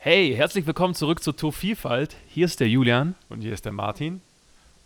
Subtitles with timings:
[0.00, 2.14] Hey, herzlich willkommen zurück zur Tour Vielfalt.
[2.28, 3.16] Hier ist der Julian.
[3.28, 4.20] Und hier ist der Martin.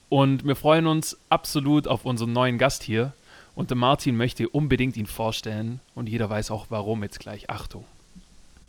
[0.08, 3.12] Und wir freuen uns absolut auf unseren neuen Gast hier.
[3.54, 5.80] Und der Martin möchte unbedingt ihn vorstellen.
[5.94, 7.50] Und jeder weiß auch warum jetzt gleich.
[7.50, 7.84] Achtung.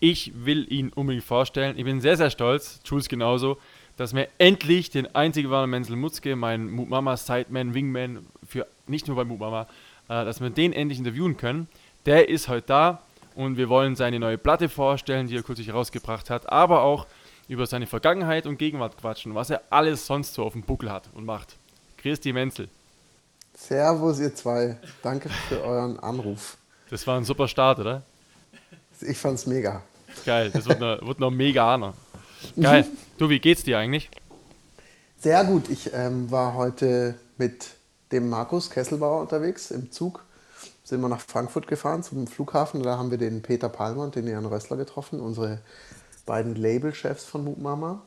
[0.01, 1.77] Ich will ihn unbedingt vorstellen.
[1.77, 3.57] Ich bin sehr, sehr stolz, Jules genauso,
[3.95, 9.07] dass wir endlich den einzigen wahren Menzel Mutzke, mein Moot Mama Sideman, Wingman, für nicht
[9.07, 9.61] nur bei Moot Mama,
[10.09, 11.69] äh, dass wir den endlich interviewen können.
[12.05, 13.01] Der ist heute da
[13.35, 17.07] und wir wollen seine neue Platte vorstellen, die er kürzlich rausgebracht hat, aber auch
[17.47, 21.09] über seine Vergangenheit und Gegenwart quatschen, was er alles sonst so auf dem Buckel hat
[21.13, 21.55] und macht.
[21.97, 22.69] Christi Menzel.
[23.55, 24.77] Servus, ihr zwei.
[25.01, 26.57] Danke für euren Anruf.
[26.89, 28.03] Das war ein super Start, oder?
[29.01, 29.81] Ich fand's mega.
[30.25, 31.93] Geil, das wird noch, wird noch mega Anna.
[32.59, 32.85] Geil.
[33.19, 34.09] Du, wie geht's dir eigentlich?
[35.19, 35.69] Sehr gut.
[35.69, 37.75] Ich ähm, war heute mit
[38.11, 40.25] dem Markus Kesselbauer unterwegs im Zug.
[40.83, 42.83] Sind wir nach Frankfurt gefahren zum Flughafen.
[42.83, 45.61] Da haben wir den Peter Palmer und den Jan Rössler getroffen, unsere
[46.25, 48.01] beiden Labelchefs von Moop Mama.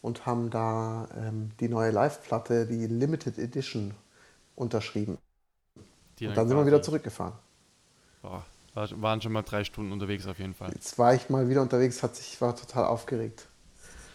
[0.00, 3.94] Und haben da ähm, die neue Live-Platte, die Limited Edition,
[4.56, 5.18] unterschrieben.
[6.18, 7.34] Die und dann sind wir wieder zurückgefahren.
[8.20, 8.44] Boah,
[8.74, 10.70] waren schon mal drei Stunden unterwegs auf jeden Fall.
[10.72, 13.46] Jetzt war ich mal wieder unterwegs, hat sich, war total aufgeregt.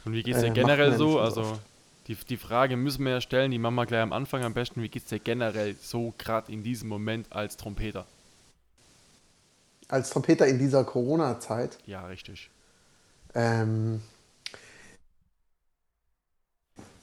[0.05, 1.19] Und wie geht es dir äh, generell so?
[1.19, 1.59] Also
[2.07, 4.81] die, die Frage müssen wir ja stellen, die machen wir gleich am Anfang am besten.
[4.81, 8.05] Wie geht es dir generell so gerade in diesem Moment als Trompeter?
[9.89, 11.77] Als Trompeter in dieser Corona-Zeit?
[11.85, 12.49] Ja, richtig.
[13.35, 14.01] Ähm,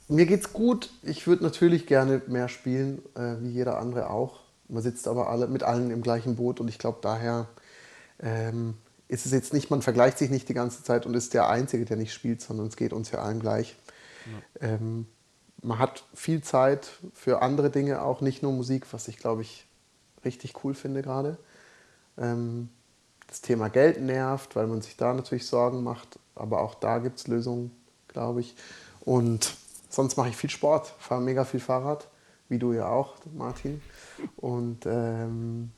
[0.08, 0.90] mir geht's gut.
[1.02, 4.40] Ich würde natürlich gerne mehr spielen, äh, wie jeder andere auch.
[4.68, 7.46] Man sitzt aber alle mit allen im gleichen Boot und ich glaube daher
[8.20, 8.74] ähm,
[9.08, 11.84] ist es jetzt nicht, man vergleicht sich nicht die ganze Zeit und ist der Einzige,
[11.84, 13.76] der nicht spielt, sondern es geht uns ja allen gleich.
[14.26, 14.68] Ja.
[14.68, 15.06] Ähm,
[15.62, 19.66] man hat viel Zeit für andere Dinge auch, nicht nur Musik, was ich glaube ich
[20.24, 21.38] richtig cool finde gerade.
[22.18, 22.68] Ähm,
[23.26, 27.18] das Thema Geld nervt, weil man sich da natürlich Sorgen macht, aber auch da gibt
[27.18, 27.70] es Lösungen,
[28.08, 28.54] glaube ich.
[29.00, 29.56] Und
[29.88, 32.08] sonst mache ich viel Sport, fahre mega viel Fahrrad,
[32.48, 33.82] wie du ja auch, Martin.
[34.36, 35.72] Und ähm,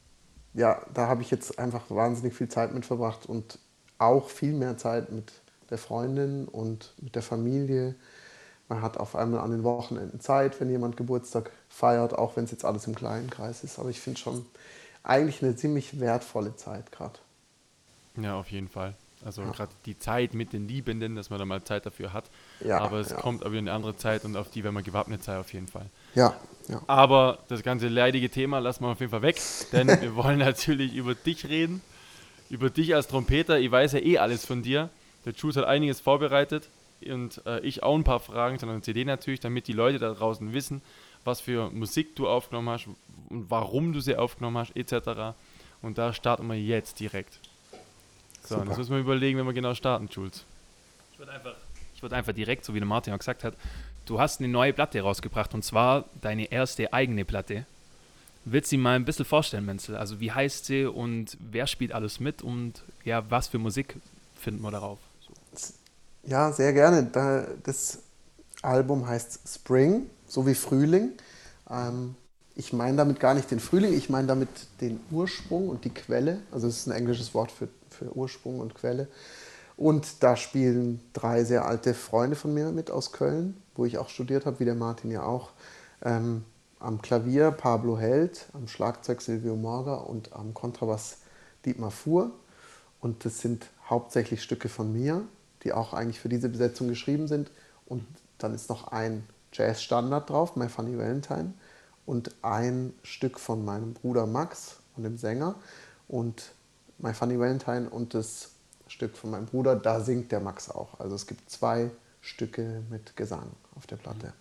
[0.55, 3.59] ja, da habe ich jetzt einfach wahnsinnig viel Zeit mit verbracht und
[3.99, 5.33] auch viel mehr Zeit mit
[5.71, 7.95] der Freundin und mit der Familie.
[8.69, 12.51] Man hat auf einmal an den Wochenenden Zeit, wenn jemand Geburtstag feiert, auch wenn es
[12.51, 13.79] jetzt alles im kleinen Kreis ist.
[13.79, 14.45] Aber ich finde schon
[15.05, 17.19] eigentlich eine ziemlich wertvolle Zeit gerade.
[18.17, 18.95] Ja, auf jeden Fall.
[19.25, 19.51] Also ja.
[19.51, 22.25] gerade die Zeit mit den Liebenden, dass man da mal Zeit dafür hat.
[22.61, 23.17] Ja, aber es ja.
[23.17, 25.69] kommt aber in eine andere Zeit und auf die, wenn man gewappnet sei, auf jeden
[25.69, 25.87] Fall.
[26.15, 26.35] Ja,
[26.69, 26.83] ja.
[26.87, 29.41] Aber das ganze leidige Thema lassen wir auf jeden Fall weg,
[29.73, 31.83] denn wir wollen natürlich über dich reden.
[32.51, 33.59] Über dich als Trompeter.
[33.59, 34.91] Ich weiß ja eh alles von dir.
[35.25, 36.69] Der Jules hat einiges vorbereitet
[37.05, 40.53] und äh, ich auch ein paar Fragen, sondern CD natürlich, damit die Leute da draußen
[40.53, 40.83] wissen,
[41.25, 42.87] was für Musik du aufgenommen hast
[43.29, 45.37] und warum du sie aufgenommen hast, etc.
[45.83, 47.39] Und da starten wir jetzt direkt.
[48.43, 50.45] So, das müssen wir überlegen, wenn wir genau starten, Jules.
[51.13, 51.55] Ich würde einfach,
[52.01, 53.55] würd einfach direkt, so wie der Martin auch gesagt hat,
[54.05, 57.67] du hast eine neue Platte rausgebracht und zwar deine erste eigene Platte.
[58.45, 59.97] Willst du sie mal ein bisschen vorstellen, Menzel?
[59.97, 63.97] Also wie heißt sie und wer spielt alles mit und ja, was für Musik
[64.39, 64.99] finden wir darauf?
[66.27, 67.05] Ja, sehr gerne.
[67.63, 67.99] Das
[68.63, 71.13] Album heißt Spring, so wie Frühling.
[71.71, 72.17] Ähm,
[72.55, 74.49] ich meine damit gar nicht den Frühling, ich meine damit
[74.81, 76.41] den Ursprung und die Quelle.
[76.53, 79.09] Also es ist ein englisches Wort für für Ursprung und Quelle.
[79.77, 84.09] Und da spielen drei sehr alte Freunde von mir mit aus Köln, wo ich auch
[84.09, 85.51] studiert habe, wie der Martin ja auch.
[86.03, 86.45] Ähm,
[86.81, 91.19] am Klavier Pablo Held, am Schlagzeug Silvio Morga und am Kontrabass
[91.65, 92.33] Dietmar Fuhr.
[93.01, 95.23] Und das sind hauptsächlich Stücke von mir,
[95.67, 97.51] die auch eigentlich für diese Besetzung geschrieben sind.
[97.87, 98.05] Und
[98.39, 101.55] dann ist noch ein Jazz-Standard drauf, My Funny Valentine,
[102.07, 105.57] und ein Stück von meinem Bruder Max und dem Sänger.
[106.07, 106.53] Und
[106.99, 108.53] My Funny Valentine und das
[108.87, 111.01] Stück von meinem Bruder, da singt der Max auch.
[111.01, 111.91] Also es gibt zwei
[112.21, 114.33] Stücke mit Gesang auf der Platte.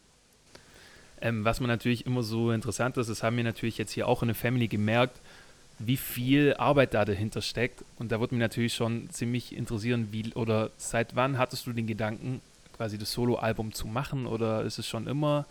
[1.21, 4.21] Ähm, was man natürlich immer so interessant ist, das haben wir natürlich jetzt hier auch
[4.21, 5.21] in der Family gemerkt,
[5.79, 7.83] wie viel Arbeit da dahinter steckt.
[7.97, 11.87] Und da würde mich natürlich schon ziemlich interessieren, wie oder seit wann hattest du den
[11.87, 12.41] Gedanken,
[12.75, 14.25] quasi das Solo-Album zu machen?
[14.25, 15.45] Oder ist es schon immer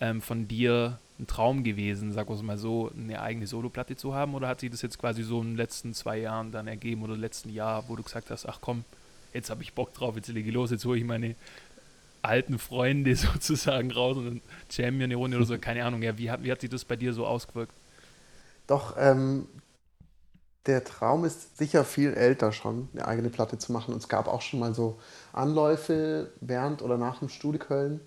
[0.00, 4.14] ähm, von dir ein Traum gewesen, sagen wir es mal so, eine eigene Soloplatte zu
[4.14, 4.34] haben?
[4.34, 7.14] Oder hat sich das jetzt quasi so in den letzten zwei Jahren dann ergeben oder
[7.14, 8.84] im letzten Jahr, wo du gesagt hast, ach komm,
[9.32, 11.36] jetzt habe ich Bock drauf, jetzt lege ich los, jetzt hole ich meine
[12.22, 16.02] alten Freunde sozusagen raus und jammen wir eine Runde oder so, keine Ahnung.
[16.02, 17.72] Ja, wie hat, wie hat sich das bei dir so ausgewirkt?
[18.70, 19.48] Doch, ähm,
[20.66, 23.92] der Traum ist sicher viel älter schon, eine eigene Platte zu machen.
[23.92, 25.00] Und es gab auch schon mal so
[25.32, 28.00] Anläufe während oder nach dem Studio Köln.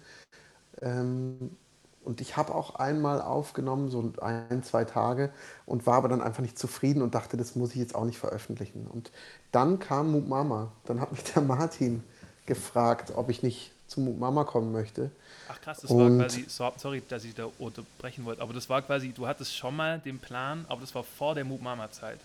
[0.82, 1.58] Ähm,
[2.06, 5.34] und ich habe auch einmal aufgenommen, so ein, zwei Tage,
[5.66, 8.18] und war aber dann einfach nicht zufrieden und dachte, das muss ich jetzt auch nicht
[8.20, 8.88] veröffentlichen.
[8.88, 9.12] Und
[9.52, 10.72] dann kam Moop Mama.
[10.86, 12.04] Dann hat mich der Martin
[12.46, 15.12] gefragt, ob ich nicht zu Mama kommen möchte.
[15.50, 18.82] Ach krass, das und war quasi, sorry, dass ich da unterbrechen wollte, aber das war
[18.82, 22.20] quasi, du hattest schon mal den Plan, aber das war vor der Mama-Zeit.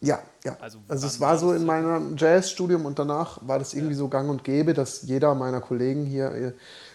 [0.00, 0.56] Ja, ja.
[0.60, 3.98] Also, also es war so in meinem Jazzstudium und danach war das irgendwie ja.
[3.98, 6.52] so gang und gäbe, dass jeder meiner Kollegen hier äh,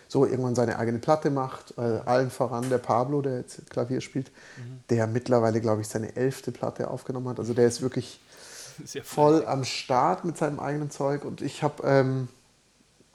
[0.07, 1.73] so irgendwann seine eigene Platte macht.
[1.77, 4.83] Äh, allen voran der Pablo, der jetzt Klavier spielt, mhm.
[4.89, 7.39] der mittlerweile, glaube ich, seine elfte Platte aufgenommen hat.
[7.39, 8.19] Also der ist wirklich
[9.03, 11.25] voll am Start mit seinem eigenen Zeug.
[11.25, 12.27] Und ich habe ähm,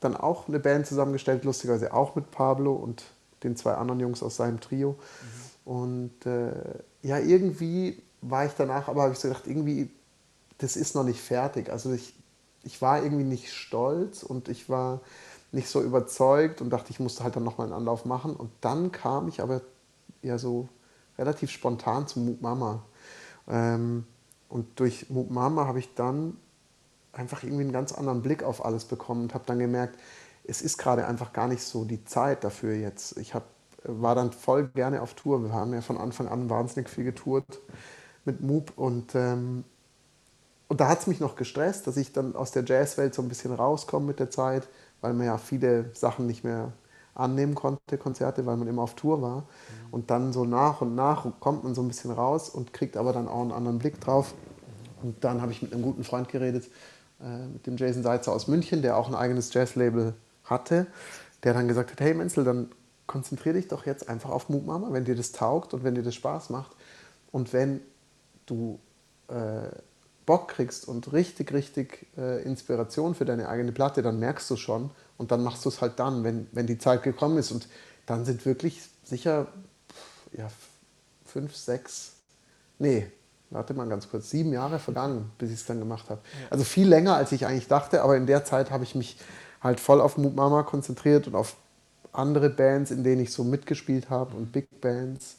[0.00, 3.04] dann auch eine Band zusammengestellt, lustigerweise auch mit Pablo und
[3.42, 4.92] den zwei anderen Jungs aus seinem Trio.
[4.92, 5.72] Mhm.
[5.72, 6.52] Und äh,
[7.02, 9.90] ja, irgendwie war ich danach, aber habe ich so gedacht, irgendwie,
[10.58, 11.70] das ist noch nicht fertig.
[11.70, 12.14] Also ich,
[12.62, 15.00] ich war irgendwie nicht stolz und ich war
[15.52, 18.36] nicht so überzeugt und dachte, ich musste halt dann nochmal einen Anlauf machen.
[18.36, 19.60] Und dann kam ich aber
[20.22, 20.68] ja so
[21.18, 22.82] relativ spontan zu Moop Mama.
[23.48, 24.04] Ähm,
[24.48, 26.36] und durch Moop Mama habe ich dann
[27.16, 29.98] einfach irgendwie einen ganz anderen Blick auf alles bekommen und habe dann gemerkt,
[30.44, 33.18] es ist gerade einfach gar nicht so die Zeit dafür jetzt.
[33.18, 33.44] Ich hab,
[33.84, 35.42] war dann voll gerne auf Tour.
[35.42, 37.60] Wir haben ja von Anfang an wahnsinnig viel getourt
[38.24, 39.64] mit Moop und, ähm,
[40.68, 43.28] und da hat es mich noch gestresst, dass ich dann aus der Jazzwelt so ein
[43.28, 44.68] bisschen rauskomme mit der Zeit,
[45.00, 46.72] weil man ja viele Sachen nicht mehr
[47.14, 49.38] annehmen konnte, Konzerte, weil man immer auf Tour war.
[49.38, 49.44] Mhm.
[49.92, 53.12] Und dann so nach und nach kommt man so ein bisschen raus und kriegt aber
[53.12, 54.34] dann auch einen anderen Blick drauf.
[55.02, 56.68] Und dann habe ich mit einem guten Freund geredet,
[57.20, 60.14] äh, mit dem Jason Seitzer aus München, der auch ein eigenes Jazzlabel
[60.44, 60.86] hatte,
[61.42, 62.70] der dann gesagt hat, hey Menzel, dann
[63.06, 66.14] konzentriere dich doch jetzt einfach auf Moog wenn dir das taugt und wenn dir das
[66.14, 66.72] Spaß macht.
[67.30, 67.80] Und wenn
[68.46, 68.80] du
[69.28, 69.68] äh,
[70.26, 74.90] Bock kriegst und richtig, richtig äh, Inspiration für deine eigene Platte, dann merkst du schon
[75.18, 77.52] und dann machst du es halt dann, wenn, wenn die Zeit gekommen ist.
[77.52, 77.68] Und
[78.06, 79.46] dann sind wirklich sicher
[80.32, 80.48] ja,
[81.24, 82.14] fünf, sechs,
[82.78, 83.06] nee,
[83.50, 86.20] warte mal ganz kurz, sieben Jahre vergangen, bis ich es dann gemacht habe.
[86.42, 86.48] Ja.
[86.50, 89.18] Also viel länger, als ich eigentlich dachte, aber in der Zeit habe ich mich
[89.60, 91.56] halt voll auf Moop Mama konzentriert und auf
[92.12, 95.36] andere Bands, in denen ich so mitgespielt habe und Big Bands.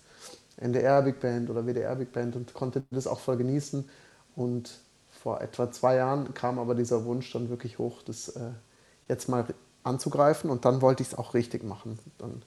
[0.57, 3.87] NDR Big Band oder WDR Big Band und konnte das auch voll genießen.
[4.35, 4.79] Und
[5.11, 8.51] vor etwa zwei Jahren kam aber dieser Wunsch dann wirklich hoch, das äh,
[9.07, 9.45] jetzt mal
[9.83, 11.99] anzugreifen und dann wollte ich es auch richtig machen.
[12.17, 12.41] Dann,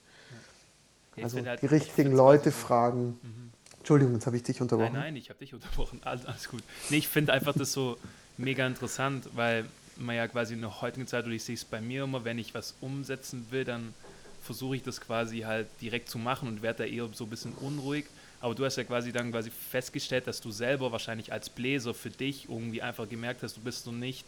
[1.21, 3.19] also halt, die richtigen Leute fragen.
[3.21, 3.50] Mhm.
[3.81, 4.93] Entschuldigung, jetzt habe ich dich unterbrochen.
[4.93, 5.99] Nein, nein, ich habe dich unterbrochen.
[6.05, 6.61] Alles, alles gut.
[6.89, 7.97] Nee, ich finde einfach das so
[8.37, 9.65] mega interessant, weil
[9.97, 12.37] man ja quasi in der heutigen Zeit, oder ich sehe es bei mir immer, wenn
[12.37, 13.95] ich was umsetzen will, dann
[14.43, 17.53] versuche ich das quasi halt direkt zu machen und werde da eher so ein bisschen
[17.53, 18.05] unruhig.
[18.39, 22.11] Aber du hast ja quasi dann quasi festgestellt, dass du selber wahrscheinlich als Bläser für
[22.11, 24.27] dich irgendwie einfach gemerkt hast, du bist so nicht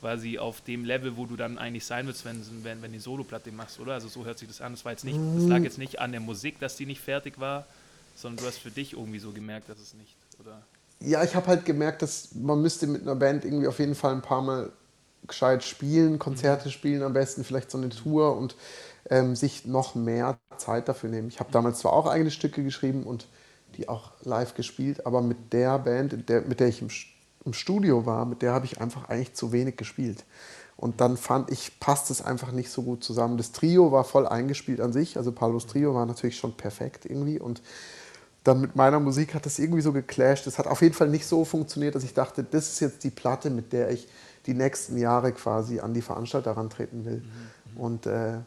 [0.00, 3.52] quasi auf dem Level, wo du dann eigentlich sein willst, wenn, wenn, wenn die Soloplatte
[3.52, 3.94] machst, oder?
[3.94, 4.72] Also so hört sich das an.
[4.72, 7.38] Das war jetzt nicht, das lag jetzt nicht an der Musik, dass die nicht fertig
[7.38, 7.66] war,
[8.14, 10.62] sondern du hast für dich irgendwie so gemerkt, dass es nicht, oder?
[11.00, 14.12] Ja, ich habe halt gemerkt, dass man müsste mit einer Band irgendwie auf jeden Fall
[14.12, 14.70] ein paar Mal
[15.26, 16.72] gescheit spielen, Konzerte mhm.
[16.72, 18.56] spielen am besten, vielleicht so eine Tour und
[19.10, 21.28] ähm, sich noch mehr Zeit dafür nehmen.
[21.28, 23.26] Ich habe damals zwar auch eigene Stücke geschrieben und
[23.76, 26.88] die auch live gespielt, aber mit der Band, der, mit der ich im,
[27.44, 30.24] im Studio war, mit der habe ich einfach eigentlich zu wenig gespielt.
[30.76, 33.36] Und dann fand ich, passt es einfach nicht so gut zusammen.
[33.36, 37.38] Das Trio war voll eingespielt an sich, also Paulos Trio war natürlich schon perfekt irgendwie
[37.38, 37.62] und
[38.44, 40.46] dann mit meiner Musik hat das irgendwie so geclasht.
[40.46, 43.10] Es hat auf jeden Fall nicht so funktioniert, dass ich dachte, das ist jetzt die
[43.10, 44.08] Platte, mit der ich
[44.46, 47.22] die nächsten Jahre quasi an die Veranstalter herantreten will.
[47.22, 47.80] Mhm.
[47.80, 48.38] Und äh,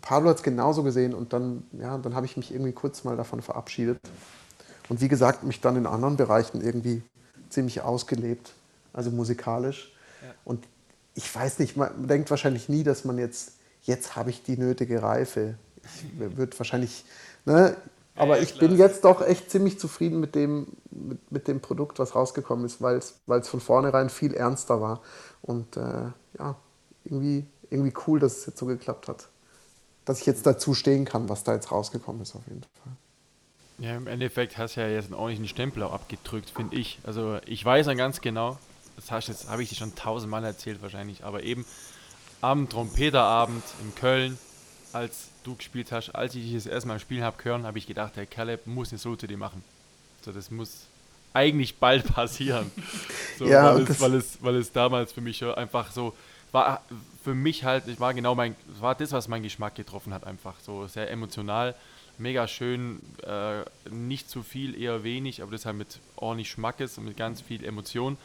[0.00, 3.16] Pablo hat es genauso gesehen und dann, ja, dann habe ich mich irgendwie kurz mal
[3.16, 3.98] davon verabschiedet.
[4.88, 7.02] Und wie gesagt, mich dann in anderen Bereichen irgendwie
[7.50, 8.52] ziemlich ausgelebt,
[8.92, 9.92] also musikalisch.
[10.22, 10.34] Ja.
[10.44, 10.66] Und
[11.14, 15.02] ich weiß nicht, man denkt wahrscheinlich nie, dass man jetzt, jetzt habe ich die nötige
[15.02, 15.56] Reife.
[15.84, 17.04] Ich wird wahrscheinlich,
[17.44, 17.76] ne?
[18.18, 21.98] Aber ja, ich bin jetzt doch echt ziemlich zufrieden mit dem, mit, mit dem Produkt,
[21.98, 25.02] was rausgekommen ist, weil es von vornherein viel ernster war.
[25.42, 26.56] Und äh, ja,
[27.04, 29.28] irgendwie, irgendwie cool, dass es jetzt so geklappt hat
[30.08, 32.92] dass ich jetzt dazu stehen kann, was da jetzt rausgekommen ist, auf jeden Fall.
[33.78, 36.98] Ja, im Endeffekt hast du ja jetzt einen ordentlichen Stempel auch abgedrückt, finde ich.
[37.04, 38.58] Also ich weiß dann ganz genau,
[38.96, 39.10] das
[39.48, 41.66] habe ich dir schon tausendmal erzählt wahrscheinlich, aber eben
[42.40, 44.38] am Trompeterabend in Köln,
[44.92, 47.86] als du gespielt hast, als ich dich das erste Mal spielen habe hören, habe ich
[47.86, 49.62] gedacht, der Caleb muss eine Solo-CD machen.
[50.24, 50.86] So, das muss
[51.32, 52.70] eigentlich bald passieren.
[53.38, 56.14] So, ja, weil, es, weil, es, weil es damals für mich einfach so
[56.52, 56.82] war
[57.22, 60.54] für mich halt, ich war genau mein, war das, was mein Geschmack getroffen hat, einfach
[60.60, 61.74] so sehr emotional,
[62.16, 67.04] mega schön, äh, nicht zu viel, eher wenig, aber das halt mit ordentlich Schmackes und
[67.04, 68.16] mit ganz viel Emotion.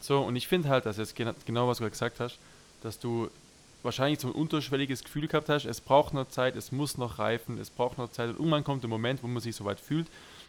[0.00, 2.38] So, und ich finde halt, dass jetzt genau was du gesagt hast,
[2.82, 3.30] dass du
[3.82, 7.58] wahrscheinlich so ein unterschwelliges Gefühl gehabt hast, es braucht noch Zeit, es muss noch reifen,
[7.58, 10.06] es braucht noch Zeit und irgendwann kommt der Moment, wo man sich so weit fühlt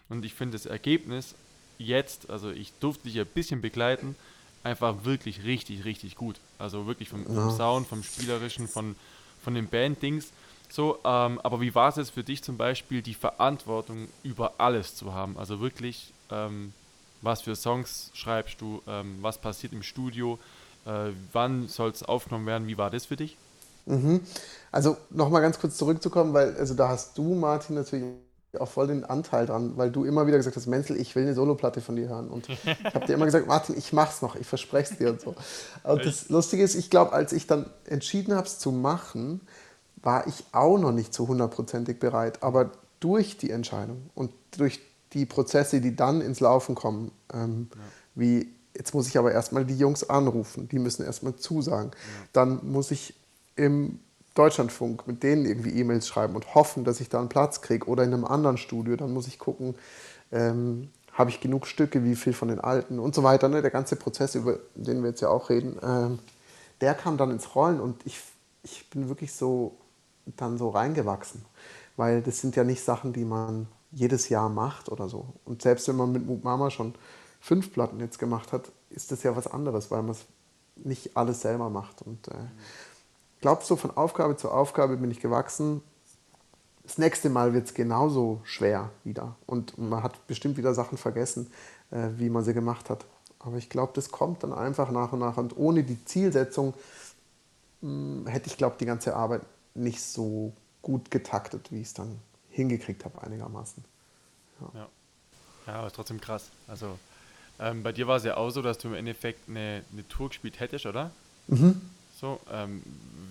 [0.10, 1.36] und ich finde das Ergebnis
[1.78, 4.16] jetzt, also ich durfte dich ein bisschen begleiten,
[4.64, 6.38] einfach wirklich richtig, richtig gut.
[6.60, 8.96] Also wirklich vom, vom Sound, vom Spielerischen, von,
[9.44, 10.32] von den Band-Dings.
[10.70, 14.96] So, ähm, aber wie war es jetzt für dich zum Beispiel, die Verantwortung über alles
[14.96, 15.38] zu haben?
[15.38, 16.74] Also wirklich, ähm,
[17.22, 20.40] was für Songs schreibst du, ähm, was passiert im Studio,
[20.86, 23.38] äh, wann soll es aufgenommen werden, wie war das für dich?
[23.86, 24.22] Mhm.
[24.72, 28.06] Also nochmal ganz kurz zurückzukommen, weil also da hast du, Martin, natürlich
[28.60, 31.34] auch voll den Anteil dran, weil du immer wieder gesagt hast, Menzel, ich will eine
[31.34, 32.30] Soloplatte von dir hören.
[32.30, 32.60] Und ich
[32.94, 35.36] habe dir immer gesagt, Martin, ich mach's noch, ich verspreche es dir und so.
[35.84, 39.42] Und das Lustige ist, ich glaube, als ich dann entschieden habe, es zu machen,
[40.02, 42.44] war ich auch noch nicht zu hundertprozentig bereit.
[42.44, 44.82] Aber durch die Entscheidung und durch
[45.14, 47.82] die Prozesse, die dann ins Laufen kommen, ähm, ja.
[48.16, 51.92] wie jetzt muss ich aber erstmal die Jungs anrufen, die müssen erstmal zusagen.
[51.94, 52.28] Ja.
[52.34, 53.14] Dann muss ich
[53.56, 54.00] im
[54.34, 58.04] Deutschlandfunk mit denen irgendwie E-Mails schreiben und hoffen, dass ich da einen Platz kriege oder
[58.04, 58.96] in einem anderen Studio.
[58.96, 59.76] Dann muss ich gucken,
[60.32, 63.50] ähm, habe ich genug Stücke, wie viel von den alten und so weiter.
[63.50, 63.62] Ne?
[63.62, 66.20] Der ganze Prozess, über den wir jetzt ja auch reden, ähm,
[66.80, 68.22] der kam dann ins Rollen und ich,
[68.64, 69.76] ich bin wirklich so
[70.26, 71.44] dann so reingewachsen.
[71.98, 75.26] Weil das sind ja nicht Sachen, die man jedes Jahr macht oder so.
[75.44, 76.96] Und selbst wenn man mit Mook Mama schon
[77.42, 80.26] fünf Platten jetzt gemacht hat, ist das ja was anderes, weil man es
[80.76, 82.02] nicht alles selber macht.
[82.04, 82.36] Und äh,
[83.42, 85.82] glaube, so von Aufgabe zu Aufgabe bin ich gewachsen.
[86.84, 89.36] Das nächste Mal wird es genauso schwer wieder.
[89.48, 91.52] Und man hat bestimmt wieder Sachen vergessen,
[91.90, 93.06] äh, wie man sie gemacht hat.
[93.40, 95.38] Aber ich glaube, das kommt dann einfach nach und nach.
[95.38, 96.74] Und ohne die Zielsetzung
[97.82, 99.42] mh, hm, hätte ich, glaube die ganze Arbeit
[99.74, 102.20] nicht so gut getaktet, wie ich es dann
[102.50, 103.84] hingekriegt habe, einigermaßen.
[104.60, 104.90] Ja, ja.
[105.68, 106.50] ja aber trotzdem krass.
[106.68, 106.98] Also
[107.62, 110.30] ähm, bei dir war es ja auch so, dass du im Endeffekt eine, eine Tour
[110.30, 111.12] gespielt hättest, oder?
[111.48, 111.80] Mhm.
[112.20, 112.84] So, ähm,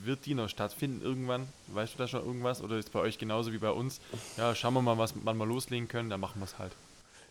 [0.04, 1.46] wird die noch stattfinden irgendwann?
[1.68, 2.62] Weißt du da schon irgendwas?
[2.62, 4.00] Oder ist es bei euch genauso wie bei uns?
[4.36, 6.72] Ja, schauen wir mal, was wann wir loslegen können, dann machen wir es halt.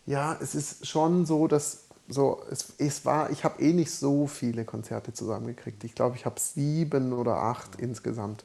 [0.06, 4.26] Ja, es ist schon so, dass so, es, es war, ich habe eh nicht so
[4.26, 5.84] viele Konzerte zusammengekriegt.
[5.84, 7.86] Ich glaube, ich habe sieben oder acht ja.
[7.86, 8.44] insgesamt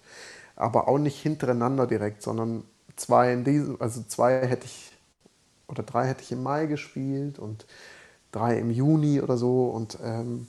[0.55, 2.63] aber auch nicht hintereinander direkt, sondern
[2.95, 4.91] zwei in diesem, also zwei hätte ich
[5.67, 7.65] oder drei hätte ich im Mai gespielt und
[8.35, 10.47] drei im Juni oder so und ähm,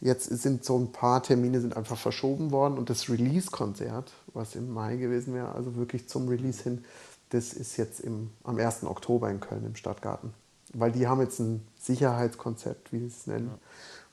[0.00, 4.72] jetzt sind so ein paar Termine sind einfach verschoben worden und das Release-Konzert, was im
[4.72, 6.84] Mai gewesen wäre, also wirklich zum Release hin,
[7.30, 8.84] das ist jetzt im, am 1.
[8.84, 10.34] Oktober in Köln im Stadtgarten.
[10.74, 13.58] Weil die haben jetzt ein Sicherheitskonzept, wie sie es nennen, ja.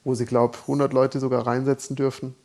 [0.03, 2.35] wo sie, glaube ich, 100 Leute sogar reinsetzen dürfen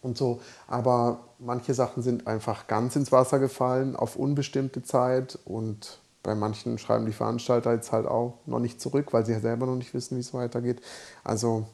[0.00, 0.40] und so.
[0.66, 6.76] Aber manche Sachen sind einfach ganz ins Wasser gefallen auf unbestimmte Zeit und bei manchen
[6.76, 9.94] schreiben die Veranstalter jetzt halt auch noch nicht zurück, weil sie ja selber noch nicht
[9.94, 10.82] wissen, wie es weitergeht.
[11.24, 11.66] Also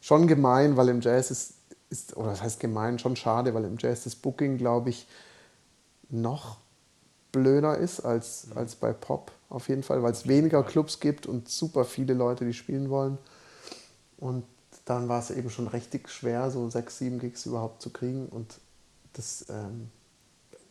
[0.00, 1.54] schon gemein, weil im Jazz ist,
[1.88, 5.06] ist, oder das heißt gemein, schon schade, weil im Jazz das Booking, glaube ich,
[6.08, 6.56] noch
[7.30, 8.58] blöder ist als, mhm.
[8.58, 12.44] als bei Pop auf jeden Fall, weil es weniger Clubs gibt und super viele Leute,
[12.44, 13.18] die spielen wollen.
[14.16, 14.42] Und
[14.84, 18.26] dann war es eben schon richtig schwer, so sechs, sieben Gigs überhaupt zu kriegen.
[18.26, 18.58] Und
[19.12, 19.92] das ähm,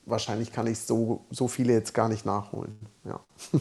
[0.05, 2.77] wahrscheinlich kann ich so, so viele jetzt gar nicht nachholen.
[3.03, 3.19] Ja,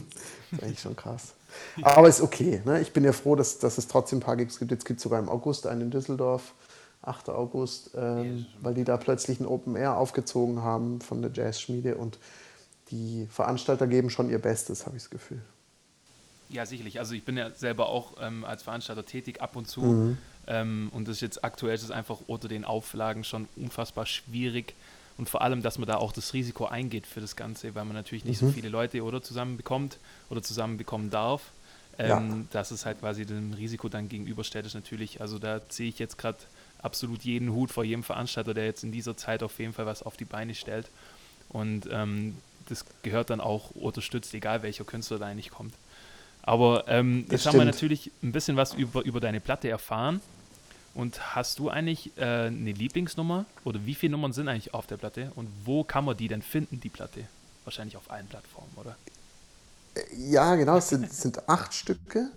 [0.51, 1.33] ist eigentlich schon krass.
[1.81, 2.61] Aber ist okay.
[2.65, 2.81] Ne?
[2.81, 4.71] Ich bin ja froh, dass, dass es trotzdem ein paar Gigs gibt.
[4.71, 6.53] Jetzt gibt es sogar im August einen in Düsseldorf,
[7.01, 7.29] 8.
[7.29, 12.19] August, ähm, weil die da plötzlich ein Open Air aufgezogen haben von der Jazzschmiede und
[12.91, 15.41] die Veranstalter geben schon ihr Bestes, habe ich das Gefühl.
[16.49, 16.99] Ja, sicherlich.
[16.99, 19.81] Also ich bin ja selber auch ähm, als Veranstalter tätig ab und zu.
[19.81, 20.17] Mhm.
[20.47, 24.75] Ähm, und das ist jetzt aktuell ist es einfach unter den Auflagen schon unfassbar schwierig.
[25.17, 27.95] Und vor allem, dass man da auch das Risiko eingeht für das Ganze, weil man
[27.95, 28.47] natürlich nicht mhm.
[28.47, 29.97] so viele Leute oder zusammenbekommt
[30.29, 31.41] oder zusammenbekommen darf.
[31.97, 32.37] Ähm, ja.
[32.51, 36.17] Dass es halt quasi dem Risiko dann gegenüberstellt, ist natürlich, also da sehe ich jetzt
[36.17, 36.39] gerade
[36.79, 40.03] absolut jeden Hut vor jedem Veranstalter, der jetzt in dieser Zeit auf jeden Fall was
[40.03, 40.87] auf die Beine stellt.
[41.47, 45.73] Und ähm, das gehört dann auch unterstützt, egal welcher Künstler da eigentlich kommt.
[46.41, 50.21] Aber ähm, jetzt haben wir natürlich ein bisschen was über, über deine Platte erfahren.
[50.95, 53.45] Und hast du eigentlich äh, eine Lieblingsnummer?
[53.65, 55.29] Oder wie viele Nummern sind eigentlich auf der Platte?
[55.35, 57.25] Und wo kann man die denn finden, die Platte?
[57.65, 58.95] Wahrscheinlich auf allen Plattformen, oder?
[59.95, 60.77] Äh, ja, genau.
[60.77, 62.29] Es sind, sind acht Stücke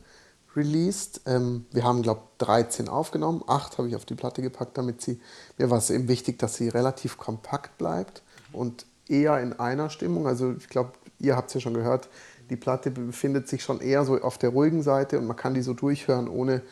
[0.57, 1.21] released.
[1.25, 3.45] Ähm, wir haben, glaube ich, 13 aufgenommen.
[3.47, 5.21] Acht habe ich auf die Platte gepackt, damit sie.
[5.57, 8.23] Mir war es eben wichtig, dass sie relativ kompakt bleibt
[8.53, 10.27] und eher in einer Stimmung.
[10.27, 12.09] Also, ich glaube, ihr habt es ja schon gehört.
[12.51, 15.63] Die Platte befindet sich schon eher so auf der ruhigen Seite und man kann die
[15.63, 16.63] so durchhören, ohne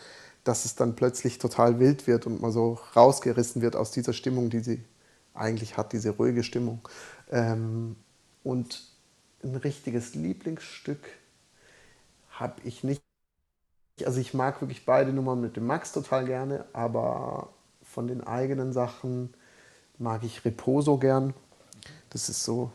[0.47, 4.49] dass es dann plötzlich total wild wird und man so rausgerissen wird aus dieser Stimmung,
[4.49, 4.85] die sie
[5.35, 6.89] eigentlich hat, diese ruhige Stimmung.
[7.33, 7.97] Ähm,
[8.45, 8.85] und
[9.43, 11.01] ein richtiges Lieblingsstück
[12.31, 13.03] habe ich nicht.
[14.05, 17.49] Also ich mag wirklich beide Nummern mit dem Max total gerne, aber
[17.83, 19.35] von den eigenen Sachen
[19.99, 21.35] mag ich Reposo gern.
[22.11, 22.71] Das ist so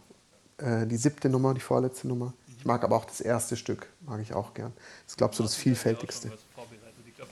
[0.57, 2.33] äh, die siebte Nummer, die vorletzte Nummer.
[2.57, 4.73] Ich mag aber auch das erste Stück, mag ich auch gern.
[5.05, 6.31] Das ist, glaube ich, so das vielfältigste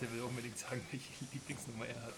[0.02, 2.14] der will unbedingt sagen, welche Lieblingsnummer er hat.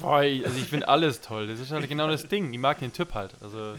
[0.00, 1.46] Boah, ich, also ich finde alles toll.
[1.48, 2.52] Das ist halt genau das Ding.
[2.52, 3.34] Ich mag den Typ halt.
[3.40, 3.74] Also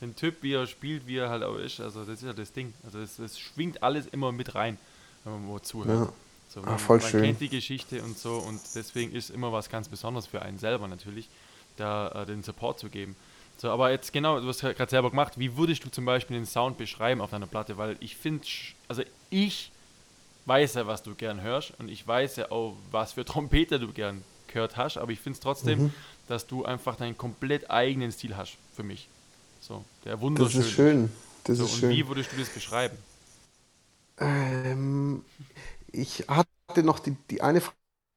[0.00, 1.80] den Typ, wie er spielt, wie er halt auch ist.
[1.80, 2.72] Also das ist ja das Ding.
[2.84, 4.78] Also es, es schwingt alles immer mit rein,
[5.24, 6.08] wenn man wo zuhört.
[6.08, 6.12] Ja.
[6.48, 7.22] So, Ah, man, voll man schön.
[7.24, 10.86] kennt die Geschichte und so und deswegen ist immer was ganz Besonderes für einen selber
[10.86, 11.28] natürlich,
[11.76, 13.16] da äh, den Support zu geben.
[13.56, 16.46] So, aber jetzt genau, du hast gerade selber gemacht, wie würdest du zum Beispiel den
[16.46, 17.76] Sound beschreiben auf deiner Platte?
[17.76, 18.46] Weil ich finde,
[18.88, 19.72] also ich
[20.46, 23.92] weiß ja, was du gern hörst und ich weiß ja auch, was für Trompeter du
[23.92, 25.94] gern gehört hast, aber ich finde es trotzdem, Mhm.
[26.26, 29.10] dass du einfach deinen komplett eigenen Stil hast für mich.
[29.60, 31.10] So, der Das wunderschön ist schön.
[31.44, 31.90] Das So, ist und schön.
[31.90, 32.98] wie würdest du das beschreiben?
[34.18, 35.24] Ähm,
[35.92, 37.62] ich hatte noch die, die eine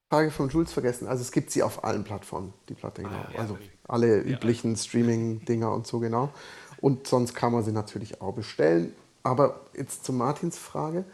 [0.10, 1.08] Frage von Jules vergessen.
[1.08, 3.26] Also es gibt sie auf allen Plattformen, die Platte, genau.
[3.26, 3.72] Ah, ja, also okay.
[3.88, 6.34] alle üblichen Streaming-Dinger und so, genau.
[6.82, 8.94] Und sonst kann man sie natürlich auch bestellen.
[9.24, 11.06] Aber jetzt zu Martins Frage.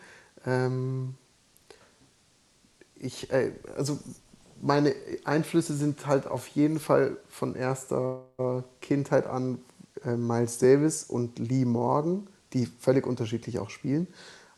[0.45, 1.15] Ähm,
[2.95, 4.00] ich, äh, also
[4.62, 4.95] meine
[5.25, 8.23] Einflüsse sind halt auf jeden Fall von erster
[8.81, 9.59] Kindheit an
[10.05, 14.07] äh, Miles Davis und Lee Morgan, die völlig unterschiedlich auch spielen,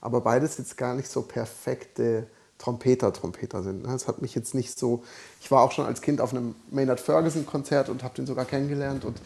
[0.02, 2.28] aber beides jetzt gar nicht so perfekte
[2.58, 3.84] Trompeter, Trompeter sind.
[3.86, 3.94] ne?
[3.94, 5.04] Es hat mich jetzt nicht so.
[5.42, 8.46] Ich war auch schon als Kind auf einem Maynard Ferguson Konzert und habe den sogar
[8.46, 9.20] kennengelernt und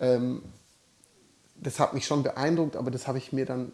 [0.00, 0.42] ähm,
[1.56, 3.72] das hat mich schon beeindruckt, aber das habe ich mir dann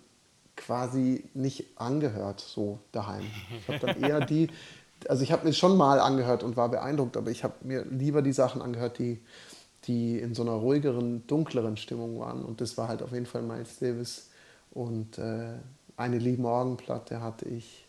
[0.64, 3.24] quasi nicht angehört, so daheim.
[3.58, 4.48] Ich habe dann eher die,
[5.08, 8.22] also ich habe mir schon mal angehört und war beeindruckt, aber ich habe mir lieber
[8.22, 9.20] die Sachen angehört, die,
[9.84, 12.44] die in so einer ruhigeren, dunkleren Stimmung waren.
[12.44, 14.30] Und das war halt auf jeden Fall Miles Davis
[14.70, 15.54] und äh,
[15.96, 17.86] eine Lee Morgan Platte hatte ich.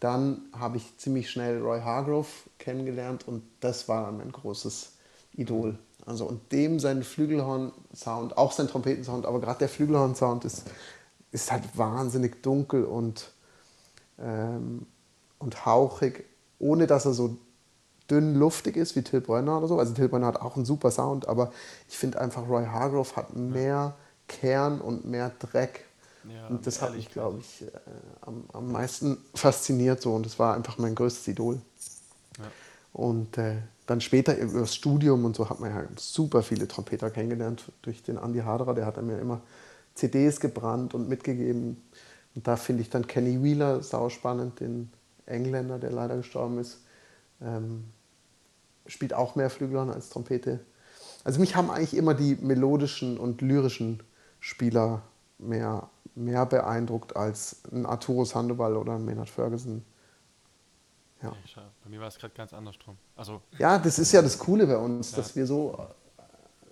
[0.00, 4.92] Dann habe ich ziemlich schnell Roy Hargrove kennengelernt und das war dann mein großes
[5.36, 5.78] Idol.
[6.04, 10.64] Also und dem sein Flügelhorn-Sound, auch sein Trompetensound, aber gerade der Flügelhorn-Sound ist,
[11.34, 13.32] ist halt wahnsinnig dunkel und,
[14.20, 14.86] ähm,
[15.40, 16.24] und hauchig,
[16.60, 17.36] ohne dass er so
[18.08, 19.78] dünn luftig ist wie Till Brönner oder so.
[19.78, 21.52] Also Till Brönner hat auch einen super Sound, aber
[21.88, 23.96] ich finde einfach Roy Hargrove hat mehr
[24.28, 25.84] Kern und mehr Dreck.
[26.22, 27.70] Ja, und das hat mich, glaube ich, äh,
[28.22, 31.60] am, am meisten fasziniert so und das war einfach mein größtes Idol.
[32.38, 32.44] Ja.
[32.92, 37.10] Und äh, dann später über das Studium und so hat man ja super viele Trompeter
[37.10, 39.40] kennengelernt durch den Andy Haderer, der hat mir immer
[39.94, 41.82] CDs gebrannt und mitgegeben.
[42.34, 44.90] Und da finde ich dann Kenny Wheeler sauspannend, den
[45.26, 46.80] Engländer, der leider gestorben ist.
[47.40, 47.84] Ähm,
[48.86, 50.60] spielt auch mehr Flügelhorn als Trompete.
[51.22, 54.02] Also mich haben eigentlich immer die melodischen und lyrischen
[54.40, 55.02] Spieler
[55.38, 59.84] mehr, mehr beeindruckt als ein Arturo Sandoval oder ein Maynard Ferguson.
[61.22, 61.32] Ja.
[61.82, 62.98] Bei mir war es gerade ganz andersrum.
[63.16, 65.78] Also, Ja, das ist ja das Coole bei uns, dass wir so.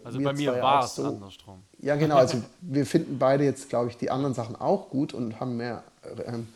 [0.04, 1.04] Also bei mir war es so.
[1.06, 1.62] andersrum.
[1.80, 2.16] Ja, genau.
[2.16, 5.84] Also wir finden beide jetzt, glaube ich, die anderen Sachen auch gut und haben mehr
[6.26, 6.48] ähm,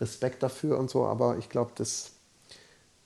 [0.00, 1.06] Respekt dafür und so.
[1.06, 2.12] Aber ich glaube, das,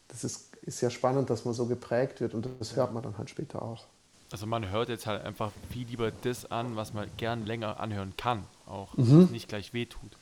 [0.08, 3.18] das ist, ist ja spannend, dass man so geprägt wird und das hört man dann
[3.18, 3.84] halt später auch.
[4.30, 8.14] Also man hört jetzt halt einfach viel lieber das an, was man gern länger anhören
[8.16, 9.28] kann, auch Mhm.
[9.30, 10.16] nicht gleich wehtut.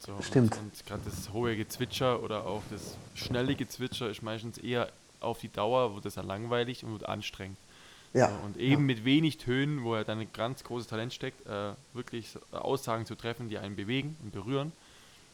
[0.00, 0.52] So, Stimmt.
[0.56, 4.88] Und, und gerade das hohe Gezwitscher oder auch das schnelle Gezwitscher ist meistens eher
[5.20, 7.56] auf die Dauer, wird das dann langweilig und wird anstrengend.
[8.14, 8.28] Ja.
[8.28, 11.72] So, und eben mit wenig Tönen, wo ja dann ein ganz großes Talent steckt, äh,
[11.92, 14.72] wirklich so Aussagen zu treffen, die einen bewegen und berühren.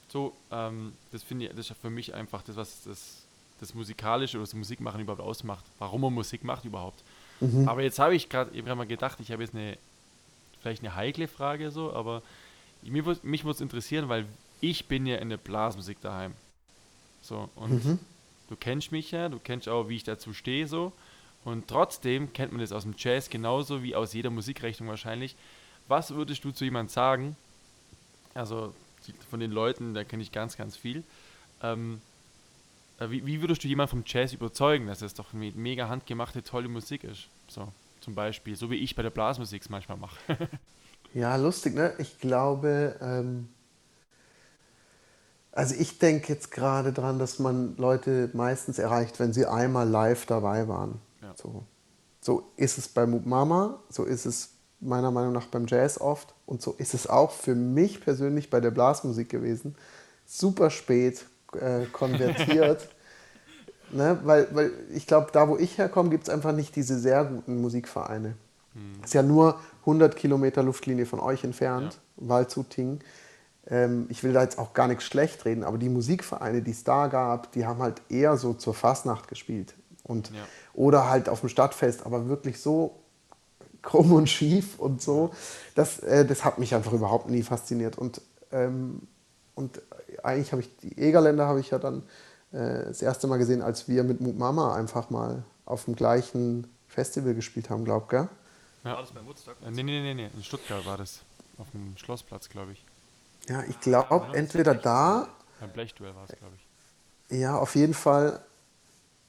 [0.08, 3.22] So, ähm, das finde ich, das ist für mich einfach das, was das,
[3.60, 5.64] das Musikalische oder das Musikmachen überhaupt ausmacht.
[5.78, 7.02] Warum man Musik macht überhaupt.
[7.40, 7.68] Mhm.
[7.68, 9.78] Aber jetzt habe ich gerade eben mal gedacht, ich habe jetzt eine,
[10.60, 12.22] vielleicht eine heikle Frage so, aber
[12.84, 14.26] würd- mich würde es interessieren, weil
[14.60, 16.32] ich bin ja in der Blasmusik daheim.
[17.22, 17.98] So, und Mhm.
[18.48, 20.92] du kennst mich ja, du kennst auch, wie ich dazu stehe so.
[21.44, 25.36] Und trotzdem kennt man das aus dem Jazz genauso wie aus jeder Musikrichtung wahrscheinlich.
[25.88, 27.36] Was würdest du zu jemandem sagen?
[28.32, 28.74] Also
[29.30, 31.04] von den Leuten, da kenne ich ganz, ganz viel.
[31.62, 32.00] Ähm,
[32.98, 36.68] äh, wie, wie würdest du jemanden vom Jazz überzeugen, dass es doch mega handgemachte, tolle
[36.68, 37.28] Musik ist?
[37.48, 37.68] So,
[38.00, 40.18] zum Beispiel, so wie ich bei der Blasmusik es manchmal mache.
[41.14, 41.94] Ja, lustig, ne?
[41.98, 43.48] Ich glaube, ähm,
[45.52, 50.26] also ich denke jetzt gerade dran, dass man Leute meistens erreicht, wenn sie einmal live
[50.26, 51.00] dabei waren.
[51.24, 51.34] Ja.
[51.36, 51.64] So.
[52.20, 56.60] so ist es bei Mama, so ist es meiner Meinung nach beim Jazz oft und
[56.60, 59.74] so ist es auch für mich persönlich bei der Blasmusik gewesen.
[60.26, 62.88] Super spät äh, konvertiert.
[63.92, 67.24] Ne, weil, weil ich glaube, da wo ich herkomme, gibt es einfach nicht diese sehr
[67.26, 68.34] guten Musikvereine.
[69.04, 73.00] Ist ja nur 100 Kilometer Luftlinie von euch entfernt, Waldshut-Ting.
[73.68, 76.82] Ähm, ich will da jetzt auch gar nichts schlecht reden, aber die Musikvereine, die es
[76.82, 79.74] da gab, die haben halt eher so zur Fastnacht gespielt.
[80.04, 80.46] Und, Ja.
[80.74, 83.00] Oder halt auf dem Stadtfest, aber wirklich so
[83.82, 85.32] krumm und schief und so.
[85.74, 87.98] Das, äh, das hat mich einfach überhaupt nie fasziniert.
[87.98, 88.20] Und,
[88.52, 89.02] ähm,
[89.54, 89.80] und
[90.22, 92.02] eigentlich habe ich die Egerländer habe ich ja dann
[92.52, 97.34] äh, das erste Mal gesehen, als wir mit Mama einfach mal auf dem gleichen Festival
[97.34, 98.28] gespielt haben, glaub, gell?
[98.84, 98.92] Ja.
[98.92, 99.56] War das bei Woodstock?
[99.64, 101.20] Äh, nee, nee, nee, nee, in Stuttgart war das.
[101.58, 102.84] Auf dem Schlossplatz, glaube ich.
[103.48, 105.28] Ja, ich glaube, entweder da.
[105.60, 107.38] Beim Blechduell war es, glaube ich.
[107.38, 108.40] Ja, auf jeden Fall.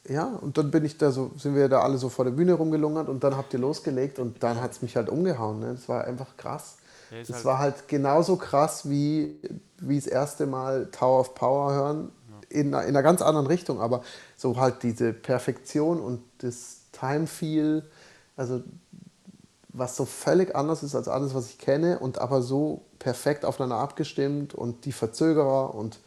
[0.08, 2.54] Ja, und dann bin ich da so, sind wir da alle so vor der Bühne
[2.54, 5.60] rumgelungert und dann habt ihr losgelegt und dann hat es mich halt umgehauen.
[5.60, 5.74] Ne?
[5.74, 6.78] Das war einfach krass.
[7.10, 9.40] Ja, das halt war halt genauso krass wie,
[9.80, 12.12] wie das erste Mal Tower of Power hören.
[12.30, 12.60] Ja.
[12.60, 14.04] In, in einer ganz anderen Richtung, aber
[14.38, 17.84] so halt diese Perfektion und das Time Feel,
[18.38, 18.62] also
[19.70, 23.78] was so völlig anders ist als alles, was ich kenne und aber so perfekt aufeinander
[23.78, 26.00] abgestimmt und die Verzögerer und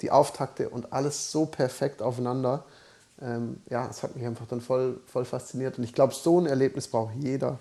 [0.00, 2.64] die Auftakte und alles so perfekt aufeinander.
[3.22, 5.78] Ähm, ja, es hat mich einfach dann voll, voll fasziniert.
[5.78, 7.58] Und ich glaube, so ein Erlebnis braucht jeder,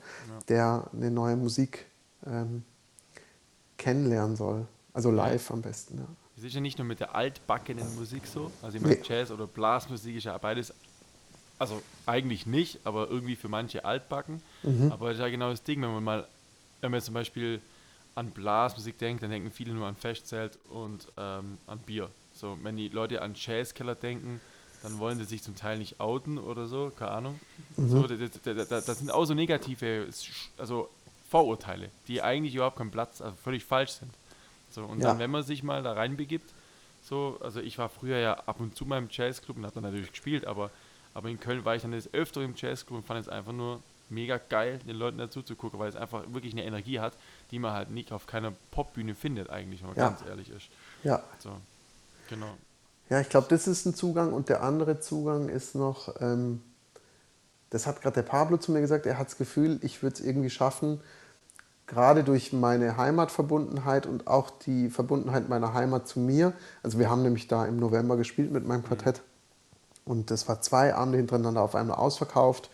[0.47, 1.85] der eine neue Musik
[2.25, 2.63] ähm,
[3.77, 4.65] kennenlernen soll.
[4.93, 5.97] Also live am besten.
[5.97, 6.05] Ja.
[6.37, 8.51] Es ist ja nicht nur mit der altbackenen Musik so.
[8.61, 9.01] Also ich meine, nee.
[9.03, 10.73] Jazz oder Blasmusik ist ja beides
[11.59, 14.41] also eigentlich nicht, aber irgendwie für manche altbacken.
[14.63, 14.91] Mhm.
[14.91, 16.27] Aber das ist ja genau das Ding, wenn man mal,
[16.79, 17.61] wenn man zum Beispiel
[18.15, 22.09] an Blasmusik denkt, dann denken viele nur an Festzelt und ähm, an Bier.
[22.33, 24.39] So, wenn die Leute an Jazzkeller denken,
[24.81, 27.39] dann wollen sie sich zum Teil nicht outen oder so, keine Ahnung.
[27.77, 27.89] Mhm.
[27.89, 30.07] So, das, das, das, sind auch so negative
[30.57, 30.89] also
[31.29, 34.11] Vorurteile, die eigentlich überhaupt keinen Platz, also völlig falsch sind.
[34.71, 35.09] So, und ja.
[35.09, 36.49] dann, wenn man sich mal da reinbegibt,
[37.03, 39.83] so, also ich war früher ja ab und zu mal im Jazzclub und habe dann
[39.83, 40.69] natürlich gespielt, aber
[41.13, 43.81] aber in Köln war ich dann des öfter im Jazzclub und fand es einfach nur
[44.09, 47.13] mega geil, den Leuten dazu zu gucken, weil es einfach wirklich eine Energie hat,
[47.51, 50.09] die man halt nicht auf keiner Popbühne findet, eigentlich, wenn man ja.
[50.09, 50.69] ganz ehrlich ist.
[51.03, 51.23] Ja.
[51.39, 51.51] So,
[52.29, 52.57] genau.
[53.09, 56.61] Ja, ich glaube, das ist ein Zugang und der andere Zugang ist noch, ähm,
[57.71, 60.21] das hat gerade der Pablo zu mir gesagt, er hat das Gefühl, ich würde es
[60.21, 61.01] irgendwie schaffen,
[61.87, 66.53] gerade durch meine Heimatverbundenheit und auch die Verbundenheit meiner Heimat zu mir.
[66.83, 69.23] Also wir haben nämlich da im November gespielt mit meinem Quartett.
[70.05, 72.69] Und das war zwei Abende hintereinander auf einmal ausverkauft,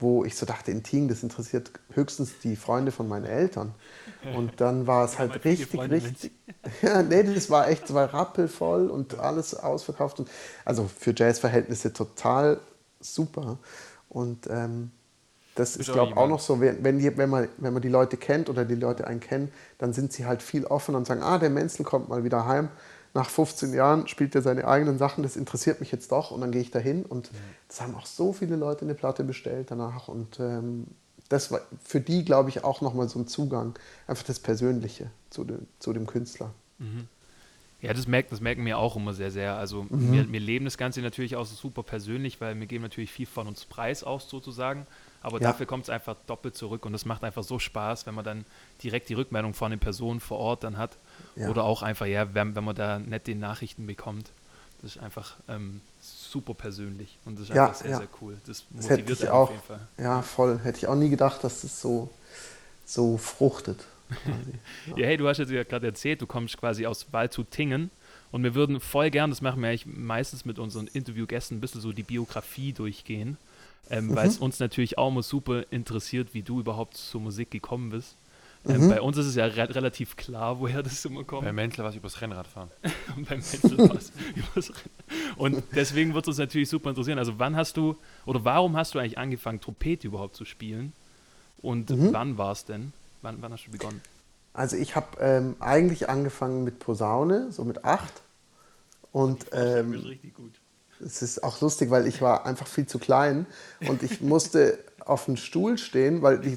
[0.00, 3.74] wo ich so dachte, in Ting, das interessiert höchstens die Freunde von meinen Eltern.
[4.34, 6.32] Und dann war es halt richtig, richtig.
[6.82, 10.20] Ja, nee, das war echt, war rappelvoll und alles ausverkauft.
[10.20, 10.28] Und,
[10.64, 12.60] also für Jazzverhältnisse total
[13.00, 13.58] super.
[14.08, 14.90] Und ähm,
[15.54, 18.16] das ist, glaube ich, auch noch so, wenn, die, wenn, man, wenn man die Leute
[18.16, 21.38] kennt oder die Leute einen kennen, dann sind sie halt viel offener und sagen, ah,
[21.38, 22.68] der Menzel kommt mal wieder heim
[23.14, 26.52] nach 15 Jahren spielt er seine eigenen Sachen, das interessiert mich jetzt doch und dann
[26.52, 27.30] gehe ich da hin und
[27.68, 30.86] das haben auch so viele Leute eine Platte bestellt danach und ähm,
[31.28, 35.44] das war für die, glaube ich, auch nochmal so ein Zugang, einfach das Persönliche zu
[35.44, 36.52] dem, zu dem Künstler.
[36.78, 37.08] Mhm.
[37.82, 39.56] Ja, das, merkt, das merken wir auch immer sehr, sehr.
[39.56, 40.12] Also mhm.
[40.12, 43.26] wir, wir, leben das Ganze natürlich auch so super persönlich, weil wir geben natürlich viel
[43.26, 44.86] von uns Preis aus sozusagen.
[45.22, 45.48] Aber ja.
[45.48, 48.44] dafür kommt es einfach doppelt zurück und es macht einfach so Spaß, wenn man dann
[48.82, 50.96] direkt die Rückmeldung von den Personen vor Ort dann hat.
[51.36, 51.48] Ja.
[51.48, 54.30] Oder auch einfach, ja, wenn, wenn man da nett die Nachrichten bekommt.
[54.82, 58.38] Das ist einfach ähm, super persönlich und das ist ja, einfach sehr, sehr cool.
[58.46, 59.80] Das motiviert das hätte auch, auf jeden Fall.
[59.98, 60.58] Ja, voll.
[60.62, 62.08] Hätte ich auch nie gedacht, dass das so,
[62.86, 63.84] so fruchtet.
[64.86, 64.96] ja.
[64.96, 67.90] ja, hey, du hast jetzt ja gerade erzählt, du kommst quasi aus Waldshut-Tingen
[68.32, 71.82] und wir würden voll gern, das machen wir eigentlich meistens mit unseren Interviewgästen, ein bisschen
[71.82, 73.36] so die Biografie durchgehen
[73.90, 74.16] ähm, mhm.
[74.16, 78.16] weil es uns natürlich auch immer super interessiert, wie du überhaupt zur Musik gekommen bist.
[78.66, 78.88] Ähm, mhm.
[78.90, 81.44] Bei uns ist es ja re relativ klar, woher das immer kommt.
[81.44, 82.70] Bei Menzel was übers Rennrad fahren.
[83.16, 85.38] Und bei Menzel was übers Rennrad.
[85.38, 87.18] Und deswegen wird es uns natürlich super interessieren.
[87.18, 87.96] Also wann hast du,
[88.26, 90.92] oder warum hast du eigentlich angefangen, Trompete überhaupt zu spielen?
[91.62, 92.12] Und mhm.
[92.12, 92.92] wann war es denn?
[93.22, 94.00] Wann, wann, hast du begonnen?
[94.52, 98.22] Also ich habe ähm, eigentlich angefangen mit Posaune, so mit acht.
[99.12, 100.52] Und ähm, richtig gut
[101.04, 103.46] es ist auch lustig, weil ich war einfach viel zu klein
[103.88, 104.78] und ich musste
[105.10, 106.56] auf dem Stuhl stehen, weil die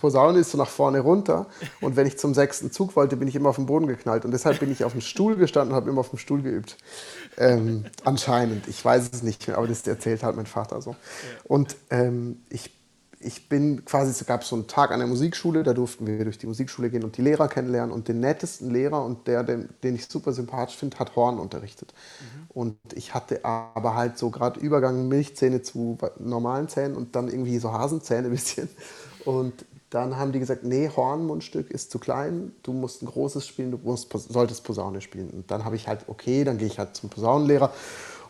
[0.00, 1.46] Posaune ist so nach vorne runter
[1.80, 4.30] und wenn ich zum sechsten Zug wollte, bin ich immer auf den Boden geknallt und
[4.30, 6.76] deshalb bin ich auf dem Stuhl gestanden und habe immer auf dem Stuhl geübt.
[7.36, 10.96] Ähm, anscheinend, ich weiß es nicht mehr, aber das erzählt halt mein Vater so.
[11.44, 12.70] Und ähm, ich
[13.24, 16.38] ich bin quasi, es gab so einen Tag an der Musikschule, da durften wir durch
[16.38, 17.92] die Musikschule gehen und die Lehrer kennenlernen.
[17.92, 21.94] Und den nettesten Lehrer und der, den, den ich super sympathisch finde, hat Horn unterrichtet.
[22.20, 22.46] Mhm.
[22.50, 27.58] Und ich hatte aber halt so gerade Übergang Milchzähne zu normalen Zähnen und dann irgendwie
[27.58, 28.68] so Hasenzähne ein bisschen.
[29.24, 33.70] Und dann haben die gesagt, nee, Hornmundstück ist zu klein, du musst ein großes spielen,
[33.70, 35.30] du musst, solltest Posaune spielen.
[35.30, 37.72] Und dann habe ich halt, okay, dann gehe ich halt zum Posaunenlehrer.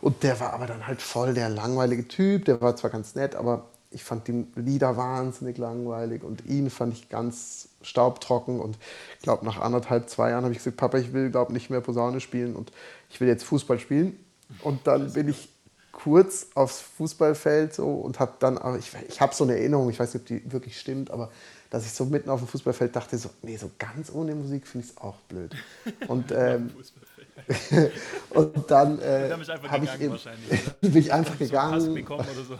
[0.01, 3.35] Und der war aber dann halt voll der langweilige Typ, der war zwar ganz nett,
[3.35, 8.77] aber ich fand die Lieder wahnsinnig langweilig und ihn fand ich ganz staubtrocken und
[9.17, 11.79] ich glaube nach anderthalb, zwei Jahren habe ich gesagt, Papa, ich will glaube nicht mehr
[11.79, 12.73] Posaune spielen und
[13.09, 14.19] ich will jetzt Fußball spielen
[14.61, 15.49] und dann bin ich
[15.93, 20.13] kurz aufs Fußballfeld so und habe dann, ich, ich habe so eine Erinnerung, ich weiß
[20.13, 21.31] nicht, ob die wirklich stimmt, aber
[21.69, 24.85] dass ich so mitten auf dem Fußballfeld dachte, so, nee, so ganz ohne Musik finde
[24.85, 25.55] ich es auch blöd.
[26.07, 26.71] Und ähm,
[28.31, 29.29] und dann äh,
[29.69, 30.17] habe ich eben,
[30.81, 31.79] bin ich einfach gegangen.
[31.79, 32.57] So so.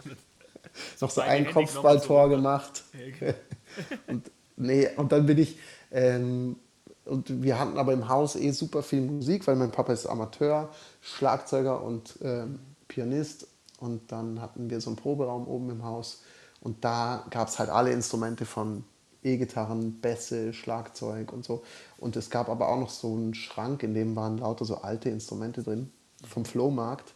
[1.01, 2.83] noch so ein Kopfballtor gemacht.
[4.07, 5.57] und, nee, und dann bin ich,
[5.91, 6.57] ähm,
[7.05, 10.69] und wir hatten aber im Haus eh super viel Musik, weil mein Papa ist Amateur,
[11.01, 13.47] Schlagzeuger und ähm, Pianist.
[13.79, 16.23] Und dann hatten wir so einen Proberaum oben im Haus.
[16.61, 18.83] Und da gab es halt alle Instrumente von
[19.23, 21.63] E-Gitarren, Bässe, Schlagzeug und so.
[21.97, 25.09] Und es gab aber auch noch so einen Schrank, in dem waren lauter so alte
[25.09, 25.91] Instrumente drin
[26.27, 27.14] vom Flohmarkt.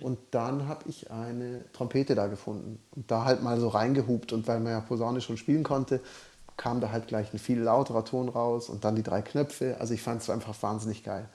[0.00, 4.32] Und dann habe ich eine Trompete da gefunden und da halt mal so reingehupt.
[4.32, 6.00] Und weil man ja Posaune schon spielen konnte,
[6.56, 9.76] kam da halt gleich ein viel lauterer Ton raus und dann die drei Knöpfe.
[9.80, 11.28] Also ich fand es einfach wahnsinnig geil.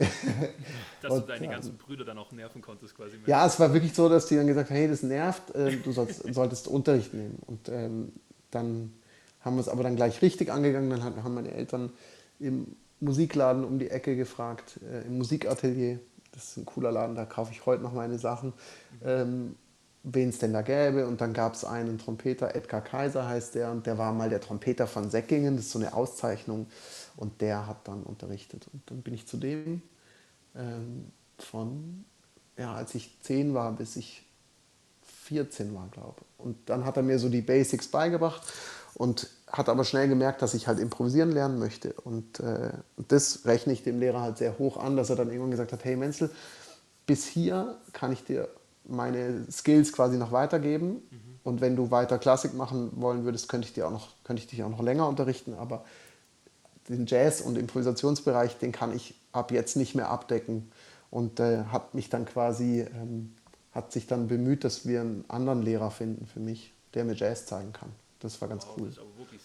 [1.02, 3.18] dass und, du deine ganzen Brüder dann auch nerven konntest quasi.
[3.26, 5.92] Ja, es war wirklich so, dass die dann gesagt haben, hey, das nervt, äh, du
[5.92, 7.38] sollst, solltest Unterricht nehmen.
[7.46, 8.12] Und ähm,
[8.50, 8.94] dann
[9.40, 10.88] haben wir es aber dann gleich richtig angegangen.
[10.90, 11.92] Dann haben meine Eltern
[12.38, 15.98] im Musikladen um die Ecke gefragt, äh, im Musikatelier.
[16.40, 18.54] Das ist ein cooler Laden, da kaufe ich heute noch meine Sachen.
[19.04, 19.56] Ähm,
[20.02, 21.06] wen es denn da gäbe.
[21.06, 24.40] Und dann gab es einen Trompeter, Edgar Kaiser heißt der, und der war mal der
[24.40, 26.66] Trompeter von Säckingen, das ist so eine Auszeichnung.
[27.16, 28.68] Und der hat dann unterrichtet.
[28.72, 29.82] Und dann bin ich zu dem
[30.56, 32.06] ähm, von,
[32.56, 34.24] ja, als ich zehn war, bis ich
[35.24, 36.44] 14 war, glaube ich.
[36.44, 38.42] Und dann hat er mir so die Basics beigebracht
[38.94, 41.92] und hat aber schnell gemerkt, dass ich halt improvisieren lernen möchte.
[41.92, 42.70] Und äh,
[43.08, 45.84] das rechne ich dem Lehrer halt sehr hoch an, dass er dann irgendwann gesagt hat,
[45.84, 46.30] hey Menzel,
[47.06, 48.48] bis hier kann ich dir
[48.84, 51.02] meine Skills quasi noch weitergeben.
[51.10, 51.20] Mhm.
[51.42, 54.48] Und wenn du weiter Klassik machen wollen würdest, könnte ich, dir auch noch, könnte ich
[54.48, 55.54] dich auch noch länger unterrichten.
[55.54, 55.84] Aber
[56.88, 60.70] den Jazz- und Improvisationsbereich, den kann ich ab jetzt nicht mehr abdecken.
[61.10, 63.34] Und äh, hat mich dann quasi, ähm,
[63.72, 67.46] hat sich dann bemüht, dass wir einen anderen Lehrer finden für mich, der mir Jazz
[67.46, 67.90] zeigen kann.
[68.20, 68.92] Das war ganz cool.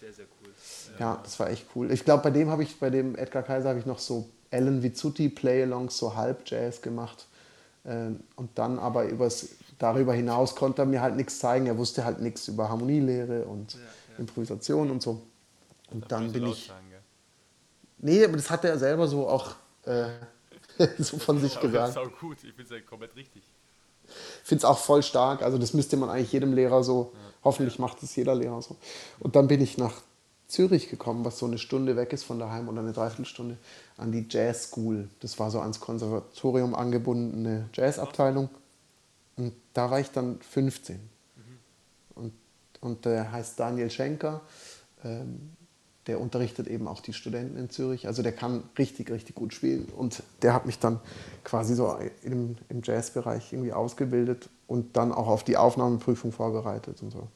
[0.05, 0.99] Das sehr, sehr cool.
[0.99, 1.91] Ja, das war echt cool.
[1.91, 4.83] Ich glaube, bei dem habe ich, bei dem Edgar Kaiser habe ich noch so Alan
[4.83, 7.27] Vizzuti Play-Alongs, so halb Jazz gemacht.
[7.85, 11.67] Ähm, und dann aber übers, darüber hinaus konnte er mir halt nichts zeigen.
[11.67, 14.19] Er wusste halt nichts über Harmonielehre und ja, ja.
[14.19, 15.21] Improvisation und so.
[15.91, 16.67] Und dann bin ich.
[16.67, 16.85] Sagen,
[17.99, 20.09] nee, aber das hat er selber so auch äh,
[20.97, 21.75] so von sich gesagt.
[21.75, 23.43] Das ist auch gut, ich es ja komplett richtig.
[24.43, 25.41] Finde es auch voll stark.
[25.41, 27.11] Also, das müsste man eigentlich jedem Lehrer so.
[27.13, 27.19] Ja.
[27.43, 28.75] Hoffentlich macht es jeder Lehrer so.
[29.19, 30.01] Und dann bin ich nach
[30.47, 33.57] Zürich gekommen, was so eine Stunde weg ist von daheim oder eine Dreiviertelstunde,
[33.97, 35.09] an die Jazz School.
[35.19, 38.49] Das war so ans Konservatorium angebundene Jazzabteilung.
[39.37, 40.95] Und da war ich dann 15.
[40.95, 41.01] Mhm.
[42.15, 42.33] Und,
[42.81, 44.41] und der heißt Daniel Schenker.
[45.03, 45.51] Ähm,
[46.07, 48.07] der unterrichtet eben auch die Studenten in Zürich.
[48.07, 49.85] Also der kann richtig, richtig gut spielen.
[49.85, 50.99] Und der hat mich dann
[51.43, 57.11] quasi so im, im Jazzbereich irgendwie ausgebildet und dann auch auf die Aufnahmeprüfung vorbereitet und
[57.11, 57.27] so.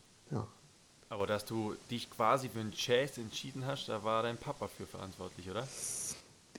[1.10, 4.86] Aber dass du dich quasi für den Jazz entschieden hast, da war dein Papa für
[4.86, 5.68] verantwortlich, oder?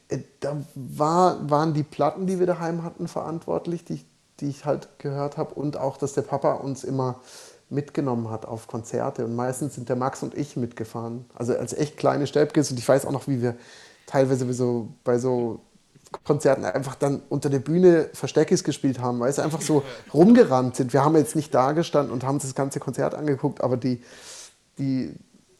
[0.09, 4.05] Äh, da war, waren die Platten, die wir daheim hatten, verantwortlich, die,
[4.41, 5.55] die ich halt gehört habe.
[5.55, 7.21] Und auch, dass der Papa uns immer
[7.71, 9.25] mitgenommen hat auf Konzerte.
[9.25, 11.25] Und meistens sind der Max und ich mitgefahren.
[11.35, 12.71] Also als echt kleine Stäbkes.
[12.71, 13.57] Und ich weiß auch noch, wie wir
[14.07, 15.61] teilweise so bei so
[16.25, 20.93] Konzerten einfach dann unter der Bühne Versteckis gespielt haben, weil sie einfach so rumgerannt sind.
[20.93, 24.03] Wir haben jetzt nicht da gestanden und haben das ganze Konzert angeguckt, aber die,
[24.79, 25.15] die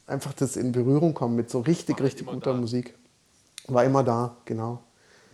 [0.09, 2.59] einfach das in Berührung kommen mit so richtig, richtig guter da.
[2.59, 2.97] Musik.
[3.69, 4.83] War immer da, genau.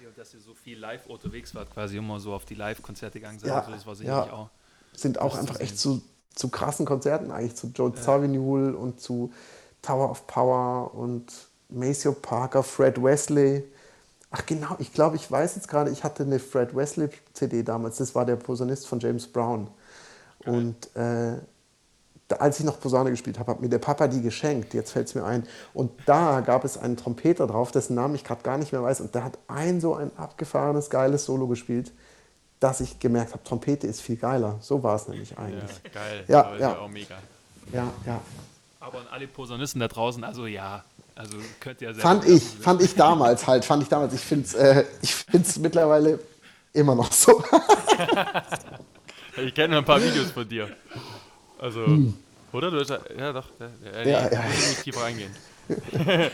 [0.02, 3.38] Ja, dass ihr so viel live unterwegs wart, quasi immer so auf die Live-Konzerte gegangen
[3.38, 3.48] seid.
[3.48, 4.32] Ja, also das war sicherlich ja.
[4.32, 4.50] auch.
[4.94, 6.02] Sind auch einfach echt zu,
[6.36, 8.00] zu krassen Konzerten eigentlich, zu Joe ja.
[8.00, 9.32] Zawinul und zu
[9.82, 11.32] Tower of Power und
[11.68, 13.64] Maceo Parker, Fred Wesley.
[14.30, 17.96] Ach genau, ich glaube, ich weiß jetzt gerade, ich hatte eine Fred Wesley CD damals.
[17.96, 19.68] Das war der Posaunist von James Brown.
[20.40, 20.50] Okay.
[20.50, 21.38] Und äh,
[22.34, 24.74] als ich noch Posaune gespielt habe, hat mir der Papa die geschenkt.
[24.74, 25.44] Jetzt fällt es mir ein.
[25.72, 29.00] Und da gab es einen Trompeter drauf, dessen Namen ich gerade gar nicht mehr weiß.
[29.00, 31.92] Und der hat ein so ein abgefahrenes, geiles Solo gespielt,
[32.60, 34.58] dass ich gemerkt habe, Trompete ist viel geiler.
[34.60, 35.70] So war es nämlich eigentlich.
[35.84, 36.24] Ja, geil.
[36.28, 36.78] Ja, ja.
[36.78, 37.16] auch mega.
[37.72, 38.20] Ja, ja.
[38.80, 42.94] Aber an alle Posaunisten da draußen, also ja, also könnt ihr Fand ich, fand ich
[42.94, 44.14] damals halt, fand ich damals.
[44.14, 46.20] Ich finde es äh, mittlerweile
[46.72, 47.42] immer noch so.
[49.36, 50.68] ich kenne ein paar Videos von dir.
[51.58, 52.14] Also, hm.
[52.52, 52.70] oder?
[52.70, 53.46] Du hast, ja, doch.
[53.58, 54.44] Ja, ja, ja, ja.
[54.44, 55.34] nicht tiefer reingehen.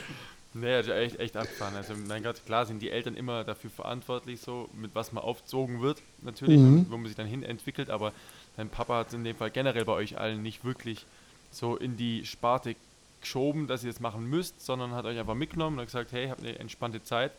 [0.54, 1.76] nee, also echt, echt abgefahren.
[1.76, 5.80] Also, mein Gott, klar sind die Eltern immer dafür verantwortlich, so mit was man aufgezogen
[5.80, 6.86] wird, natürlich, mhm.
[6.90, 8.12] wo man sich dann hin entwickelt, aber
[8.56, 11.06] dein Papa hat in dem Fall generell bei euch allen nicht wirklich
[11.50, 12.74] so in die Sparte
[13.20, 16.40] geschoben, dass ihr das machen müsst, sondern hat euch einfach mitgenommen und gesagt, hey, habt
[16.40, 17.32] eine entspannte Zeit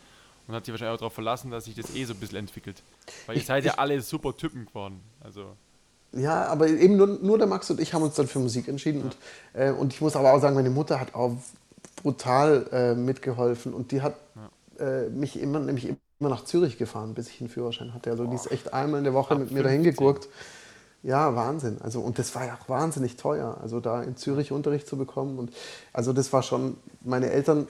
[0.47, 2.81] und hat sich wahrscheinlich auch darauf verlassen, dass sich das eh so ein bisschen entwickelt.
[3.27, 4.99] Weil ihr seid ja alle super Typen geworden.
[5.21, 5.55] Also.
[6.13, 8.99] Ja, aber eben nur, nur der Max und ich haben uns dann für Musik entschieden.
[8.99, 9.05] Ja.
[9.05, 9.17] Und,
[9.53, 11.37] äh, und ich muss aber auch sagen, meine Mutter hat auch
[12.01, 14.15] brutal äh, mitgeholfen und die hat
[14.79, 14.85] ja.
[14.85, 18.11] äh, mich immer, nämlich immer nach Zürich gefahren, bis ich einen Führerschein hatte.
[18.11, 20.29] Also die ist echt einmal in der Woche mit mir dahin gegurkt.
[21.03, 21.79] Ja, Wahnsinn.
[21.81, 25.37] Also, und das war ja auch wahnsinnig teuer, also da in Zürich Unterricht zu bekommen.
[25.37, 25.51] Und
[25.91, 27.67] also das war schon, meine Eltern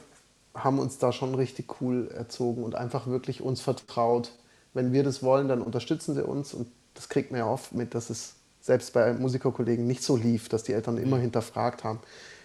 [0.54, 4.32] haben uns da schon richtig cool erzogen und einfach wirklich uns vertraut.
[4.76, 6.54] Wenn wir das wollen, dann unterstützen sie uns.
[6.54, 10.48] Und das kriegt man ja oft mit, dass es selbst bei Musikerkollegen nicht so lief,
[10.48, 12.00] dass die Eltern immer hinterfragt haben,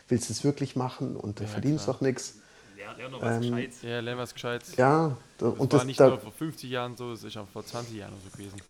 [0.09, 1.95] willst du es wirklich machen und du ja, verdienst klar.
[1.95, 2.35] doch nichts.
[2.77, 3.83] Lern, lern was ähm, Gescheites.
[3.83, 4.77] Ja, lern was Gescheites.
[4.77, 7.49] Ja, das und war das, nicht da, nur vor 50 Jahren so, es ist auch
[7.49, 8.61] vor 20 Jahren so gewesen.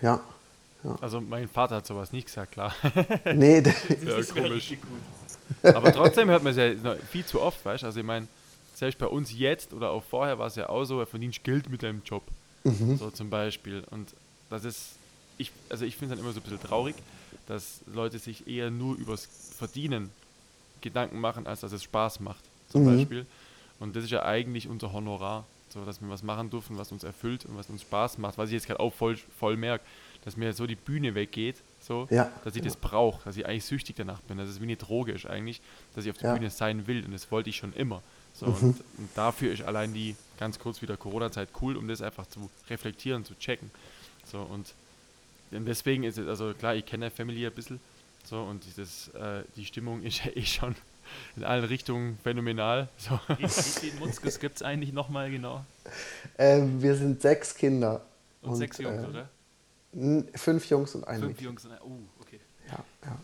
[0.00, 0.20] Ja,
[0.84, 0.96] ja.
[1.00, 2.74] Also mein Vater hat sowas nicht gesagt, klar.
[3.34, 4.76] Nee, das ja, ist komisch.
[5.62, 7.86] Aber trotzdem hört man es ja viel zu oft, weißt du?
[7.86, 8.26] Also ich meine,
[8.74, 11.68] selbst bei uns jetzt oder auch vorher war es ja auch so, er verdient Geld
[11.68, 12.22] mit deinem Job.
[12.64, 12.96] Mhm.
[12.96, 13.84] So zum Beispiel.
[13.90, 14.08] Und
[14.50, 14.94] das ist,
[15.38, 16.96] ich, also ich finde es dann immer so ein bisschen traurig,
[17.46, 20.10] dass Leute sich eher nur übers Verdienen
[20.82, 22.96] Gedanken machen, als dass es Spaß macht, zum mhm.
[22.96, 23.26] Beispiel.
[23.80, 27.04] Und das ist ja eigentlich unser Honorar, so dass wir was machen dürfen, was uns
[27.04, 29.84] erfüllt und was uns Spaß macht, was ich jetzt gerade auch voll, voll merke
[30.24, 32.30] dass mir so die Bühne weggeht, so, ja.
[32.44, 35.12] dass ich das brauche, dass ich eigentlich süchtig danach bin, dass es wie eine Droge
[35.12, 35.60] ist eigentlich,
[35.94, 36.36] dass ich auf der ja.
[36.36, 38.02] Bühne sein will und das wollte ich schon immer.
[38.34, 38.52] So, mhm.
[38.54, 42.50] und, und, dafür ist allein die ganz kurz wieder Corona-Zeit cool, um das einfach zu
[42.70, 43.70] reflektieren, zu checken.
[44.30, 44.72] So, und,
[45.50, 47.80] und deswegen ist es, also klar, ich kenne Family ein bisschen,
[48.24, 50.74] so, und dieses, äh, die Stimmung ist ja eh schon
[51.36, 52.88] in allen Richtungen phänomenal.
[52.96, 53.18] So.
[53.36, 55.64] Wie, wie viele Mutzkes gibt es eigentlich nochmal genau?
[56.38, 58.02] Ähm, wir sind sechs Kinder.
[58.40, 59.28] Und, und sechs Jungs, äh, oder?
[60.34, 61.44] Fünf Jungs und ein Fünf Mädchen.
[61.46, 62.40] Jungs und ein, oh, okay.
[62.68, 63.18] Ja, ja.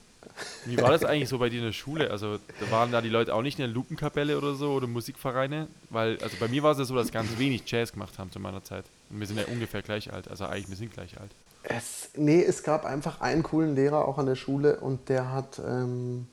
[0.67, 2.11] Wie war das eigentlich so bei dir in der Schule?
[2.11, 5.69] Also da waren da die Leute auch nicht in der Lupenkapelle oder so oder Musikvereine?
[5.91, 8.39] Weil, also bei mir war es ja so, dass ganz wenig Jazz gemacht haben zu
[8.39, 8.85] meiner Zeit.
[9.11, 10.29] Und wir sind ja ungefähr gleich alt.
[10.29, 11.31] Also eigentlich, wir sind gleich alt.
[11.69, 15.61] Es, nee, es gab einfach einen coolen Lehrer auch an der Schule und der hat,
[15.65, 16.27] ähm,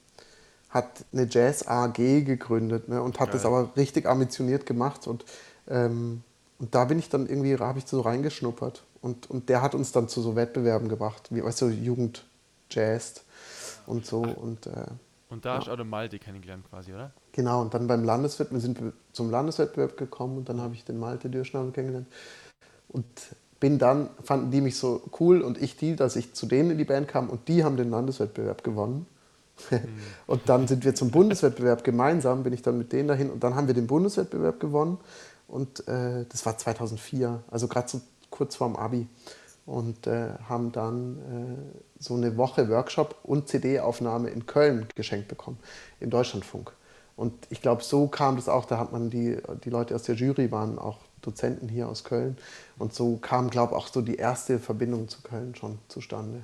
[0.69, 3.33] hat eine Jazz AG gegründet ne, und hat Geil.
[3.33, 5.07] das aber richtig ambitioniert gemacht.
[5.07, 5.25] Und,
[5.67, 6.23] ähm,
[6.59, 8.83] und da bin ich dann irgendwie, habe ich so reingeschnuppert.
[9.01, 12.25] Und, und der hat uns dann zu so Wettbewerben gebracht, wie weißt du, Jugend
[12.69, 13.25] Jazz
[13.85, 14.21] und so.
[14.21, 14.85] Und, äh,
[15.29, 15.57] und da ja.
[15.57, 17.11] hast du auch den Malte kennengelernt quasi, oder?
[17.33, 20.97] Genau, und dann beim Landeswettbewerb, wir sind zum Landeswettbewerb gekommen und dann habe ich den
[20.97, 22.07] Malte Dürschnabel kennengelernt.
[22.87, 23.05] Und
[23.65, 26.77] bin dann, fanden die mich so cool und ich die, dass ich zu denen in
[26.77, 29.07] die Band kam und die haben den Landeswettbewerb gewonnen.
[30.27, 33.55] Und dann sind wir zum Bundeswettbewerb gemeinsam, bin ich dann mit denen dahin und dann
[33.55, 34.99] haben wir den Bundeswettbewerb gewonnen
[35.47, 39.07] und äh, das war 2004, also gerade so kurz vorm Abi
[39.65, 45.57] und äh, haben dann äh, so eine Woche Workshop und CD-Aufnahme in Köln geschenkt bekommen,
[46.01, 46.73] im Deutschlandfunk.
[47.15, 50.15] Und ich glaube, so kam das auch, da hat man die, die Leute aus der
[50.15, 52.37] Jury waren auch Dozenten hier aus Köln.
[52.77, 56.41] Und so kam, glaube ich, auch so die erste Verbindung zu Köln schon zustande.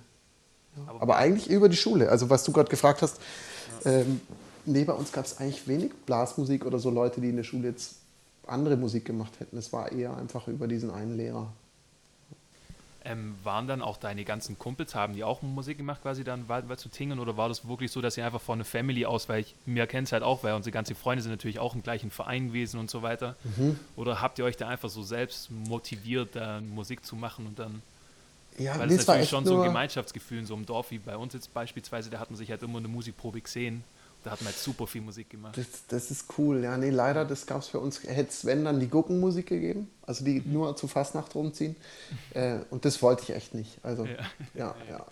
[0.75, 0.83] Ja.
[0.87, 2.09] Aber, Aber, eigentlich über die Schule.
[2.09, 3.19] Also was du gerade gefragt hast,
[3.85, 4.21] ähm,
[4.65, 7.69] nee, bei uns gab es eigentlich wenig Blasmusik oder so Leute, die in der Schule
[7.69, 7.95] jetzt
[8.47, 9.57] andere Musik gemacht hätten.
[9.57, 11.51] Es war eher einfach über diesen einen Lehrer.
[13.03, 16.79] Ähm, waren dann auch deine ganzen Kumpels, haben die auch Musik gemacht, quasi dann Waldwald
[16.79, 17.17] zu Tingen?
[17.17, 19.87] Oder war das wirklich so, dass ihr einfach von einer Family aus, weil ich mir
[19.87, 22.79] kennt es halt auch, weil unsere ganzen Freunde sind natürlich auch im gleichen Verein gewesen
[22.79, 23.35] und so weiter.
[23.57, 23.79] Mhm.
[23.95, 27.81] Oder habt ihr euch da einfach so selbst motiviert, da Musik zu machen und dann.
[28.59, 31.33] Ja, weil es natürlich schon so ein Gemeinschaftsgefühl in so einem Dorf wie bei uns
[31.33, 33.83] jetzt beispielsweise, da hat man sich halt immer eine Musikprobe gesehen
[34.23, 35.57] da hat man jetzt super viel Musik gemacht.
[35.57, 36.63] Das, das ist cool.
[36.63, 39.89] Ja, nee, leider, das gab es für uns, hätte es, wenn, dann die Gurkenmusik gegeben,
[40.03, 40.53] also die mhm.
[40.53, 41.75] nur zu Fastnacht rumziehen.
[42.33, 43.83] Äh, und das wollte ich echt nicht.
[43.83, 44.17] Also, ja,
[44.53, 44.97] ja, ja.
[44.97, 45.05] ja.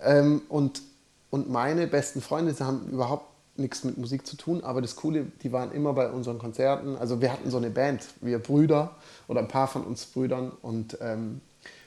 [0.00, 0.82] Ähm, und,
[1.30, 3.26] und meine besten Freunde, sie haben überhaupt
[3.56, 6.96] nichts mit Musik zu tun, aber das Coole, die waren immer bei unseren Konzerten.
[6.96, 8.96] Also wir hatten so eine Band, wir Brüder
[9.28, 11.40] oder ein paar von uns Brüdern und ähm,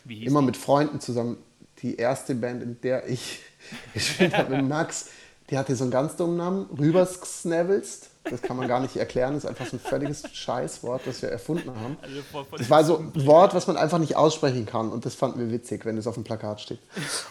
[0.05, 0.45] immer die?
[0.45, 1.37] mit Freunden zusammen.
[1.81, 3.41] Die erste Band, in der ich
[3.93, 5.09] gespielt habe mit Max,
[5.53, 8.09] die hatte so einen ganz dummen Namen, Rübersnavels.
[8.23, 11.29] Das kann man gar nicht erklären, das ist einfach so ein völliges Scheißwort, das wir
[11.29, 11.95] erfunden haben.
[12.01, 15.39] Also das war so ein Wort, was man einfach nicht aussprechen kann und das fanden
[15.39, 16.79] wir witzig, wenn es auf dem Plakat steht.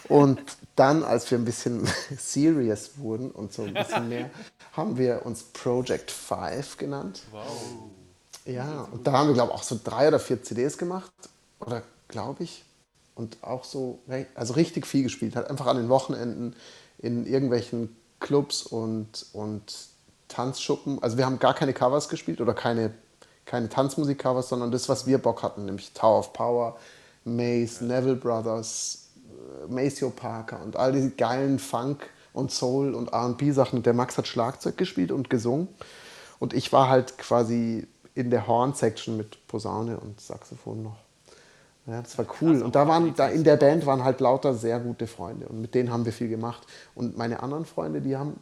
[0.07, 0.39] Und
[0.77, 1.85] dann, als wir ein bisschen
[2.17, 4.29] serious wurden und so ein bisschen mehr,
[4.71, 7.23] haben wir uns Project 5 genannt.
[7.31, 7.41] Wow.
[8.45, 11.11] Ja, und da haben wir, glaube ich, auch so drei oder vier CDs gemacht.
[11.59, 12.63] Oder glaube ich.
[13.15, 13.99] Und auch so,
[14.33, 15.35] also richtig viel gespielt.
[15.35, 16.55] Hat einfach an den Wochenenden
[16.99, 19.75] in irgendwelchen Clubs und, und
[20.29, 20.97] Tanzschuppen.
[21.03, 22.91] Also wir haben gar keine Covers gespielt oder keine,
[23.45, 26.77] keine Tanzmusik-Covers, sondern das, was wir Bock hatten, nämlich Tower of Power,
[27.25, 33.83] Mace, Neville Brothers, äh, Maceo Parker und all diese geilen Funk- und Soul- und R&B-Sachen.
[33.83, 35.67] Der Max hat Schlagzeug gespielt und gesungen
[36.39, 40.97] und ich war halt quasi in der Horn-Section mit Posaune und Saxophon noch.
[41.85, 42.61] Ja, das war cool.
[42.61, 45.75] Und da waren, da in der Band waren halt lauter sehr gute Freunde und mit
[45.75, 46.65] denen haben wir viel gemacht.
[46.95, 48.39] Und meine anderen Freunde, die haben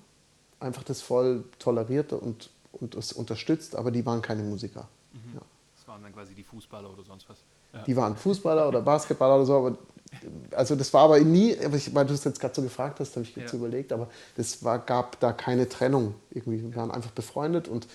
[0.59, 4.87] einfach das voll toleriert und, und es unterstützt, aber die waren keine Musiker.
[5.13, 5.35] Mhm.
[5.35, 5.41] Ja.
[5.75, 7.37] Das waren dann quasi die Fußballer oder sonst was.
[7.73, 7.83] Ja.
[7.83, 9.77] Die waren Fußballer oder Basketballer oder so, aber
[10.51, 11.55] also das war aber nie,
[11.93, 13.57] weil du es jetzt gerade so gefragt hast, habe ich jetzt ja.
[13.57, 16.61] überlegt, aber das war, gab da keine Trennung irgendwie.
[16.61, 17.87] Wir waren einfach befreundet und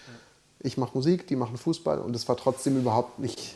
[0.60, 3.54] ich mache Musik, die machen Fußball und es war trotzdem überhaupt nicht,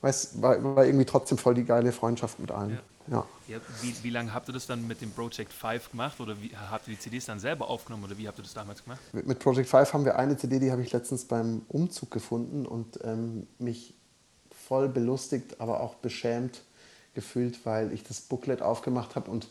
[0.00, 2.78] weiß, war, war irgendwie trotzdem voll die geile Freundschaft mit allen.
[3.10, 3.26] Ja.
[3.48, 3.60] ja.
[3.82, 6.88] wie, wie lange habt ihr das dann mit dem Project 5 gemacht oder wie, habt
[6.88, 9.00] ihr die CDs dann selber aufgenommen oder wie habt ihr das damals gemacht?
[9.12, 12.66] Mit, mit Project 5 haben wir eine CD, die habe ich letztens beim Umzug gefunden
[12.66, 13.94] und ähm, mich
[14.50, 16.62] voll belustigt, aber auch beschämt
[17.14, 19.48] gefühlt, weil ich das Booklet aufgemacht habe und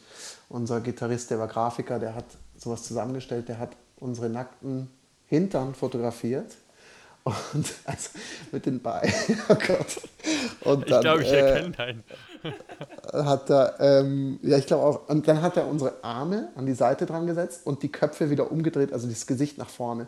[0.48, 2.26] unser Gitarrist, der war Grafiker, der hat
[2.58, 4.90] sowas zusammengestellt, der hat unsere nackten
[5.28, 6.56] Hintern fotografiert
[7.54, 8.10] und also
[8.52, 9.14] mit den Beinen.
[9.50, 10.02] Oh Gott.
[10.62, 12.04] Und ich glaube, ich äh, erkenne deinen.
[13.12, 15.10] Hat er, ähm, ja, ich glaube auch.
[15.10, 18.52] Und dann hat er unsere Arme an die Seite dran gesetzt und die Köpfe wieder
[18.52, 20.08] umgedreht, also das Gesicht nach vorne.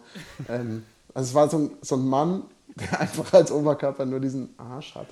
[0.50, 2.44] ähm, also es war so ein, so ein Mann,
[2.76, 5.08] der einfach als Oberkörper nur diesen Arsch hat.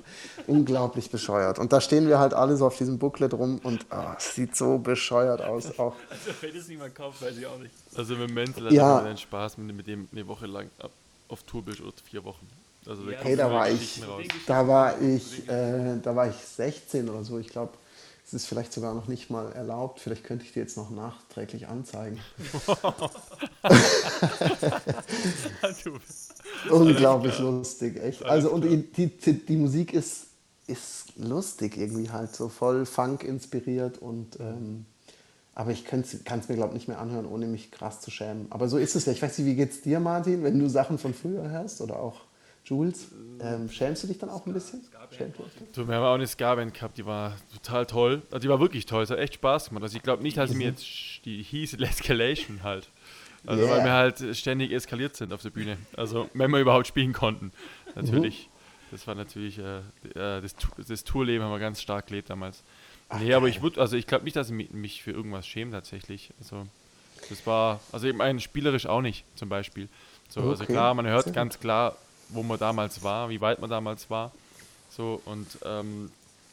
[0.47, 1.60] Unglaublich bescheuert.
[1.60, 4.55] Und da stehen wir halt alle so auf diesem Booklet rum und oh, es sieht
[4.55, 5.78] so bescheuert aus.
[5.80, 5.95] Auch.
[6.10, 7.74] Also wenn es niemand kauft, weiß ich auch nicht.
[7.95, 8.99] Also mit Menzel hat ja.
[8.99, 10.70] einen Spaß, mit, mit dem eine Woche lang
[11.30, 12.48] auf Tour bist oder vier Wochen.
[12.86, 14.02] Also da hey, da war ich,
[14.46, 17.38] da war ich, äh, da war ich 16 oder so.
[17.38, 17.74] Ich glaube,
[18.26, 20.00] es ist vielleicht sogar noch nicht mal erlaubt.
[20.00, 22.20] Vielleicht könnte ich dir jetzt noch nachträglich anzeigen.
[26.70, 28.24] Unglaublich lustig, echt.
[28.24, 30.28] Also und die, die, die Musik ist,
[30.68, 34.86] ist lustig irgendwie halt, so voll Funk inspiriert und ähm,
[35.60, 38.47] aber ich kann es mir, glaube ich, nicht mehr anhören, ohne mich krass zu schämen.
[38.49, 39.12] Aber so ist es ja.
[39.12, 41.99] Ich weiß nicht, wie geht es dir, Martin, wenn du Sachen von früher hörst oder
[41.99, 42.22] auch
[42.64, 43.07] Jules?
[43.41, 44.80] Ähm, schämst du dich dann auch ein bisschen?
[45.74, 48.22] Du, wir haben auch eine Ska-Band gehabt, die war total toll.
[48.32, 49.84] Also die war wirklich toll, es hat echt Spaß gemacht.
[49.84, 50.78] Also ich glaube nicht, dass sie mir mhm.
[50.78, 52.88] jetzt, die hieß Escalation halt.
[53.45, 53.76] Also yeah.
[53.76, 55.78] weil wir halt ständig eskaliert sind auf der Bühne.
[55.97, 57.51] Also wenn wir überhaupt spielen konnten.
[57.95, 58.47] Natürlich.
[58.47, 58.60] Mhm.
[58.91, 60.55] Das war natürlich, äh, äh das,
[60.88, 62.64] das Tourleben haben wir ganz stark gelebt damals.
[63.10, 65.72] Ach, nee, aber ich würde, also ich glaube nicht, dass ich mich für irgendwas schäme
[65.72, 66.32] tatsächlich.
[66.39, 66.68] Also
[67.30, 69.89] das war, also eben ein spielerisch auch nicht zum Beispiel.
[70.30, 70.62] So, also okay.
[70.62, 71.95] Also klar, man hört ganz klar,
[72.30, 74.32] wo man damals war, wie weit man damals war.
[74.89, 76.12] So und ähm,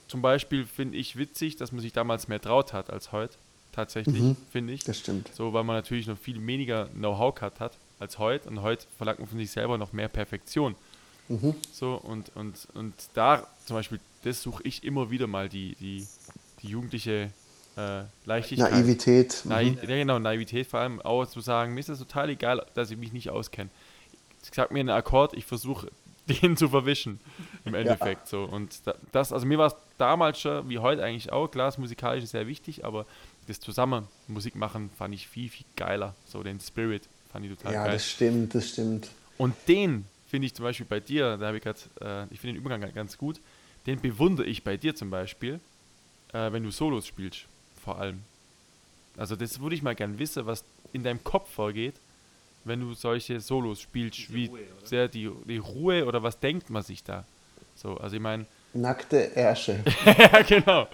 [0.08, 3.34] zum Beispiel finde ich witzig, dass man sich damals mehr traut hat als heute.
[3.72, 4.84] Tatsächlich, mhm, finde ich.
[4.84, 5.30] Das stimmt.
[5.34, 8.48] So, weil man natürlich noch viel weniger Know-how gehabt hat als heute.
[8.48, 10.74] Und heute verlangt man von sich selber noch mehr Perfektion.
[11.28, 11.54] Mhm.
[11.72, 16.06] So, und, und, und da zum Beispiel, das suche ich immer wieder mal, die, die,
[16.66, 17.30] die jugendliche
[17.76, 18.72] äh, Leichtigkeit.
[18.72, 19.42] Naivität.
[19.44, 19.88] Naiv mhm.
[19.88, 21.00] Ja, genau, Naivität vor allem.
[21.00, 23.70] Auch zu sagen, mir ist das total egal, dass ich mich nicht auskenne.
[24.52, 25.88] Sag mir einen Akkord, ich versuche
[26.42, 27.20] den zu verwischen
[27.64, 28.26] im Endeffekt ja.
[28.26, 28.80] so und
[29.12, 32.32] das also mir war es damals schon wie heute eigentlich auch klar das musikalisch ist
[32.32, 33.06] sehr wichtig aber
[33.46, 37.72] das zusammen Musik machen fand ich viel viel geiler so den Spirit fand ich total
[37.72, 41.36] ja, geil ja das stimmt das stimmt und den finde ich zum Beispiel bei dir
[41.36, 43.40] da habe ich gerade äh, ich finde den Übergang ganz gut
[43.86, 45.60] den bewundere ich bei dir zum Beispiel
[46.32, 47.46] äh, wenn du Solos spielst,
[47.82, 48.22] vor allem.
[49.16, 51.94] Also das würde ich mal gern wissen, was in deinem Kopf vorgeht,
[52.64, 56.68] wenn du solche Solos spielst, Diese wie Ruhe, sehr die, die Ruhe oder was denkt
[56.68, 57.24] man sich da?
[57.76, 58.46] So, also ich meine.
[58.74, 59.82] Nackte Ärsche.
[60.04, 60.88] ja, genau.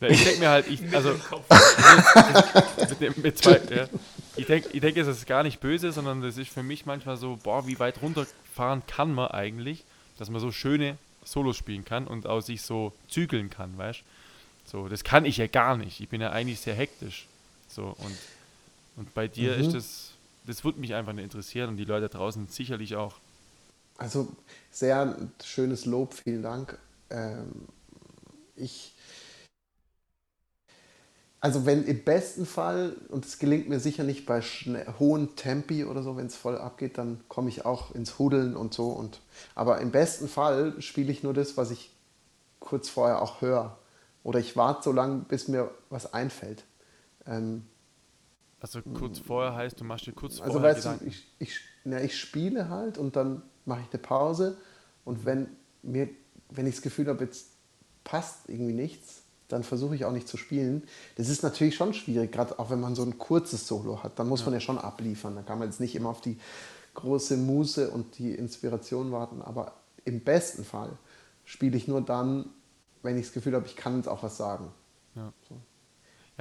[0.00, 1.10] Ich denke mir halt, ich, also
[2.90, 3.86] mit, mit, mit zwei, ja.
[4.36, 7.16] ich denke, ich denk, es ist gar nicht böse, sondern das ist für mich manchmal
[7.16, 9.84] so, boah, wie weit runterfahren kann man eigentlich,
[10.18, 14.04] dass man so schöne Solos spielen kann und auch sich so zügeln kann, weißt du?
[14.64, 16.00] So, das kann ich ja gar nicht.
[16.00, 17.26] Ich bin ja eigentlich sehr hektisch.
[17.68, 18.18] So, und,
[18.96, 19.60] und bei dir mhm.
[19.60, 20.10] ist das,
[20.46, 23.14] das würde mich einfach interessieren und die Leute draußen sicherlich auch.
[23.96, 24.28] Also
[24.70, 26.78] sehr schönes Lob, vielen Dank.
[27.10, 27.68] Ähm,
[28.56, 28.92] ich,
[31.40, 34.40] also wenn im besten Fall, und es gelingt mir sicher nicht bei
[34.98, 38.74] hohen Tempi oder so, wenn es voll abgeht, dann komme ich auch ins Hudeln und
[38.74, 38.88] so.
[38.88, 39.20] Und,
[39.54, 41.90] aber im besten Fall spiele ich nur das, was ich
[42.60, 43.76] kurz vorher auch höre.
[44.24, 46.64] Oder ich warte so lange, bis mir was einfällt.
[47.26, 47.66] Ähm,
[48.58, 51.04] also kurz vorher heißt, du machst dir kurz also vorher weißt Gedanken.
[51.04, 54.56] Du, ich, ich, na, ich spiele halt und dann mache ich eine Pause
[55.04, 55.48] und wenn
[55.82, 56.08] mir,
[56.48, 57.48] wenn ich das Gefühl habe, jetzt
[58.02, 60.82] passt irgendwie nichts, dann versuche ich auch nicht zu spielen.
[61.16, 64.18] Das ist natürlich schon schwierig, gerade auch wenn man so ein kurzes Solo hat.
[64.18, 64.46] Dann muss ja.
[64.46, 65.36] man ja schon abliefern.
[65.36, 66.38] Da kann man jetzt nicht immer auf die
[66.94, 69.42] große Muse und die Inspiration warten.
[69.42, 69.72] Aber
[70.06, 70.90] im besten Fall
[71.44, 72.46] spiele ich nur dann,
[73.04, 74.72] wenn ich das Gefühl habe, ich kann jetzt auch was sagen.
[75.14, 75.32] Ja.
[75.48, 75.56] So.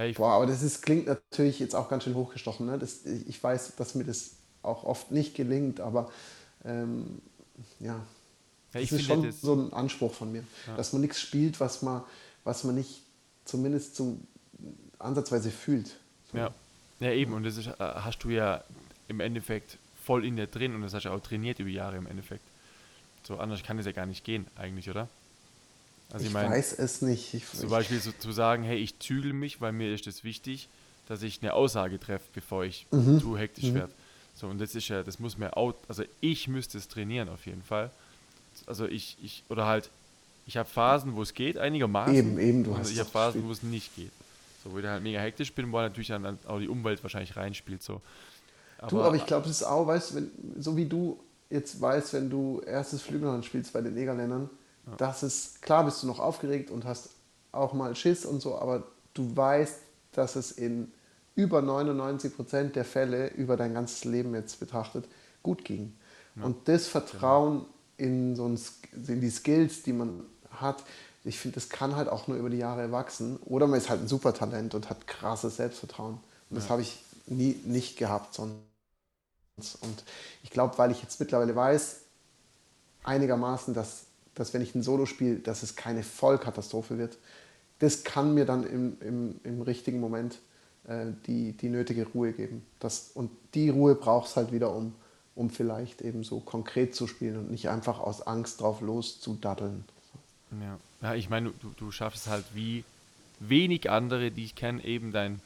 [0.01, 2.65] Ja, Boah, aber das ist, klingt natürlich jetzt auch ganz schön hochgestochen.
[2.65, 2.79] Ne?
[2.79, 4.31] Das, ich weiß, dass mir das
[4.63, 6.09] auch oft nicht gelingt, aber
[6.65, 7.21] ähm,
[7.79, 7.95] ja,
[8.73, 10.75] ja das ist schon das so ein Anspruch von mir, ja.
[10.75, 12.01] dass man nichts spielt, was man,
[12.43, 13.03] was man nicht
[13.45, 14.25] zumindest zum
[14.97, 15.97] ansatzweise fühlt.
[16.31, 16.51] Ja.
[16.99, 17.33] ja, eben.
[17.33, 18.63] Und das ist, äh, hast du ja
[19.07, 22.07] im Endeffekt voll in dir drin und das hast du auch trainiert über Jahre im
[22.07, 22.43] Endeffekt.
[23.23, 25.07] So anders kann es ja gar nicht gehen, eigentlich, oder?
[26.13, 27.33] Also ich, ich mein, weiß es nicht.
[27.33, 30.69] Ich, zum Beispiel so, zu sagen, hey, ich zügel mich, weil mir ist es wichtig,
[31.07, 33.19] dass ich eine Aussage treffe, bevor ich mhm.
[33.19, 33.75] zu hektisch mhm.
[33.75, 33.93] werde.
[34.35, 37.45] So, und das ist ja, das muss mir auch, also ich müsste es trainieren auf
[37.45, 37.89] jeden Fall.
[38.67, 39.89] Also ich, ich, oder halt,
[40.45, 42.15] ich habe Phasen, wo es geht, einigermaßen.
[42.15, 44.11] Eben, eben, du hast Ich habe Phasen, wo es nicht geht.
[44.63, 47.81] So, wo ich halt mega hektisch bin, wo natürlich dann auch die Umwelt wahrscheinlich reinspielt.
[47.81, 48.01] So.
[48.77, 52.13] Aber, du, aber ich glaube, das ist auch, weißt du, so wie du jetzt weißt,
[52.13, 54.49] wenn du erstes Flügelhorn spielst bei den Negerländern,
[54.87, 54.95] ja.
[54.97, 57.09] das ist, klar bist du noch aufgeregt und hast
[57.51, 59.79] auch mal Schiss und so, aber du weißt,
[60.13, 60.91] dass es in
[61.35, 65.05] über 99 Prozent der Fälle über dein ganzes Leben jetzt betrachtet
[65.41, 65.93] gut ging.
[66.35, 66.43] Ja.
[66.43, 67.65] Und das Vertrauen
[67.97, 68.09] genau.
[68.13, 68.59] in, so ein,
[69.07, 70.83] in die Skills, die man hat,
[71.25, 73.37] ich finde, das kann halt auch nur über die Jahre wachsen.
[73.45, 76.19] Oder man ist halt ein Supertalent und hat krasses Selbstvertrauen.
[76.49, 78.57] Und das habe ich nie nicht gehabt sonst.
[79.81, 80.03] Und
[80.43, 82.01] ich glaube, weil ich jetzt mittlerweile weiß,
[83.03, 84.05] einigermaßen, dass,
[84.35, 87.17] dass wenn ich ein Solo spiele, dass es keine Vollkatastrophe wird,
[87.79, 90.39] das kann mir dann im, im, im richtigen Moment
[90.87, 92.65] äh, die, die nötige Ruhe geben.
[92.79, 94.93] Das, und die Ruhe braucht es halt wieder, um,
[95.35, 99.85] um vielleicht eben so konkret zu spielen und nicht einfach aus Angst drauf loszudaddeln.
[100.61, 102.83] Ja, ja ich meine, du, du schaffst halt wie
[103.39, 105.41] wenig andere, die ich kenne, eben dein.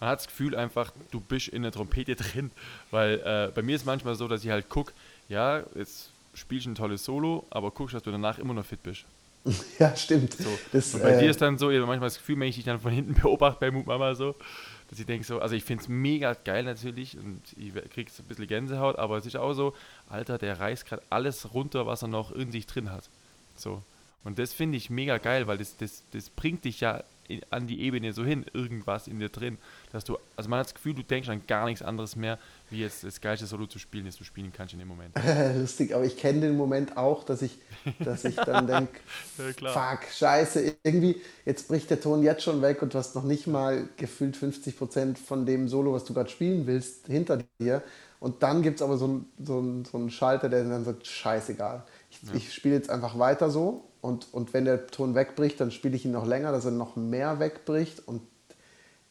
[0.00, 2.50] Man hat das Gefühl einfach, du bist in der Trompete drin,
[2.90, 4.92] weil äh, bei mir ist manchmal so, dass ich halt gucke,
[5.28, 8.82] ja, jetzt spielst du ein tolles Solo, aber guckst, dass du danach immer noch fit
[8.82, 9.04] bist.
[9.78, 10.32] Ja, stimmt.
[10.34, 10.48] So.
[10.72, 12.56] Das, und bei äh, dir ist dann so, ich habe manchmal das Gefühl, wenn ich
[12.56, 14.34] dich dann von hinten beobachte bei Mut Mama so,
[14.88, 18.24] dass ich denke so, also ich finde es mega geil natürlich und ich kriege ein
[18.26, 19.74] bisschen Gänsehaut, aber es ist auch so,
[20.08, 23.08] Alter, der reißt gerade alles runter, was er noch in sich drin hat.
[23.56, 23.82] So.
[24.24, 27.04] Und das finde ich mega geil, weil das, das, das bringt dich ja
[27.50, 29.58] an die Ebene so hin, irgendwas in dir drin,
[29.92, 32.38] dass du, also man hat das Gefühl, du denkst an gar nichts anderes mehr,
[32.70, 35.14] wie jetzt das geilste Solo zu spielen, das du spielen kannst in dem Moment.
[35.56, 37.58] Lustig, aber ich kenne den Moment auch, dass ich,
[38.00, 39.00] dass ich dann denke,
[39.60, 43.24] ja, fuck, scheiße, irgendwie, jetzt bricht der Ton jetzt schon weg und du hast noch
[43.24, 47.82] nicht mal gefühlt 50 Prozent von dem Solo, was du gerade spielen willst, hinter dir.
[48.20, 51.84] Und dann gibt es aber so einen so so ein Schalter, der dann sagt, scheißegal.
[52.10, 52.34] Ich, ja.
[52.34, 56.04] ich spiele jetzt einfach weiter so und, und wenn der Ton wegbricht, dann spiele ich
[56.04, 58.20] ihn noch länger, dass er noch mehr wegbricht und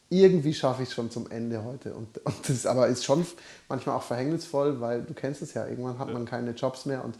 [0.08, 1.94] irgendwie schaffe ich es schon zum Ende heute.
[1.94, 3.26] Und, und das ist, aber ist schon
[3.68, 7.16] manchmal auch verhängnisvoll, weil du kennst es ja, irgendwann hat man keine Jobs mehr und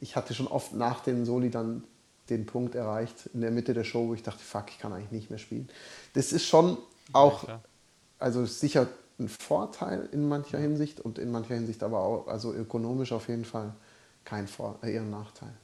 [0.00, 1.84] ich hatte schon oft nach dem Soli dann
[2.28, 5.12] den Punkt erreicht in der Mitte der Show, wo ich dachte, fuck, ich kann eigentlich
[5.12, 5.70] nicht mehr spielen.
[6.12, 6.76] Das ist schon
[7.14, 7.48] auch,
[8.18, 8.86] also sicher
[9.18, 13.46] ein Vorteil in mancher Hinsicht und in mancher Hinsicht aber auch, also ökonomisch auf jeden
[13.46, 13.72] Fall
[14.26, 15.54] kein Vor eher ein Nachteil.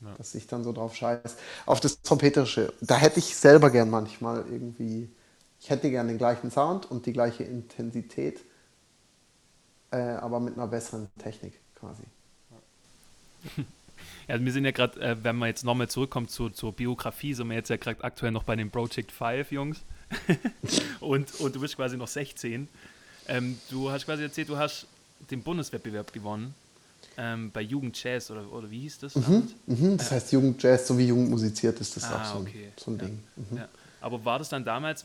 [0.00, 0.14] Ja.
[0.16, 1.36] Dass ich dann so drauf scheiße.
[1.66, 5.10] Auf das Trompeterische, da hätte ich selber gern manchmal irgendwie,
[5.60, 8.44] ich hätte gern den gleichen Sound und die gleiche Intensität,
[9.90, 12.04] äh, aber mit einer besseren Technik quasi.
[14.28, 17.48] Ja, wir sind ja gerade, äh, wenn man jetzt nochmal zurückkommt zur, zur Biografie, sind
[17.48, 19.80] wir jetzt ja gerade aktuell noch bei den Project 5 Jungs.
[21.00, 22.68] und, und du bist quasi noch 16.
[23.26, 24.86] Ähm, du hast quasi erzählt, du hast
[25.30, 26.54] den Bundeswettbewerb gewonnen
[27.18, 29.16] ähm, bei Jugend Jazz oder, oder wie hieß das?
[29.16, 32.38] Mhm, mhm, das heißt Jugend Jazz, so wie Jugend musiziert ist das ah, auch so,
[32.40, 32.68] okay.
[32.76, 33.04] so ein ja.
[33.04, 33.18] Ding.
[33.36, 33.56] Mhm.
[33.56, 33.68] Ja.
[34.00, 35.04] Aber war das dann damals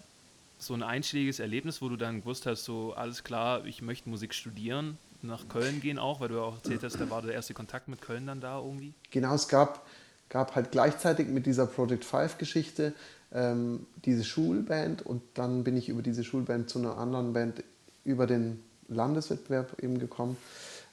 [0.60, 4.34] so ein einschlägiges Erlebnis, wo du dann gewusst hast, so alles klar, ich möchte Musik
[4.34, 7.88] studieren, nach Köln gehen auch, weil du auch erzählt hast, da war der erste Kontakt
[7.88, 8.94] mit Köln dann da irgendwie?
[9.10, 9.86] Genau, es gab,
[10.30, 12.94] gab halt gleichzeitig mit dieser Project 5 Geschichte
[13.34, 17.64] ähm, diese Schulband und dann bin ich über diese Schulband zu einer anderen Band
[18.06, 20.38] über den Landeswettbewerb eben gekommen.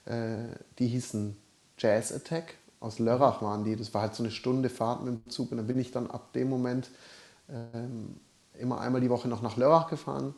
[0.04, 1.36] Äh, die hießen
[1.78, 2.54] Jazz Attack.
[2.80, 3.76] Aus Lörrach waren die.
[3.76, 5.50] Das war halt so eine Stunde Fahrt mit dem Zug.
[5.50, 6.90] Und dann bin ich dann ab dem Moment
[7.48, 8.16] ähm,
[8.58, 10.34] immer einmal die Woche noch nach Lörrach gefahren,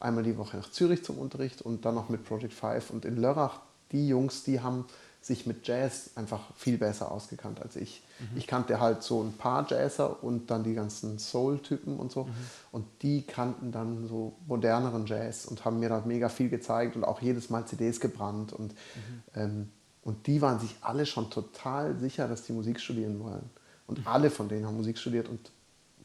[0.00, 2.90] einmal die Woche nach Zürich zum Unterricht und dann noch mit Project 5.
[2.90, 3.60] Und in Lörrach,
[3.92, 4.86] die Jungs, die haben
[5.28, 8.02] sich mit Jazz einfach viel besser ausgekannt als ich.
[8.18, 8.38] Mhm.
[8.38, 12.24] Ich kannte halt so ein paar Jazzer und dann die ganzen Soul-Typen und so.
[12.24, 12.34] Mhm.
[12.72, 17.04] Und die kannten dann so moderneren Jazz und haben mir da mega viel gezeigt und
[17.04, 18.52] auch jedes Mal CDs gebrannt.
[18.52, 19.22] Und, mhm.
[19.36, 19.68] ähm,
[20.02, 23.48] und die waren sich alle schon total sicher, dass die Musik studieren wollen.
[23.86, 24.06] Und mhm.
[24.08, 25.52] alle von denen haben Musik studiert und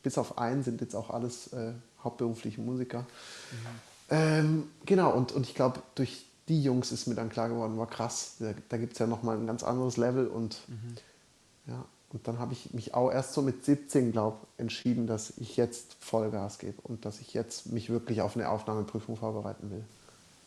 [0.03, 1.71] bis auf einen sind jetzt auch alles äh,
[2.03, 2.99] hauptberufliche Musiker.
[2.99, 3.05] Mhm.
[4.09, 7.87] Ähm, genau, und, und ich glaube, durch die Jungs ist mir dann klar geworden, war
[7.87, 10.95] krass, da, da gibt es ja nochmal ein ganz anderes Level und mhm.
[11.67, 15.57] ja, und dann habe ich mich auch erst so mit 17, glaube entschieden, dass ich
[15.57, 19.83] jetzt Vollgas gebe und dass ich jetzt mich wirklich auf eine Aufnahmeprüfung vorbereiten will.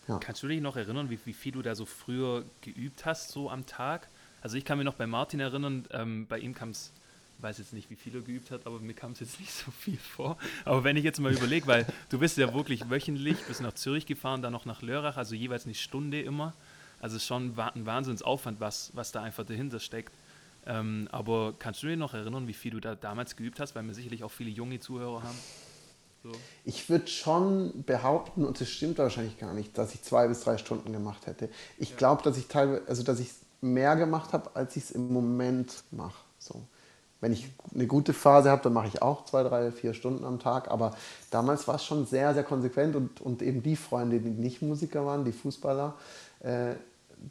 [0.07, 0.19] Ja.
[0.19, 3.51] Kannst du dich noch erinnern, wie, wie viel du da so früher geübt hast, so
[3.51, 4.09] am Tag?
[4.41, 6.93] Also ich kann mir noch bei Martin erinnern, ähm, bei ihm kam es
[7.39, 9.71] weiß jetzt nicht, wie viel er geübt hat, aber mir kam es jetzt nicht so
[9.71, 10.37] viel vor.
[10.65, 14.07] Aber wenn ich jetzt mal überlege, weil du bist ja wirklich wöchentlich, bist nach Zürich
[14.07, 16.55] gefahren, dann noch nach Lörrach, also jeweils eine Stunde immer.
[17.01, 20.15] Also schon ein Wahnsinnsaufwand, was, was da einfach dahinter steckt.
[20.67, 23.85] Ähm, aber kannst du dir noch erinnern, wie viel du da damals geübt hast, weil
[23.85, 25.39] wir sicherlich auch viele junge Zuhörer haben?
[26.23, 26.33] So.
[26.65, 30.59] Ich würde schon behaupten, und das stimmt wahrscheinlich gar nicht, dass ich zwei bis drei
[30.59, 31.51] Stunden gemacht hätte.
[31.79, 31.97] Ich ja.
[31.97, 33.31] glaube, dass ich teilweise, also dass ich
[33.61, 36.25] mehr gemacht habe, als ich es im Moment mache.
[36.39, 36.67] So.
[37.27, 40.39] Wenn ich eine gute Phase habe, dann mache ich auch zwei, drei, vier Stunden am
[40.39, 40.71] Tag.
[40.71, 40.95] Aber
[41.33, 45.05] damals war es schon sehr, sehr konsequent und, und eben die Freunde, die nicht Musiker
[45.05, 45.95] waren, die Fußballer,
[46.39, 46.75] äh,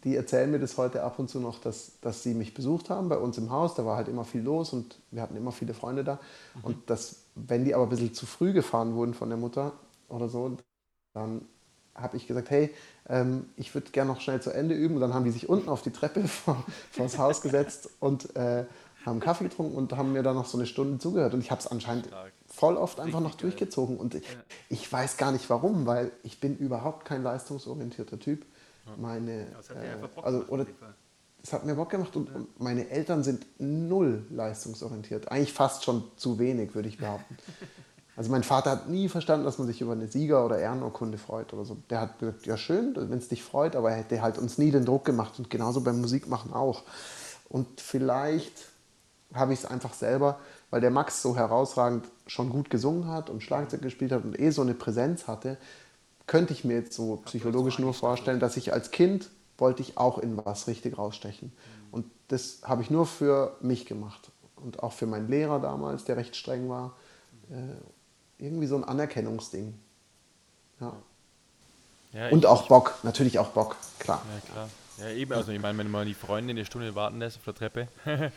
[0.03, 3.07] die erzählen mir das heute ab und zu noch, dass, dass sie mich besucht haben
[3.07, 3.73] bei uns im Haus.
[3.75, 6.19] Da war halt immer viel los und wir hatten immer viele Freunde da.
[6.55, 6.63] Mhm.
[6.63, 9.71] Und dass, wenn die aber ein bisschen zu früh gefahren wurden von der Mutter
[10.09, 10.57] oder so,
[11.13, 11.47] dann
[11.95, 12.69] habe ich gesagt, hey,
[13.07, 14.95] ähm, ich würde gerne noch schnell zu Ende üben.
[14.95, 18.35] Und dann haben die sich unten auf die Treppe vor, vor das Haus gesetzt und
[18.35, 18.65] äh,
[19.05, 21.33] haben Kaffee getrunken und haben mir dann noch so eine Stunde zugehört.
[21.33, 22.31] Und ich habe es anscheinend Stark.
[22.47, 23.97] voll oft einfach noch durchgezogen.
[23.97, 24.39] Und ich, ja.
[24.69, 28.45] ich, weiß gar nicht warum, weil ich bin überhaupt kein leistungsorientierter Typ.
[28.97, 30.65] Meine, ja, das hat äh, also, oder,
[31.41, 32.35] es hat mir Bock gemacht und, ja.
[32.35, 35.31] und, meine Eltern sind null leistungsorientiert.
[35.31, 37.37] Eigentlich fast schon zu wenig, würde ich behaupten.
[38.17, 41.53] Also mein Vater hat nie verstanden, dass man sich über eine Sieger- oder Ehrenurkunde freut
[41.53, 41.75] oder so.
[41.89, 44.71] Der hat gesagt, ja schön, wenn es dich freut, aber er hätte halt uns nie
[44.71, 46.83] den Druck gemacht und genauso beim Musikmachen auch.
[47.49, 48.53] Und vielleicht
[49.33, 53.43] habe ich es einfach selber, weil der Max so herausragend schon gut gesungen hat und
[53.43, 55.57] Schlagzeug gespielt hat und eh so eine Präsenz hatte,
[56.27, 60.17] könnte ich mir jetzt so psychologisch nur vorstellen, dass ich als Kind wollte ich auch
[60.17, 61.51] in was richtig rausstechen.
[61.91, 66.17] Und das habe ich nur für mich gemacht und auch für meinen Lehrer damals, der
[66.17, 66.93] recht streng war.
[67.49, 69.73] Äh, irgendwie so ein Anerkennungsding.
[70.81, 70.93] Ja.
[72.11, 74.21] ja und auch Bock, natürlich auch Bock, klar.
[74.33, 74.69] Ja, klar.
[74.97, 77.53] Ja, eben, also ich meine, wenn man die Freunde eine Stunde warten lässt auf der
[77.53, 77.87] Treppe,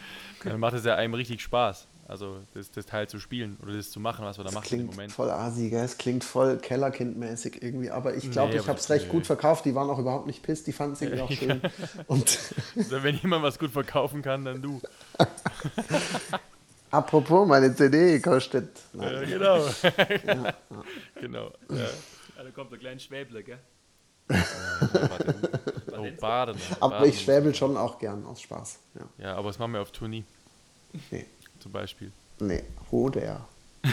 [0.44, 1.86] dann macht es ja einem richtig Spaß.
[2.08, 4.66] Also das, das Teil zu spielen oder das zu machen, was wir da das machen
[4.66, 5.12] klingt im Moment.
[5.12, 5.84] voll asi, gell?
[5.84, 9.12] Es klingt voll Kellerkindmäßig irgendwie, aber ich glaube, nee, ich habe es recht nee.
[9.12, 9.66] gut verkauft.
[9.66, 11.60] Die waren auch überhaupt nicht piss, die fanden es irgendwie auch schön.
[12.06, 12.38] Und
[12.76, 14.80] also, wenn jemand was gut verkaufen kann, dann du.
[16.90, 18.70] Apropos, meine CD kostet.
[18.94, 19.66] Ja, genau.
[19.66, 20.54] ja.
[21.20, 21.52] Genau.
[21.68, 21.76] Ja.
[21.76, 22.44] ja.
[22.44, 23.58] da kommt der kleine Schwäble, gell?
[25.98, 26.60] Oh, Baden.
[26.80, 27.10] Aber Baden.
[27.10, 28.78] ich schwäbel schon auch gern aus Spaß.
[28.94, 30.24] Ja, ja aber das machen wir auf Tour nie.
[31.10, 31.26] Nee.
[31.60, 32.12] Zum Beispiel.
[32.40, 33.46] Nee, Hoder.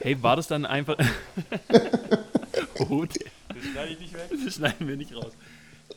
[0.00, 0.96] hey, war das dann einfach.
[2.78, 3.14] Hoder.
[3.48, 4.30] Das schneide ich nicht weg.
[4.44, 5.32] Das schneiden wir nicht raus.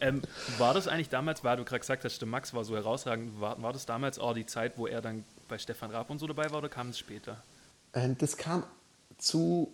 [0.01, 0.21] Ähm,
[0.57, 3.61] war das eigentlich damals, weil du gerade gesagt hast, der Max war so herausragend, war,
[3.61, 6.51] war das damals auch die Zeit, wo er dann bei Stefan Raab und so dabei
[6.51, 7.41] war oder kam es später?
[7.93, 8.63] Ähm, das kam
[9.17, 9.71] zu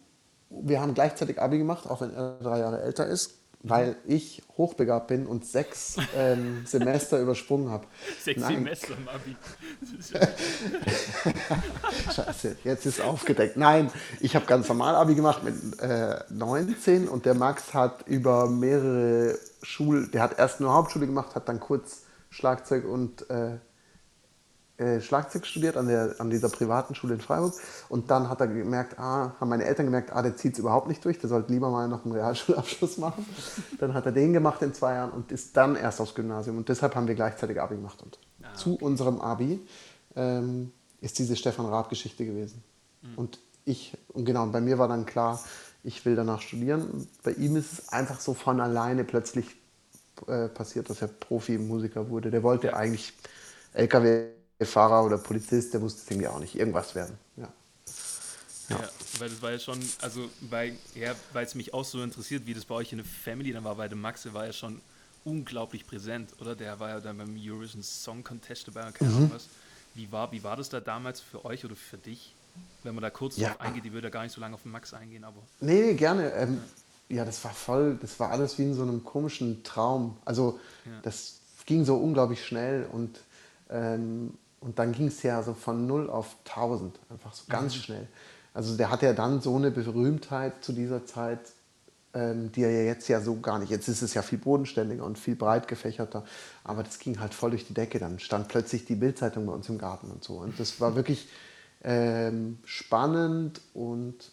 [0.52, 5.08] wir haben gleichzeitig Abi gemacht, auch wenn er drei Jahre älter ist, weil ich hochbegabt
[5.08, 7.86] bin und sechs ähm, Semester übersprungen habe.
[8.20, 8.56] Sechs Nein.
[8.56, 9.36] Semester im Abi.
[12.14, 13.58] Scheiße, jetzt ist aufgedeckt.
[13.58, 18.50] Nein, ich habe ganz normal Abi gemacht mit äh, 19 und der Max hat über
[18.50, 23.60] mehrere Schulen, der hat erst nur Hauptschule gemacht, hat dann kurz Schlagzeug und äh,
[25.02, 27.54] Schlagzeug studiert an, der, an dieser privaten Schule in Freiburg.
[27.90, 30.88] Und dann hat er gemerkt, ah, haben meine Eltern gemerkt, ah, der zieht es überhaupt
[30.88, 33.26] nicht durch, der sollte lieber mal noch einen Realschulabschluss machen.
[33.80, 36.58] dann hat er den gemacht in zwei Jahren und ist dann erst aufs Gymnasium.
[36.58, 38.02] Und deshalb haben wir gleichzeitig Abi gemacht.
[38.02, 38.58] Und ah, okay.
[38.58, 39.60] zu unserem Abi
[40.16, 42.64] ähm, ist diese Stefan Raab-Geschichte gewesen.
[43.02, 43.18] Mhm.
[43.18, 45.40] Und ich, und genau, bei mir war dann klar,
[45.84, 47.08] ich will danach studieren.
[47.24, 49.46] Bei ihm ist es einfach so von alleine plötzlich
[50.28, 52.32] äh, passiert, dass er Profimusiker wurde.
[52.32, 53.14] Der wollte eigentlich
[53.74, 54.28] LKW
[54.66, 56.56] Fahrer oder Polizist, der wusste es irgendwie auch nicht.
[56.56, 57.18] Irgendwas werden.
[57.38, 57.52] Ja.
[58.70, 58.80] Ja.
[58.80, 58.90] ja.
[59.20, 62.66] weil das war ja schon, also weil ja, es mich auch so interessiert, wie das
[62.66, 64.82] bei euch in der Family dann war, weil der Max war ja schon
[65.24, 66.56] unglaublich präsent, oder?
[66.56, 69.32] Der war ja dann beim Eurovision Song Contest dabei, keine Ahnung mhm.
[69.34, 69.48] was.
[69.94, 72.34] Wie war, wie war das da damals für euch oder für dich?
[72.84, 73.50] Wenn man da kurz ja.
[73.50, 75.42] drauf eingeht, die würde ja gar nicht so lange auf den Max eingehen, aber.
[75.60, 76.32] Nee, nee gerne.
[76.34, 76.62] Ähm,
[77.10, 77.18] ja.
[77.18, 77.26] ja.
[77.26, 80.18] das war voll, das war alles wie in so einem komischen Traum.
[80.26, 80.60] Also
[81.04, 83.20] das ging so unglaublich schnell und
[83.70, 87.80] ähm, und dann ging es ja so von 0 auf 1000, einfach so ganz mhm.
[87.80, 88.08] schnell.
[88.54, 91.40] Also der hatte ja dann so eine Berühmtheit zu dieser Zeit,
[92.14, 93.70] ähm, die er ja jetzt ja so gar nicht.
[93.70, 96.26] Jetzt ist es ja viel bodenständiger und viel breit gefächerter.
[96.64, 97.98] Aber das ging halt voll durch die Decke.
[97.98, 100.36] Dann stand plötzlich die Bildzeitung bei uns im Garten und so.
[100.36, 101.30] Und das war wirklich
[101.84, 104.32] ähm, spannend und,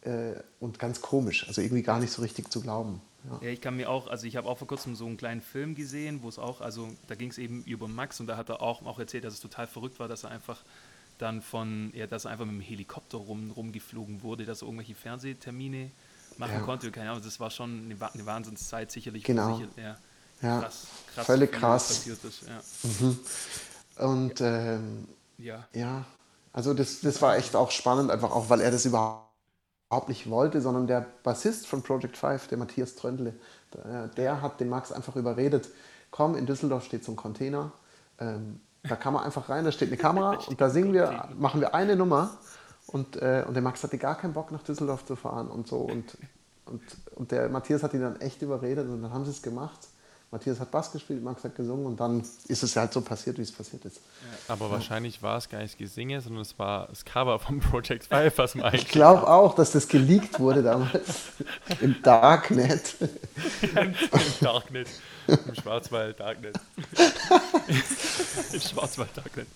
[0.00, 1.46] äh, und ganz komisch.
[1.46, 3.00] Also irgendwie gar nicht so richtig zu glauben.
[3.30, 3.38] Ja.
[3.42, 3.48] ja.
[3.50, 6.22] ich kann mir auch, also ich habe auch vor kurzem so einen kleinen Film gesehen,
[6.22, 8.84] wo es auch, also da ging es eben über Max und da hat er auch,
[8.84, 10.62] auch erzählt, dass es total verrückt war, dass er einfach
[11.18, 14.94] dann von, ja, dass er einfach mit dem Helikopter rum, rumgeflogen wurde, dass er irgendwelche
[14.94, 15.90] Fernsehtermine
[16.36, 16.60] machen ja.
[16.60, 16.90] konnte.
[16.90, 19.24] Keine Ahnung, das war schon eine, eine Wahnsinnszeit sicherlich.
[19.24, 19.56] Genau.
[19.56, 19.96] Sicher, ja,
[20.42, 20.60] ja.
[20.60, 21.88] Krass, krass, Völlig krass.
[21.88, 22.60] Passiert ist, ja.
[22.82, 23.18] Mhm.
[23.96, 25.08] Und ähm,
[25.38, 25.66] ja.
[25.72, 26.04] ja,
[26.52, 29.25] also das, das war echt auch spannend, einfach auch, weil er das überhaupt
[29.88, 33.34] überhaupt nicht wollte, sondern der Bassist von Project 5, der Matthias Tröndle,
[33.72, 35.68] der, der, hat den Max einfach überredet,
[36.10, 37.72] komm, in Düsseldorf steht so ein Container,
[38.18, 41.60] Ähm, da kann man einfach rein, da steht eine Kamera und da singen wir, machen
[41.60, 42.38] wir eine Nummer
[42.86, 45.80] und, äh, und der Max hatte gar keinen Bock nach Düsseldorf zu fahren und so
[45.80, 46.16] und,
[46.64, 46.82] und,
[47.14, 49.88] und der Matthias hat ihn dann echt überredet und dann haben sie es gemacht.
[50.36, 53.42] Matthias hat Bass gespielt, Max hat gesungen und dann ist es halt so passiert, wie
[53.42, 54.02] es passiert ist.
[54.48, 54.72] Aber ja.
[54.72, 58.54] wahrscheinlich war es gar nicht Gesinge, sondern es war das Cover von Project Five, was
[58.54, 61.28] man Ich glaube auch, dass das geleakt wurde damals
[61.80, 62.96] im Darknet.
[63.62, 63.94] Im
[64.42, 64.88] Darknet.
[65.26, 66.60] Im Schwarzwald Darknet.
[68.52, 69.46] Im Schwarzwald Darknet.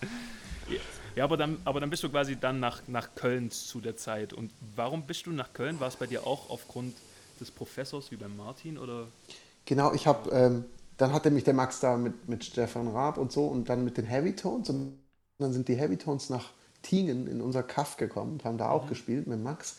[1.15, 4.33] Ja, aber dann, aber dann bist du quasi dann nach, nach Köln zu der Zeit.
[4.33, 5.79] Und warum bist du nach Köln?
[5.79, 6.97] War es bei dir auch aufgrund
[7.39, 8.79] des Professors wie beim Martin?
[8.79, 9.09] Oder?
[9.71, 10.65] Genau, ich habe, ähm,
[10.97, 13.99] dann hatte mich der Max da mit, mit Stefan Raab und so und dann mit
[13.99, 14.99] den Heavy Tones und
[15.39, 16.51] dann sind die Heavy Tones nach
[16.83, 18.89] Tingen in unser Kaff gekommen und haben da auch mhm.
[18.89, 19.77] gespielt mit Max.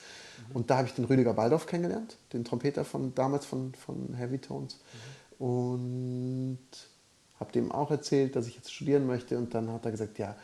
[0.48, 0.56] Mhm.
[0.56, 4.38] Und da habe ich den Rüdiger Baldorf kennengelernt, den Trompeter von damals von, von Heavy
[4.38, 4.80] Tones.
[5.40, 5.46] Mhm.
[5.46, 6.60] Und
[7.38, 9.38] habe dem auch erzählt, dass ich jetzt studieren möchte.
[9.38, 10.38] Und dann hat er gesagt, ja,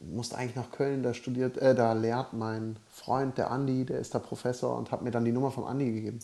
[0.00, 4.14] musst eigentlich nach Köln, da studiert, äh, da lehrt mein Freund, der Andi, der ist
[4.14, 6.20] da Professor und hat mir dann die Nummer vom Andi gegeben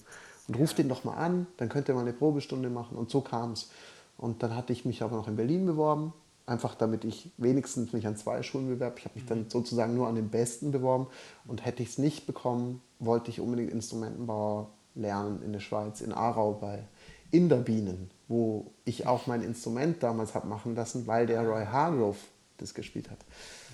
[0.53, 2.96] und ruft den doch mal an, dann könnt ihr mal eine Probestunde machen.
[2.96, 3.70] Und so kam es.
[4.18, 6.12] Und dann hatte ich mich aber noch in Berlin beworben,
[6.44, 8.96] einfach damit ich wenigstens mich an zwei Schulen bewerbe.
[8.98, 9.50] Ich habe mich dann mhm.
[9.50, 11.07] sozusagen nur an den Besten beworben
[11.46, 16.12] und hätte ich es nicht bekommen, wollte ich unbedingt Instrumentenbauer lernen in der Schweiz, in
[16.12, 16.84] Aarau bei
[17.30, 22.18] Inderbienen, wo ich auch mein Instrument damals habe machen lassen, weil der Roy Hargrove
[22.59, 23.18] das gespielt hat.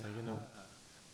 [0.01, 0.39] Ja, genau.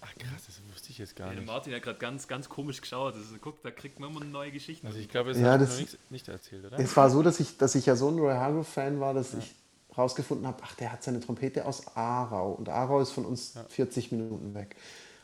[0.02, 1.46] Ach krass, das wusste ich jetzt gar ja, nicht.
[1.46, 3.14] Martin hat gerade ganz, ganz komisch geschaut.
[3.14, 4.86] Also, guck, da kriegt man immer neue Geschichten.
[4.86, 6.78] Also ich glaube, das ja, hast das, du noch nicht, nicht, erzählt, oder?
[6.78, 9.38] Es war so, dass ich, dass ich ja so ein Roy Hargrove-Fan war, dass ja.
[9.38, 9.54] ich
[9.96, 12.52] rausgefunden habe, ach, der hat seine Trompete aus Aarau.
[12.52, 13.64] Und Aarau ist von uns ja.
[13.68, 14.76] 40 Minuten weg.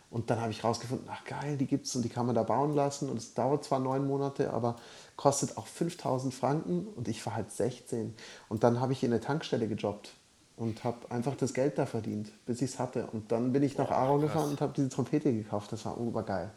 [0.08, 2.42] Und dann habe ich rausgefunden, ach geil, die gibt es und die kann man da
[2.42, 3.11] bauen lassen.
[3.11, 4.76] Und es dauert zwar neun Monate, aber
[5.16, 6.86] kostet auch 5000 Franken.
[6.86, 8.14] Und ich war halt 16.
[8.48, 10.14] Und dann habe ich in der Tankstelle gejobbt
[10.61, 13.06] und habe einfach das Geld da verdient, bis ich es hatte.
[13.06, 15.72] Und dann bin ich nach Aarau gefahren und habe diese Trompete gekauft.
[15.72, 16.50] Das war obergeil.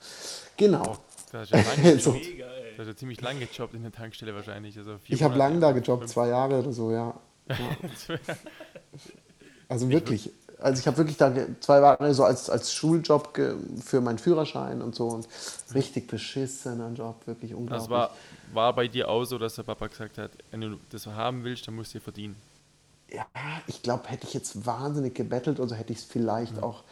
[0.57, 0.97] Genau.
[1.31, 2.11] Das ist ja, so.
[2.11, 2.45] mega,
[2.75, 4.77] das ja ziemlich lange gejobbt in der Tankstelle wahrscheinlich.
[4.77, 7.13] Also ich habe lange da gejobbt, zwei Jahre oder so, ja.
[7.47, 7.55] ja.
[9.69, 10.29] also wirklich.
[10.59, 13.37] Also ich habe wirklich da zwei Jahre so als, als Schuljob
[13.83, 15.27] für meinen Führerschein und so und
[15.73, 17.87] richtig beschissener Job, wirklich unglaublich.
[17.87, 18.11] Das war,
[18.51, 21.67] war bei dir auch so, dass der Papa gesagt hat, wenn du das haben willst,
[21.67, 22.35] dann musst du verdienen
[23.13, 23.25] ja,
[23.67, 26.63] ich glaube, hätte ich jetzt wahnsinnig gebettelt oder hätte ich es vielleicht ja.
[26.63, 26.83] auch.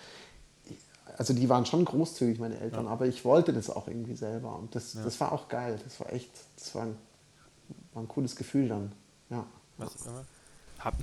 [1.18, 2.92] Also die waren schon großzügig, meine Eltern, ja.
[2.92, 4.56] aber ich wollte das auch irgendwie selber.
[4.58, 5.04] Und das, ja.
[5.04, 5.80] das war auch geil.
[5.84, 6.98] Das war echt, das war ein,
[7.94, 8.92] war ein cooles Gefühl dann.
[9.30, 9.46] Ja.
[9.78, 9.96] Was,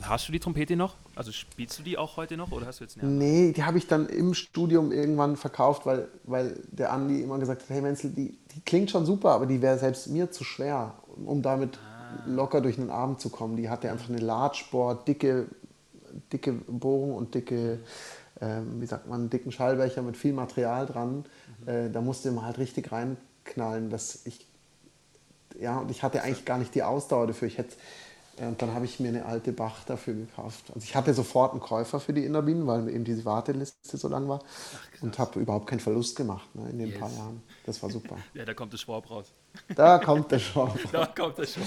[0.03, 0.97] Hast du die Trompete noch?
[1.14, 3.79] Also spielst du die auch heute noch oder hast du jetzt eine Nee, die habe
[3.79, 8.11] ich dann im Studium irgendwann verkauft, weil, weil der Andi immer gesagt hat, hey Menzel,
[8.11, 10.95] die, die klingt schon super, aber die wäre selbst mir zu schwer,
[11.25, 11.88] um damit ah
[12.26, 13.56] locker durch einen Abend zu kommen.
[13.56, 15.46] Die hatte einfach eine Large-Board, dicke,
[16.32, 17.80] dicke Bohrung und dicke,
[18.40, 21.24] äh, wie sagt man, dicken Schallbecher mit viel Material dran.
[21.62, 21.68] Mhm.
[21.68, 24.46] Äh, da musste man halt richtig reinknallen, dass ich,
[25.59, 27.48] ja, und ich hatte eigentlich gar nicht die Ausdauer dafür.
[27.48, 27.74] Ich hätte
[28.40, 30.66] und dann habe ich mir eine alte Bach dafür gekauft.
[30.68, 34.28] Also ich hatte sofort einen Käufer für die Innerbienen, weil eben diese Warteliste so lang
[34.28, 34.40] war.
[34.42, 36.98] Ach, und habe überhaupt keinen Verlust gemacht ne, in den yes.
[36.98, 37.42] paar Jahren.
[37.66, 38.16] Das war super.
[38.34, 39.32] Ja, da kommt der Schwab raus.
[39.74, 41.66] Da kommt der Schwab Da kommt der Schwab.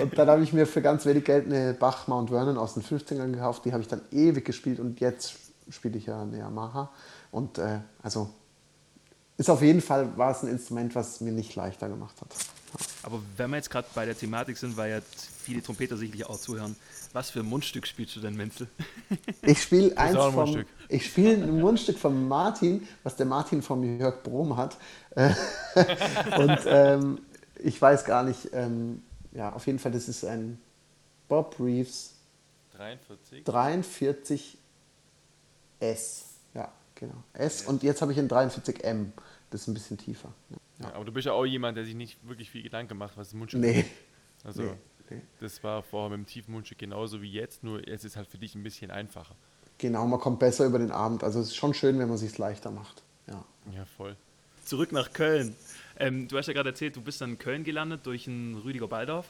[0.00, 2.82] Und dann habe ich mir für ganz wenig Geld eine Bach Mount Vernon aus den
[2.82, 3.64] 50ern gekauft.
[3.64, 5.34] Die habe ich dann ewig gespielt und jetzt
[5.68, 6.90] spiele ich ja eine Yamaha.
[7.30, 8.30] Und äh, also
[9.36, 12.28] ist auf jeden Fall war es ein Instrument, was mir nicht leichter gemacht hat.
[13.02, 15.00] Aber wenn wir jetzt gerade bei der Thematik sind, weil ja
[15.46, 16.74] viele Trompeter sicherlich auch zuhören,
[17.12, 18.66] was für ein Mundstück spielst du denn, Menzel?
[19.42, 23.98] Ich spiele eins ein vom, ich spiele ein Mundstück von Martin, was der Martin vom
[23.98, 24.76] Jörg Brom hat.
[25.14, 27.20] Und ähm,
[27.62, 30.58] ich weiß gar nicht, ähm, ja, auf jeden Fall, das ist ein
[31.28, 32.14] Bob Reeves
[32.76, 33.44] 43.
[33.44, 34.58] 43
[35.78, 36.24] S.
[36.54, 37.22] Ja, genau.
[37.34, 37.66] S.
[37.66, 39.12] Und jetzt habe ich ein 43 M.
[39.50, 40.32] Das ist ein bisschen tiefer.
[40.80, 40.92] Ja.
[40.92, 43.34] aber du bist ja auch jemand, der sich nicht wirklich viel Gedanken macht, was das
[43.34, 43.80] Mundstück nee.
[43.80, 43.86] ist.
[44.44, 44.76] Also, nee,
[45.10, 45.20] nee.
[45.40, 48.38] das war vorher mit dem tiefen Mundstück genauso wie jetzt, nur es ist halt für
[48.38, 49.34] dich ein bisschen einfacher.
[49.78, 51.22] Genau, man kommt besser über den Abend.
[51.22, 53.02] Also es ist schon schön, wenn man es sich leichter macht.
[53.26, 53.44] Ja,
[53.74, 54.16] ja voll.
[54.64, 55.54] Zurück nach Köln.
[55.98, 58.88] Ähm, du hast ja gerade erzählt, du bist dann in Köln gelandet durch einen Rüdiger
[58.88, 59.26] Baldorf.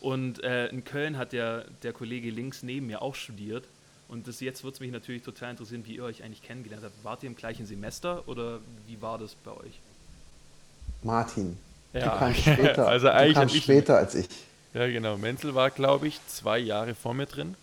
[0.00, 3.64] Und äh, in Köln hat der, der Kollege links neben mir auch studiert.
[4.08, 7.04] Und das, jetzt würde es mich natürlich total interessieren, wie ihr euch eigentlich kennengelernt habt.
[7.04, 9.80] Wart ihr im gleichen Semester oder wie war das bei euch?
[11.02, 11.56] Martin.
[11.92, 12.12] Ja.
[12.12, 14.28] Du kamst später, also eigentlich du kamst später als ich.
[14.74, 15.16] Ja, genau.
[15.16, 17.56] Menzel war, glaube ich, zwei Jahre vor mir drin.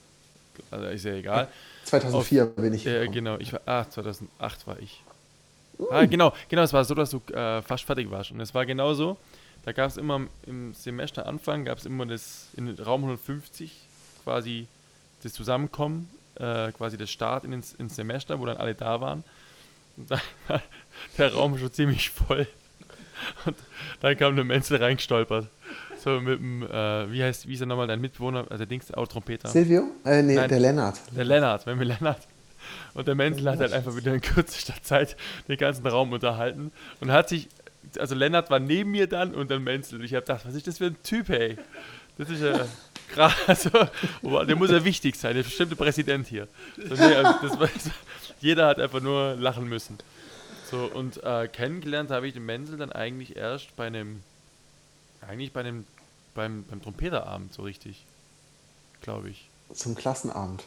[0.72, 1.48] Also ist ja egal.
[1.86, 2.84] 2004 Auf, bin ich.
[2.84, 3.38] Ja, äh, genau.
[3.38, 5.04] Ich war, ah, 2008 war ich.
[5.80, 5.90] Uh.
[5.92, 6.64] Ah, genau, genau.
[6.64, 8.32] Es war so, dass du äh, fast fertig warst.
[8.32, 9.18] Und es war genau so.
[9.64, 13.72] Da gab es immer im Semesteranfang gab es immer das in Raum 150
[14.24, 14.68] quasi
[15.24, 19.24] das Zusammenkommen äh, quasi der Start ins, ins Semester, wo dann alle da waren.
[19.98, 20.62] Und dann war
[21.18, 22.48] der Raum schon ziemlich voll.
[23.46, 23.58] Und
[24.02, 25.48] dann kam der Menzel reingestolpert.
[26.08, 28.94] So mit dem, äh, wie heißt, wie ist er nochmal, dein Mitbewohner, also der Dings,
[28.94, 29.50] auch Trompeter.
[29.50, 29.92] Silvio?
[30.06, 30.48] Äh, nee, Nein.
[30.48, 31.02] der Lennart.
[31.14, 32.26] Der Lennart, wenn wir Lennart.
[32.94, 35.18] Und der Menzel hat halt einfach wieder in kürzester Zeit
[35.50, 37.50] den ganzen Raum unterhalten und hat sich,
[38.00, 40.00] also Lennart war neben mir dann und dann Menzel.
[40.00, 41.58] Und ich habe gedacht, was ist das für ein Typ, ey?
[42.18, 42.66] Das ist ja
[43.10, 43.34] krass.
[43.48, 46.48] Also, der muss ja wichtig sein, der bestimmte Präsident hier.
[46.78, 47.70] So, nee, also war,
[48.40, 49.98] jeder hat einfach nur lachen müssen.
[50.72, 54.22] So, und äh, kennengelernt habe ich den Menzel dann eigentlich erst bei einem,
[55.28, 55.86] eigentlich bei einem,
[56.38, 58.06] beim, beim Trompeterabend so richtig,
[59.02, 59.50] glaube ich.
[59.74, 60.64] Zum Klassenabend.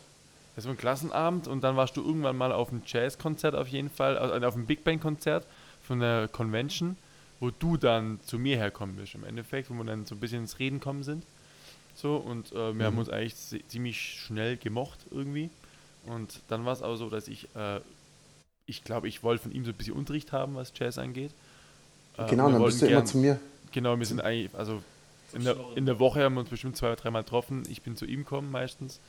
[0.56, 3.88] Das war ein Klassenabend und dann warst du irgendwann mal auf einem Jazzkonzert auf jeden
[3.88, 5.46] Fall, also auf einem Big Band Konzert
[5.84, 6.96] von der Convention,
[7.38, 10.40] wo du dann zu mir herkommen bist im Endeffekt, wo wir dann so ein bisschen
[10.40, 11.24] ins Reden kommen sind.
[11.94, 13.34] So und äh, wir haben uns eigentlich
[13.68, 15.48] ziemlich schnell gemocht irgendwie.
[16.06, 17.80] Und dann war es auch so, dass ich, äh,
[18.66, 21.30] ich glaube, ich wollte von ihm so ein bisschen Unterricht haben, was Jazz angeht.
[22.18, 23.38] Äh, genau, dann bist du immer gern- zu mir.
[23.72, 24.82] Genau, wir sind eigentlich, also
[25.32, 27.62] in der, in der Woche haben wir uns bestimmt zwei oder dreimal getroffen.
[27.68, 29.00] Ich bin zu ihm gekommen meistens.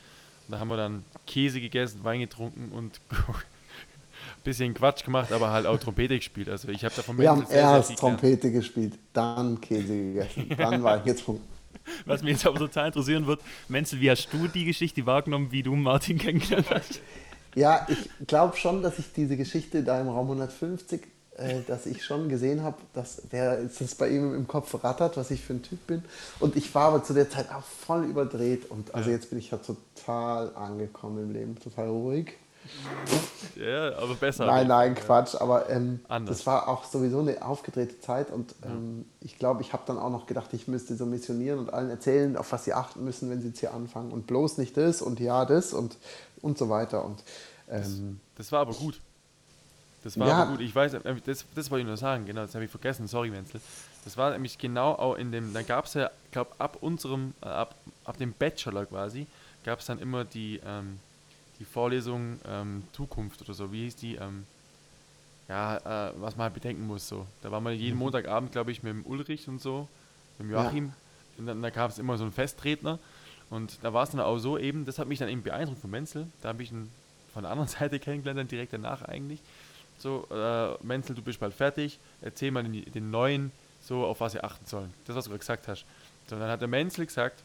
[0.48, 3.36] Da haben wir dann Käse gegessen, Wein getrunken und ein
[4.44, 6.50] bisschen Quatsch gemacht, aber halt auch Trompete gespielt.
[6.50, 8.20] Also ich habe da von Wir haben sehr, sehr erst gelernt.
[8.20, 11.42] Trompete gespielt, dann Käse gegessen, dann war ich jetzt Punkt.
[12.06, 15.64] Was mich jetzt aber total interessieren wird, Menzel, wie hast du die Geschichte wahrgenommen, wie
[15.64, 17.02] du Martin kennengelernt hast?
[17.56, 21.06] Ja, ich glaube schon, dass ich diese Geschichte da im Raum 150, äh,
[21.68, 25.32] dass ich schon gesehen habe, dass der dass es bei ihm im Kopf rattert, was
[25.32, 26.04] ich für ein Typ bin.
[26.40, 28.70] Und ich war aber zu der Zeit auch voll überdreht.
[28.70, 32.34] Und also jetzt bin ich ja total angekommen im Leben, total ruhig.
[33.56, 34.46] Ja, aber besser.
[34.46, 35.36] Nein, nein, Quatsch.
[35.36, 38.32] Aber ähm, das war auch sowieso eine aufgedrehte Zeit.
[38.32, 41.74] Und ähm, ich glaube, ich habe dann auch noch gedacht, ich müsste so missionieren und
[41.74, 44.12] allen erzählen, auf was sie achten müssen, wenn sie jetzt hier anfangen.
[44.12, 45.98] Und bloß nicht das und ja das und,
[46.42, 47.04] und so weiter.
[47.04, 47.24] Und
[47.70, 49.02] ähm, Das war aber gut.
[50.04, 50.42] Das war Ja.
[50.42, 50.62] aber gut.
[50.62, 53.30] Ich weiß, äh, das, das wollte ich nur sagen, genau, das habe ich vergessen, sorry,
[53.30, 53.62] Menzel.
[54.04, 57.34] Das war nämlich genau auch in dem, da gab es ja, ich glaube, ab unserem,
[57.42, 57.76] äh, ab,
[58.06, 59.28] ab dem Bachelor quasi,
[59.64, 61.00] gab es dann immer die, ähm,
[61.60, 64.46] die Vorlesung ähm, Zukunft oder so, wie hieß die, ähm,
[65.48, 65.78] ja,
[66.10, 67.28] äh, was man halt bedenken muss so.
[67.44, 69.88] Da war man jeden Montagabend, glaube ich, mit dem Ulrich und so,
[70.40, 70.64] mit dem Ja.
[70.64, 70.94] Joachim.
[71.38, 72.98] Und dann da gab es immer so einen Festredner.
[73.50, 75.92] Und da war es dann auch so eben, das hat mich dann eben beeindruckt von
[75.92, 76.28] Menzel.
[76.42, 76.90] Da habe ich ihn
[77.34, 79.40] von der anderen Seite kennengelernt, dann direkt danach eigentlich.
[80.02, 84.32] So, äh, Menzel, du bist bald fertig, erzähl mal den, den Neuen, so auf was
[84.32, 84.92] sie achten sollen.
[85.06, 85.86] Das, was du gesagt hast.
[86.28, 87.44] So, dann hat der Menzel gesagt,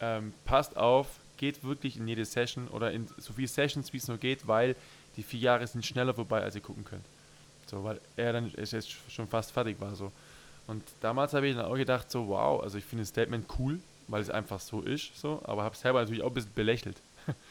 [0.00, 1.06] ähm, passt auf,
[1.36, 4.74] geht wirklich in jede Session oder in so viele Sessions, wie es nur geht, weil
[5.16, 7.04] die vier Jahre sind schneller vorbei, als ihr gucken könnt.
[7.66, 10.10] So, weil er dann ist jetzt schon fast fertig war so.
[10.66, 13.78] Und damals habe ich dann auch gedacht, so wow, also ich finde das Statement cool,
[14.08, 16.96] weil es einfach so ist, so, aber habe selber natürlich auch ein bisschen belächelt.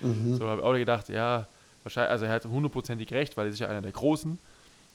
[0.02, 0.36] mhm.
[0.38, 1.48] So habe ich auch gedacht, ja,
[1.86, 4.38] wahrscheinlich, also er hat hundertprozentig recht, weil er ist ja einer der Großen.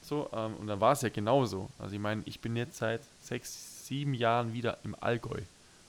[0.03, 1.69] So, ähm, und dann war es ja genauso.
[1.79, 5.41] Also ich meine, ich bin jetzt seit sechs, sieben Jahren wieder im Allgäu.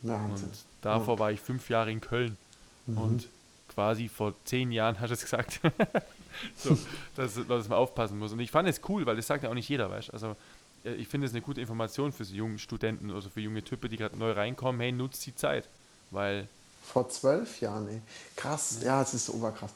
[0.02, 0.48] Wahnsinn.
[0.48, 2.36] Und davor war ich fünf Jahre in Köln.
[2.86, 2.98] Mhm.
[2.98, 3.28] Und
[3.68, 5.60] quasi vor zehn Jahren hast du es gesagt.
[6.56, 6.76] so,
[7.16, 8.32] dass, dass man aufpassen muss.
[8.32, 10.12] Und ich fand es cool, weil das sagt ja auch nicht jeder, weißt du.
[10.12, 10.36] Also
[10.84, 13.90] äh, ich finde es eine gute Information für so junge Studenten oder für junge Typen,
[13.90, 14.80] die gerade neu reinkommen.
[14.80, 15.68] Hey, nutzt die Zeit.
[16.10, 16.48] Weil,
[16.92, 18.02] Vor zwölf Jahren, ey.
[18.36, 19.72] Krass, ja, es ist oberkrass.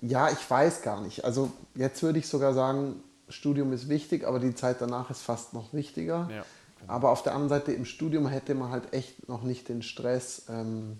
[0.00, 1.24] Ja, ich weiß gar nicht.
[1.24, 5.54] Also jetzt würde ich sogar sagen, Studium ist wichtig, aber die Zeit danach ist fast
[5.54, 6.28] noch wichtiger.
[6.30, 6.44] ja.
[6.86, 10.46] Aber auf der anderen Seite, im Studium hätte man halt echt noch nicht den Stress,
[10.48, 10.96] ähm,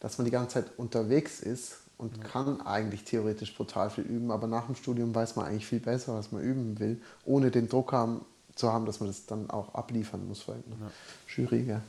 [0.00, 4.30] dass man die ganze Zeit unterwegs ist und kann eigentlich theoretisch brutal viel üben.
[4.30, 7.68] Aber nach dem Studium weiß man eigentlich viel besser, was man üben will, ohne den
[7.68, 8.24] Druck haben,
[8.54, 10.90] zu haben, dass man das dann auch abliefern muss vor irgendeiner
[11.28, 11.62] Jury.
[11.62, 11.82] Gell?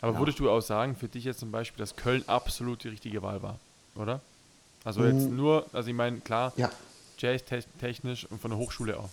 [0.00, 0.18] Aber Ja.
[0.18, 3.42] würdest du auch sagen, für dich jetzt zum Beispiel, dass Köln absolut die richtige Wahl
[3.42, 3.58] war,
[3.94, 4.20] oder?
[4.84, 5.36] Also jetzt Mhm.
[5.36, 6.70] nur, also ich meine, klar, Ja,
[7.18, 9.08] Jazz-technisch und von der Hochschule auch.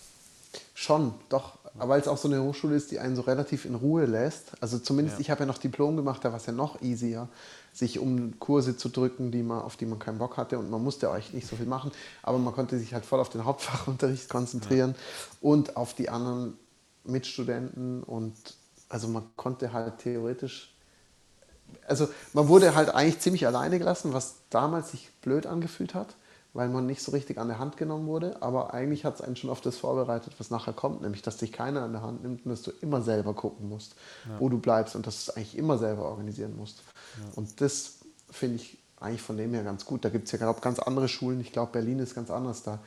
[0.73, 1.57] Schon, doch.
[1.77, 4.51] Aber weil es auch so eine Hochschule ist, die einen so relativ in Ruhe lässt.
[4.61, 5.21] Also zumindest, Ja.
[5.21, 7.29] ich habe ja noch Diplom gemacht, da war es ja noch easier,
[7.71, 10.59] sich um Kurse zu drücken, die man, auf die man keinen Bock hatte.
[10.59, 11.91] Und man musste auch echt nicht so viel machen.
[12.21, 14.95] Aber man konnte sich halt voll auf den Hauptfachunterricht konzentrieren
[15.39, 16.57] und auf die anderen
[17.05, 18.03] Mitstudenten.
[18.03, 18.35] Und
[18.89, 20.70] also man konnte halt theoretisch
[21.87, 26.15] also man wurde halt eigentlich ziemlich alleine gelassen, was damals sich blöd angefühlt hat,
[26.53, 28.41] weil man nicht so richtig an der Hand genommen wurde.
[28.41, 31.51] Aber eigentlich hat es einen schon auf das vorbereitet, was nachher kommt, nämlich dass dich
[31.51, 33.95] keiner an der Hand nimmt und dass du immer selber gucken musst,
[34.39, 36.81] wo du bleibst und dass du es eigentlich immer selber organisieren musst.
[37.35, 37.99] Und das
[38.29, 40.05] finde ich eigentlich von dem her ganz gut.
[40.05, 41.41] Da gibt es ja glaub, ganz andere Schulen.
[41.41, 42.63] Ich glaube, Berlin ist ganz anders.
[42.63, 42.79] Da,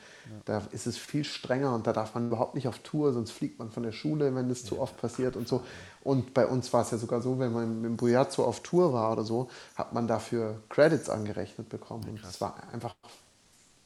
[0.44, 3.58] da ist es viel strenger und da darf man überhaupt nicht auf Tour, sonst fliegt
[3.58, 5.62] man von der Schule, wenn das zu oft passiert und so.
[6.02, 8.92] Und bei uns war es ja sogar so, wenn man mit dem Bujazzo auf Tour
[8.92, 12.04] war oder so, hat man dafür Credits angerechnet bekommen.
[12.08, 12.94] Und das war einfach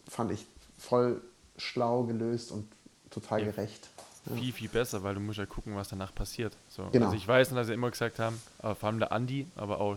[0.09, 0.47] fand ich
[0.79, 1.20] voll
[1.57, 2.66] schlau gelöst und
[3.11, 3.47] total Ja.
[3.53, 3.89] gerecht.
[4.35, 6.55] Viel, viel besser, weil du musst ja gucken, was danach passiert.
[6.68, 6.87] So.
[6.93, 7.07] Genau.
[7.07, 9.97] Also ich weiß dass sie immer gesagt haben, äh, vor allem der Andi, aber auch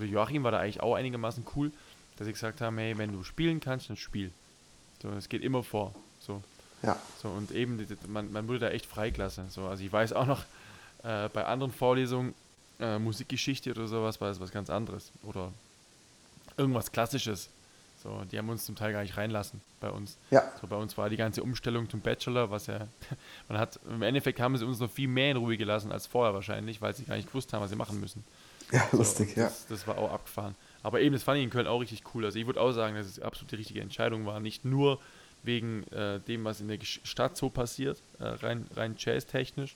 [0.00, 1.70] der Joachim war da eigentlich auch einigermaßen cool,
[2.16, 4.30] dass sie gesagt haben, hey, wenn du spielen kannst, dann spiel.
[5.02, 5.94] So, es geht immer vor.
[6.20, 6.42] So,
[6.82, 9.50] Ja, so und eben, man, man wurde da echt freigelassen.
[9.50, 10.44] So, also ich weiß auch noch,
[11.02, 12.34] äh, bei anderen Vorlesungen,
[12.80, 15.10] äh, Musikgeschichte oder sowas, war das was ganz anderes.
[15.24, 15.52] Oder
[16.56, 17.48] irgendwas Klassisches.
[18.02, 20.16] So, die haben uns zum Teil gar nicht reinlassen bei uns.
[20.30, 22.86] ja, So, bei uns war die ganze Umstellung zum Bachelor, was ja,
[23.48, 26.34] man hat, im Endeffekt haben sie uns noch viel mehr in Ruhe gelassen als vorher
[26.34, 28.24] wahrscheinlich, weil sie gar nicht gewusst haben, was sie machen müssen.
[28.70, 29.44] Ja, So, lustig, und ja.
[29.44, 30.54] das, das war auch abgefahren.
[30.82, 32.24] Aber eben, das fand ich in Köln auch richtig cool.
[32.24, 34.40] Also ich würde auch sagen, dass es absolut die richtige Entscheidung war.
[34.40, 35.00] Nicht nur
[35.42, 39.74] wegen äh, dem, was in der Stadt so passiert, äh, rein, rein jazztechnisch,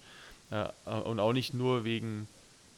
[0.51, 2.29] äh, und auch nicht nur wegen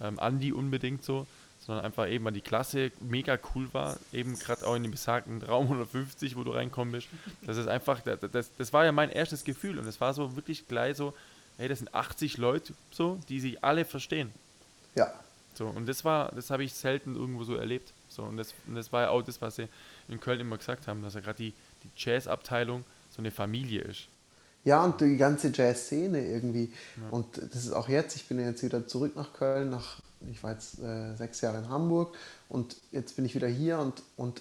[0.00, 1.26] ähm, Andi unbedingt so,
[1.66, 5.42] sondern einfach eben, weil die Klasse mega cool war, eben gerade auch in dem besagten
[5.46, 7.08] Raum 150, wo du reinkommen bist.
[7.42, 10.34] Das ist einfach, das, das, das war ja mein erstes Gefühl und es war so
[10.36, 11.12] wirklich gleich so,
[11.58, 14.32] hey, das sind 80 Leute so, die sich alle verstehen.
[14.94, 15.12] Ja,
[15.58, 17.92] So, und das war, das habe ich selten irgendwo so erlebt.
[18.08, 19.66] So, und das, und das war ja auch das, was sie
[20.06, 21.52] in Köln immer gesagt haben, dass ja gerade die,
[21.82, 24.06] die Jazz-Abteilung so eine Familie ist.
[24.62, 26.72] Ja, und die ganze Jazz-Szene irgendwie.
[27.10, 30.00] Und das ist auch jetzt, ich bin ja jetzt wieder zurück nach Köln, nach,
[30.30, 32.14] ich war jetzt äh, sechs Jahre in Hamburg
[32.48, 34.40] und jetzt bin ich wieder hier und, und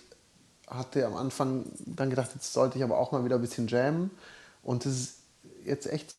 [0.67, 4.11] hatte am Anfang dann gedacht, jetzt sollte ich aber auch mal wieder ein bisschen jammen.
[4.61, 5.19] Und es ist
[5.65, 6.15] jetzt echt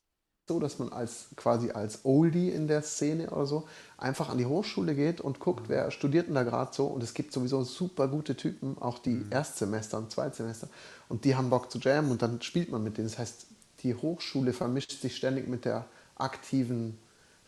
[0.48, 3.68] so, dass man als quasi als Oldie in der Szene oder so
[3.98, 6.86] einfach an die Hochschule geht und guckt, wer studiert denn da gerade so.
[6.86, 10.68] Und es gibt sowieso super gute Typen, auch die Erstsemester und Zweitsemester.
[11.08, 13.08] Und die haben Bock zu jammen und dann spielt man mit denen.
[13.08, 13.46] Das heißt,
[13.82, 15.84] die Hochschule vermischt sich ständig mit der
[16.16, 16.98] aktiven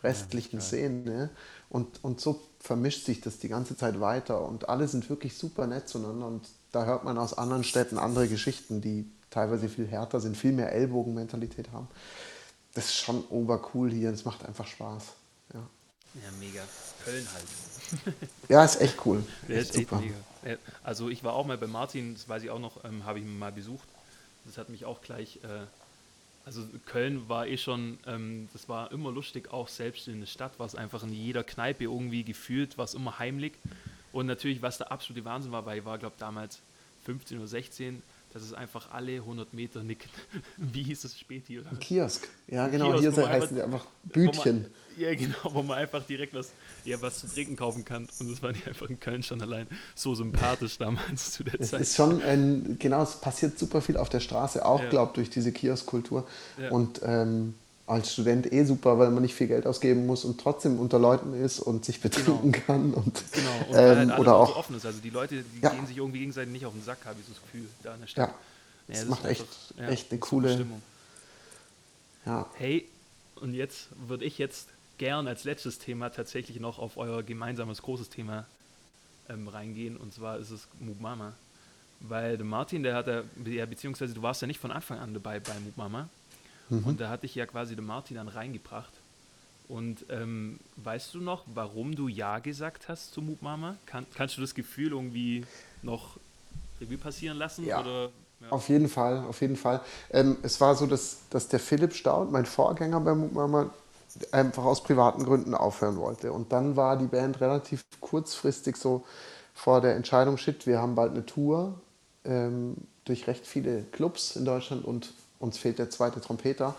[0.02, 1.30] restlichen Szene.
[1.68, 4.46] Und, und so vermischt sich das die ganze Zeit weiter.
[4.46, 6.26] Und alle sind wirklich super nett zueinander.
[6.26, 10.52] Und da hört man aus anderen Städten andere Geschichten, die teilweise viel härter sind, viel
[10.52, 11.88] mehr Ellbogenmentalität haben.
[12.74, 14.10] Das ist schon obercool hier.
[14.10, 15.12] Das macht einfach Spaß.
[15.54, 15.60] Ja,
[16.14, 16.62] Ja, mega.
[17.04, 18.14] Köln halt.
[18.48, 19.24] ja ist echt cool.
[19.48, 20.14] Echt ist echt mega.
[20.84, 23.24] Also ich war auch mal bei Martin, das weiß ich auch noch, ähm, habe ich
[23.24, 23.88] ihn mal besucht.
[24.44, 25.66] Das hat mich auch gleich, äh,
[26.44, 30.58] also Köln war eh schon, ähm, das war immer lustig, auch selbst in der Stadt
[30.58, 33.52] war es einfach in jeder Kneipe irgendwie gefühlt, war es immer heimlich.
[34.12, 36.60] Und natürlich, was der absolute Wahnsinn war, weil ich war, glaube damals
[37.04, 38.02] 15 oder 16,
[38.32, 40.08] dass es einfach alle 100 Meter nicken.
[40.56, 41.58] Wie hieß das Späti?
[41.60, 41.70] Oder?
[41.76, 42.28] Kiosk.
[42.46, 42.92] Ja, genau.
[42.98, 44.62] Kiosk, hier heißen die einfach Bütchen.
[44.62, 46.50] Man, ja, genau, wo man einfach direkt was,
[46.84, 48.08] ja, was zu trinken kaufen kann.
[48.18, 51.70] Und das war die einfach in Köln schon allein so sympathisch damals zu der Es
[51.70, 51.80] Zeit.
[51.80, 54.88] ist schon ein, genau, es passiert super viel auf der Straße, auch, Ja.
[54.90, 56.26] glaube durch diese Kioskkultur.
[56.60, 56.70] Ja.
[56.70, 57.54] Und ähm,
[57.90, 61.34] als Student eh super, weil man nicht viel Geld ausgeben muss und trotzdem unter Leuten
[61.34, 62.94] ist und sich betrinken kann.
[62.94, 64.86] Und, Genau, und ähm, halt alles oder auch so offen ist.
[64.86, 65.70] Also die Leute, die Ja.
[65.70, 68.00] gehen sich irgendwie gegenseitig nicht auf den Sack, habe ich so das Gefühl, da in
[68.00, 68.28] der Stadt.
[68.88, 70.82] ja, Ja, das macht echt, einfach, echt eine coole, Stimmung.
[72.26, 72.86] ja, Hey,
[73.36, 74.68] und jetzt würde ich jetzt
[74.98, 78.44] gern als letztes Thema tatsächlich noch auf euer gemeinsames großes Thema
[79.28, 79.96] ähm, reingehen.
[79.96, 81.32] Und zwar ist es Moop Mama.
[82.00, 85.40] Weil der Martin, der hat ja, beziehungsweise du warst ja nicht von Anfang an dabei
[85.40, 86.08] bei Moop Mama.
[86.70, 86.84] Mhm.
[86.84, 88.92] Und da hatte ich ja quasi den Martin dann reingebracht.
[89.68, 93.76] Und ähm, weißt du noch, warum du Ja gesagt hast zu Moop Mama?
[93.86, 95.44] Kann, kannst du das Gefühl irgendwie
[95.82, 96.16] noch
[96.80, 97.64] Revue passieren lassen?
[97.66, 97.80] Ja.
[97.80, 98.10] Oder,
[98.40, 98.48] ja.
[98.50, 99.80] Auf jeden Fall, auf jeden Fall.
[100.10, 103.70] Ähm, es war so, dass, dass der Philipp Staud, mein Vorgänger bei Mama,
[104.32, 106.32] einfach aus privaten Gründen aufhören wollte.
[106.32, 109.04] Und dann war die Band relativ kurzfristig so
[109.54, 111.74] vor der Entscheidung, shit, wir haben bald eine Tour
[112.24, 116.76] ähm, durch recht viele Clubs in Deutschland und uns fehlt der zweite Trompeter.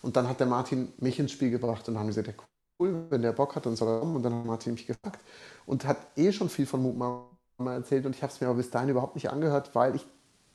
[0.00, 2.40] Und dann hat der Martin mich ins Spiel gebracht und dann haben wir gesagt,
[2.78, 4.16] cool, wenn der Bock hat, dann soll er kommen.
[4.16, 5.20] Und dann hat Martin mich gefragt
[5.66, 7.28] und hat eh schon viel von Mama
[7.58, 10.06] erzählt und ich habe es mir aber bis dahin überhaupt nicht angehört, weil ich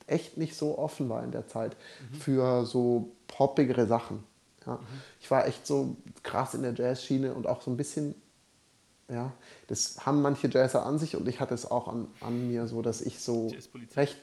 [0.06, 1.76] echt nicht so offen war in der Zeit
[2.18, 4.24] für so poppigere Sachen.
[4.66, 4.78] Ja.
[5.20, 8.14] Ich war echt so krass in der Jazzschiene und auch so ein bisschen,
[9.10, 9.32] ja,
[9.68, 12.80] das haben manche Jazzer an sich und ich hatte es auch an, an mir so,
[12.80, 13.52] dass ich so
[13.96, 14.16] recht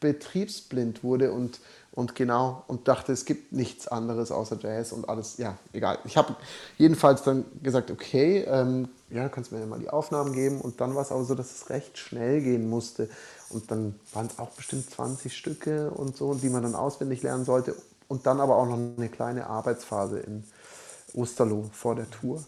[0.00, 1.60] betriebsblind wurde und,
[1.96, 5.98] und genau und dachte, es gibt nichts anderes außer Jazz und alles, ja, egal.
[6.04, 6.36] Ich habe
[6.76, 10.60] jedenfalls dann gesagt, okay, ähm, ja, du kannst mir ja mal die Aufnahmen geben.
[10.60, 13.08] Und dann war es aber so, dass es recht schnell gehen musste.
[13.48, 17.46] Und dann waren es auch bestimmt 20 Stücke und so, die man dann auswendig lernen
[17.46, 17.74] sollte.
[18.08, 20.44] Und dann aber auch noch eine kleine Arbeitsphase in
[21.14, 22.44] Osterloh vor der Tour.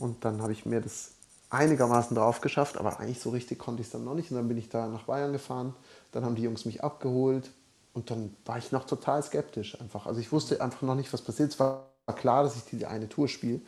[0.00, 1.10] Und dann habe ich mir das
[1.50, 4.30] einigermaßen drauf geschafft, aber eigentlich so richtig konnte ich es dann noch nicht.
[4.30, 5.74] Und dann bin ich da nach Bayern gefahren,
[6.12, 7.50] dann haben die Jungs mich abgeholt
[7.96, 10.06] und dann war ich noch total skeptisch einfach.
[10.06, 11.50] Also ich wusste einfach noch nicht, was passiert.
[11.52, 13.62] Es war klar, dass ich diese eine Tour spiele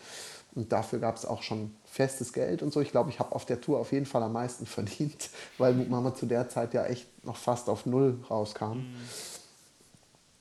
[0.54, 2.82] und dafür gab es auch schon festes Geld und so.
[2.82, 6.14] Ich glaube, ich habe auf der Tour auf jeden Fall am meisten verdient, weil Mama
[6.14, 8.84] zu der Zeit ja echt noch fast auf Null rauskam.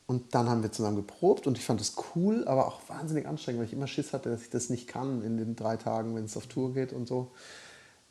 [0.06, 3.60] Und dann haben wir zusammen geprobt und ich fand es cool, aber auch wahnsinnig anstrengend,
[3.60, 6.26] weil ich immer Schiss hatte, dass ich das nicht kann in den drei Tagen, wenn
[6.26, 7.32] es auf Tour geht und so.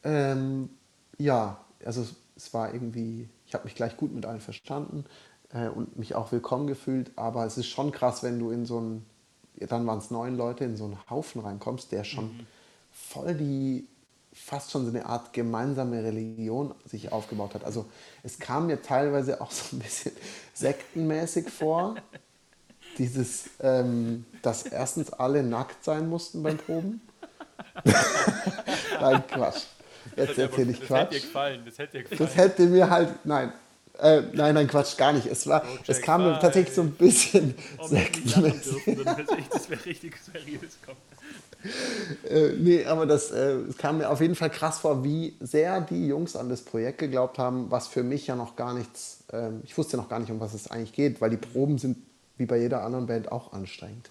[0.05, 0.71] Ähm,
[1.19, 5.05] ja, also es war irgendwie, ich habe mich gleich gut mit allen verstanden
[5.53, 8.79] äh, und mich auch willkommen gefühlt, aber es ist schon krass, wenn du in so
[8.79, 9.07] einen,
[9.61, 12.47] dann waren es neun Leute, in so einen Haufen reinkommst, der schon mhm.
[12.93, 13.87] voll die
[14.37, 17.65] fast schon so eine Art gemeinsame Religion sich aufgebaut hat.
[17.65, 17.87] Also
[18.23, 20.13] es kam mir teilweise auch so ein bisschen
[20.55, 21.97] sektenmäßig vor,
[22.99, 27.01] dieses, ähm, dass erstens alle nackt sein mussten beim Proben.
[29.01, 29.65] nein, Quatsch.
[30.17, 30.91] Jetzt erzähle ich Quatsch.
[30.91, 31.63] Das hätte dir gefallen.
[31.65, 32.19] Das hätte, dir gefallen.
[32.19, 33.53] das hätte mir halt, nein,
[34.01, 35.27] äh, nein, nein, Quatsch, gar nicht.
[35.27, 38.85] Es, war, es kam mir tatsächlich so ein bisschen oh, sektenmäßig.
[39.51, 40.99] Das wäre richtig seriös kommen.
[42.29, 46.07] äh, nee, aber das äh, kam mir auf jeden Fall krass vor, wie sehr die
[46.07, 49.77] Jungs an das Projekt geglaubt haben, was für mich ja noch gar nichts, äh, ich
[49.77, 51.97] wusste noch gar nicht, um was es eigentlich geht, weil die Proben sind
[52.37, 54.11] wie bei jeder anderen Band auch anstrengend.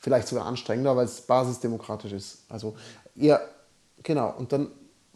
[0.00, 2.38] Vielleicht sogar anstrengender, weil es basisdemokratisch ist.
[2.48, 2.74] Also,
[3.14, 3.38] ja,
[4.02, 4.34] genau.
[4.36, 4.68] Und dann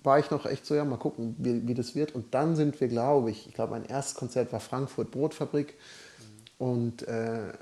[0.04, 2.14] war ich noch echt so, ja, mal gucken, wie, wie das wird.
[2.14, 5.74] Und dann sind wir, glaube ich, ich glaube, mein erstes Konzert war Frankfurt Brotfabrik.
[5.78, 6.66] Mhm.
[6.66, 7.52] Und äh,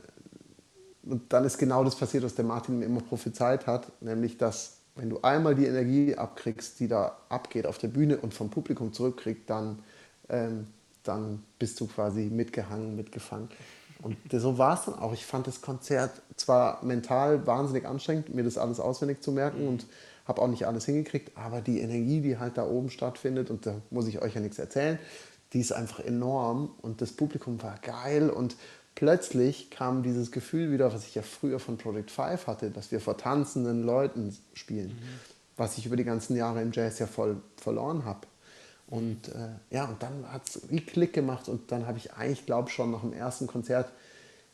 [1.05, 4.79] und dann ist genau das passiert, was der Martin mir immer prophezeit hat, nämlich dass
[4.95, 8.93] wenn du einmal die Energie abkriegst, die da abgeht auf der Bühne und vom Publikum
[8.93, 9.79] zurückkriegst, dann,
[10.29, 10.67] ähm,
[11.03, 13.49] dann bist du quasi mitgehangen, mitgefangen.
[14.03, 15.15] Und so war es dann auch.
[15.15, 19.87] Ich fand das Konzert zwar mental wahnsinnig anstrengend, mir das alles auswendig zu merken und
[20.25, 23.75] habe auch nicht alles hingekriegt, aber die Energie, die halt da oben stattfindet, und da
[23.91, 24.99] muss ich euch ja nichts erzählen,
[25.53, 28.57] die ist einfach enorm und das Publikum war geil und
[28.95, 33.01] plötzlich kam dieses Gefühl wieder, was ich ja früher von Project 5 hatte, dass wir
[33.01, 35.21] vor tanzenden Leuten spielen, mhm.
[35.57, 38.27] was ich über die ganzen Jahre im Jazz ja voll verloren habe.
[38.87, 42.45] Und äh, ja, und dann hat es wie Klick gemacht und dann habe ich eigentlich,
[42.45, 43.91] glaube schon nach dem ersten Konzert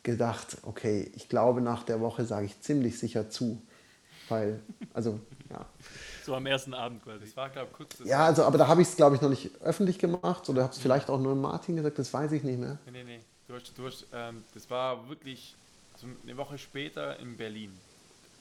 [0.05, 3.61] gedacht, okay, ich glaube, nach der Woche sage ich ziemlich sicher zu.
[4.29, 4.61] Weil,
[4.95, 5.19] also,
[5.51, 5.67] ja.
[6.25, 7.25] So am ersten Abend quasi.
[7.25, 7.97] Das war, glaube ich, kurz.
[8.05, 10.73] Ja, also, aber da habe ich es, glaube ich, noch nicht öffentlich gemacht oder habe
[10.73, 12.79] es vielleicht auch nur Martin gesagt, das weiß ich nicht mehr.
[12.87, 13.21] Nee, nee, nee.
[13.47, 15.57] Du hast, du hast, ähm, das war wirklich
[15.95, 17.73] also eine Woche später in Berlin.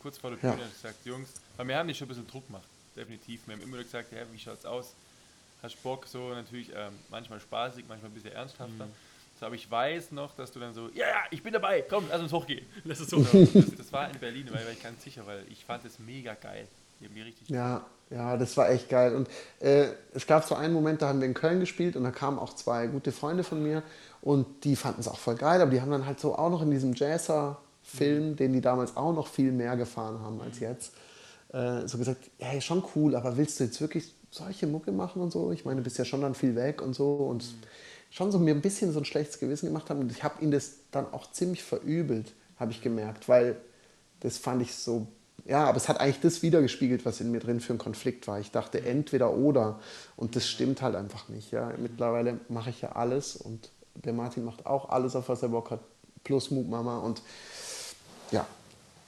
[0.01, 0.67] Kurz vor der Bühne ja.
[0.67, 3.47] gesagt, Jungs, weil wir haben nicht schon ein bisschen Druck gemacht, definitiv.
[3.47, 4.93] Wir haben immer gesagt, ja, wie schaut's aus?
[5.63, 8.85] Hast Bock, so natürlich ähm, manchmal spaßig, manchmal ein bisschen ernsthafter.
[8.85, 8.91] Mhm.
[9.39, 12.05] So, aber ich weiß noch, dass du dann so, ja, ja, ich bin dabei, komm,
[12.09, 12.65] lass uns hochgehen.
[12.83, 13.49] Lass uns hochgehen.
[13.53, 16.33] das, das war in Berlin, weil, weil ich ganz sicher, weil ich fand es mega
[16.33, 16.67] geil.
[17.47, 19.15] Ja, ja, das war echt geil.
[19.15, 19.27] Und
[19.59, 22.39] äh, es gab so einen Moment, da haben wir in Köln gespielt und da kamen
[22.39, 23.83] auch zwei gute Freunde von mir
[24.21, 26.61] und die fanden es auch voll geil, aber die haben dann halt so auch noch
[26.61, 28.35] in diesem Jazzer-Film, mhm.
[28.37, 30.93] den die damals auch noch viel mehr gefahren haben als jetzt,
[31.51, 35.31] äh, so gesagt, ja, schon cool, aber willst du jetzt wirklich solche Mucke machen und
[35.31, 35.51] so?
[35.51, 37.63] Ich meine, du bist ja schon dann viel weg und so und mhm.
[38.09, 40.51] schon so mir ein bisschen so ein schlechtes Gewissen gemacht haben und ich habe ihnen
[40.51, 43.57] das dann auch ziemlich verübelt, habe ich gemerkt, weil
[44.21, 45.07] das fand ich so
[45.47, 48.39] ja, aber es hat eigentlich das wiedergespiegelt, was in mir drin für ein Konflikt war.
[48.39, 49.79] Ich dachte entweder oder
[50.17, 51.51] und das stimmt halt einfach nicht.
[51.51, 51.71] Ja.
[51.77, 55.71] Mittlerweile mache ich ja alles und der Martin macht auch alles, auf was er Bock
[55.71, 55.79] hat,
[56.25, 56.97] plus Moop Mama.
[56.99, 57.21] Und
[58.31, 58.45] ja,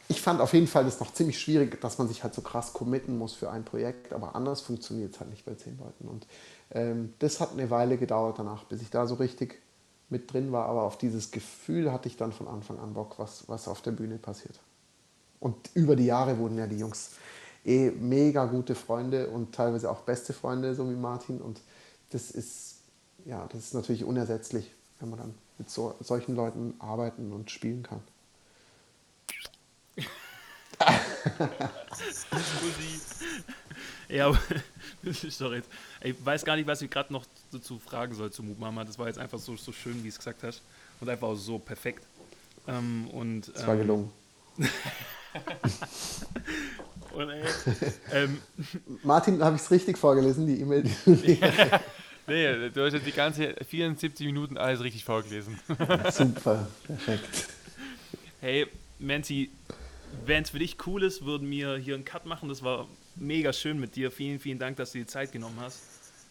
[0.08, 2.72] ich fand auf jeden Fall das noch ziemlich schwierig, dass man sich halt so krass
[2.72, 6.08] committen muss für ein Projekt, aber anders funktioniert es halt nicht bei zehn Leuten.
[6.08, 6.26] Und
[6.72, 9.62] ähm, das hat eine Weile gedauert danach, bis ich da so richtig
[10.08, 13.44] mit drin war, aber auf dieses Gefühl hatte ich dann von Anfang an Bock, was,
[13.49, 14.57] was auf der Bühne passiert.
[15.40, 17.11] Und über die Jahre wurden ja die Jungs
[17.66, 21.40] eh mega gute Freunde und teilweise auch beste Freunde, so wie Martin.
[21.40, 21.61] Und
[22.10, 22.78] das ist,
[23.26, 27.84] ja, das ist natürlich unersetzlich, wenn man dann mit so, solchen Leuten arbeiten und spielen
[27.84, 28.02] kann.
[34.10, 34.32] ja,
[35.30, 35.61] sorry.
[36.02, 38.86] Ich weiß gar nicht, was ich gerade noch dazu fragen soll zu Mama.
[38.86, 40.61] Das war jetzt einfach so, so schön, wie es gesagt hast.
[41.02, 42.06] Und einfach so perfekt.
[42.68, 44.11] Ähm, und, das war ähm, gelungen.
[47.14, 47.44] und, ey,
[48.11, 48.41] ähm,
[49.03, 50.84] Martin, habe ich es richtig vorgelesen, die E-Mail?
[52.27, 55.60] Nee, du hast jetzt die ganze 74 Minuten alles richtig vorgelesen.
[56.11, 57.48] Super, perfekt.
[58.40, 58.68] Hey,
[58.99, 59.49] Manzi,
[60.27, 62.48] wenn es für dich cool ist, würden wir hier einen Cut machen.
[62.48, 64.11] Das war mega schön mit dir.
[64.11, 65.81] Vielen, vielen Dank, dass du die Zeit genommen hast.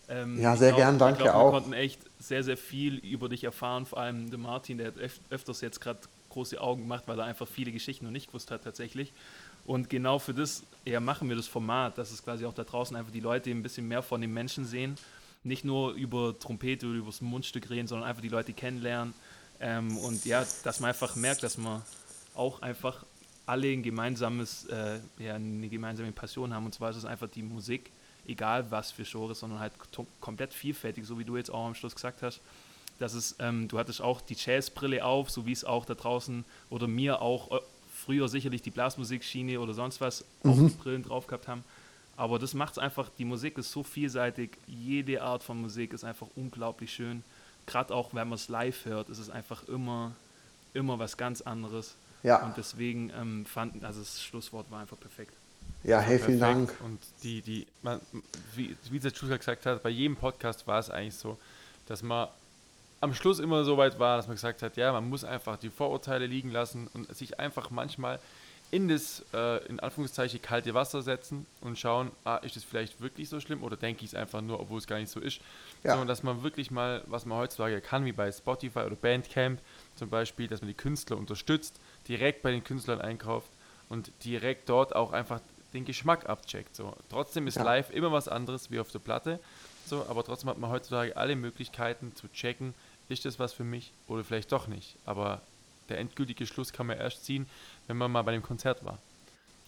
[0.09, 1.53] Ähm, ja, sehr glaub, gern, danke glaub, auch.
[1.53, 3.85] Wir konnten echt sehr, sehr viel über dich erfahren.
[3.85, 7.25] Vor allem der Martin, der hat öf öfters jetzt gerade große Augen gemacht, weil er
[7.25, 9.13] einfach viele Geschichten noch nicht gewusst hat tatsächlich.
[9.65, 12.97] Und genau für das ja, machen wir das Format, dass es quasi auch da draußen
[12.97, 14.97] einfach die Leute ein bisschen mehr von den Menschen sehen
[15.45, 19.15] nicht nur über Trompete oder über das Mundstück reden, sondern einfach die Leute kennenlernen.
[19.61, 21.83] Ähm, und ja, dass man einfach merkt, dass man
[22.35, 23.05] auch einfach
[23.47, 26.67] alle ein gemeinsames, äh, ja, eine gemeinsame Passion haben.
[26.67, 27.91] Und zwar ist es einfach die Musik,
[28.27, 29.73] egal was für Genre, sondern halt
[30.21, 32.41] komplett vielfältig, so wie du jetzt auch am Schluss gesagt hast.
[32.99, 36.45] Dass es, ähm, du hattest auch die Jazzbrille auf, so wie es auch da draußen
[36.71, 37.61] oder mir auch äh,
[37.95, 40.51] früher sicherlich die Blasmusikschiene oder sonst was mhm.
[40.51, 41.65] auf die Brillen drauf gehabt haben.
[42.17, 46.03] Aber das macht es einfach, die Musik ist so vielseitig, jede Art von Musik ist
[46.03, 47.23] einfach unglaublich schön.
[47.67, 50.13] Gerade auch, wenn man es live hört, ist es einfach immer,
[50.75, 51.95] immer was ganz anderes.
[52.25, 52.45] Ja.
[52.45, 55.35] Und deswegen ähm, fanden, also das Schlusswort war einfach perfekt.
[55.85, 56.75] Ja, hey, vielen Dank.
[56.85, 58.01] Und die, die, man,
[58.57, 61.39] wie, wie der Schuster gesagt hat, bei jedem Podcast war es eigentlich so,
[61.87, 62.29] dass man
[63.01, 65.71] am Schluss immer so weit war, dass man gesagt hat, ja, man muss einfach die
[65.71, 68.19] Vorurteile liegen lassen und sich einfach manchmal
[68.71, 73.29] in das, äh, in Anführungszeichen, kalte Wasser setzen und schauen, ah, ist das vielleicht wirklich
[73.29, 75.41] so schlimm oder denke ich es einfach nur, obwohl es gar nicht so ist.
[75.85, 75.93] Ja.
[75.93, 79.61] Sondern dass man wirklich mal, was man heutzutage kann, wie bei Spotify oder Bandcamp
[79.95, 83.51] zum Beispiel, dass man die Künstler unterstützt, direkt bei den Künstlern einkauft
[83.89, 85.41] und direkt dort auch einfach
[85.73, 86.77] den Geschmack abcheckt.
[86.77, 86.95] So.
[87.09, 87.63] Trotzdem ist ja.
[87.63, 89.41] live immer was anderes wie auf der Platte,
[89.87, 92.75] so, aber trotzdem hat man heutzutage alle Möglichkeiten zu checken,
[93.09, 94.97] ist das was für mich oder vielleicht doch nicht.
[95.05, 95.41] Aber
[95.89, 97.47] der endgültige Schluss kann man erst ziehen,
[97.87, 98.99] wenn man mal bei dem Konzert war.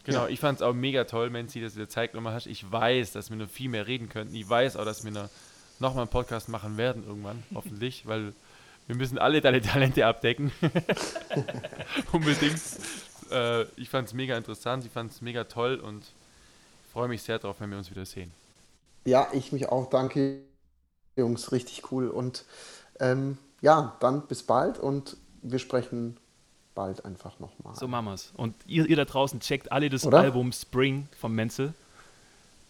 [0.04, 0.28] Genau, ja.
[0.28, 2.46] ich fand es auch mega toll, Menzi, dass du dir Zeit nochmal hast.
[2.46, 4.34] Ich weiß, dass wir noch viel mehr reden könnten.
[4.34, 5.28] Ich weiß auch, dass wir noch,
[5.78, 8.32] noch mal einen Podcast machen werden irgendwann, hoffentlich, weil
[8.86, 10.52] wir müssen alle deine Talente abdecken.
[12.12, 12.60] Unbedingt.
[13.30, 16.04] Äh, ich fand es mega interessant, ich fand es mega toll und
[16.92, 18.32] freue mich sehr darauf, wenn wir uns wieder sehen.
[19.04, 19.88] Ja, ich mich auch.
[19.88, 20.40] Danke,
[21.16, 21.52] Jungs.
[21.52, 22.08] Richtig cool.
[22.08, 22.44] Und
[23.00, 26.16] ähm, ja, dann bis bald und wir sprechen
[26.74, 27.74] bald einfach nochmal.
[27.74, 28.32] So machen wir's.
[28.36, 30.20] Und ihr, ihr da draußen checkt alle das Oder?
[30.20, 31.74] Album Spring von Menzel.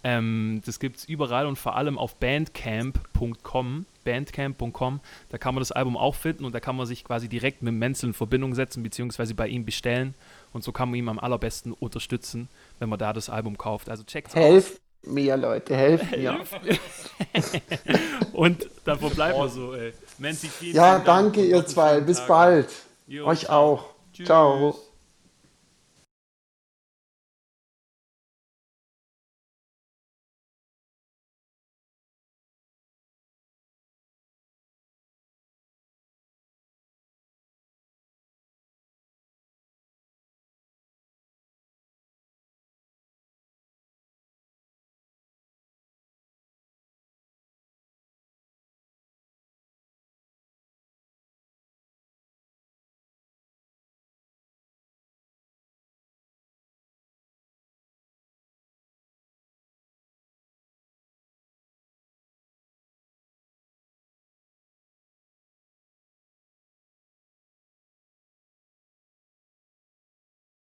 [0.03, 3.87] Ähm, das gibt es überall und vor allem auf bandcamp.com.
[4.03, 7.61] Bandcamp.com, da kann man das Album auch finden und da kann man sich quasi direkt
[7.61, 10.15] mit Menzel in Verbindung setzen, beziehungsweise bei ihm bestellen.
[10.55, 12.49] Und so kann man ihm am allerbesten unterstützen,
[12.79, 13.91] wenn man da das Album kauft.
[13.91, 16.41] Also checkt Helft mir, Leute, helft mir.
[18.33, 19.93] und dann verbleiben wir so, ey.
[20.35, 22.01] Vielen Ja, danke, ihr zwei.
[22.01, 22.69] Bis bald.
[23.07, 23.87] Jo, Euch auch.
[24.13, 24.27] Tschüss.
[24.27, 24.79] Ciao.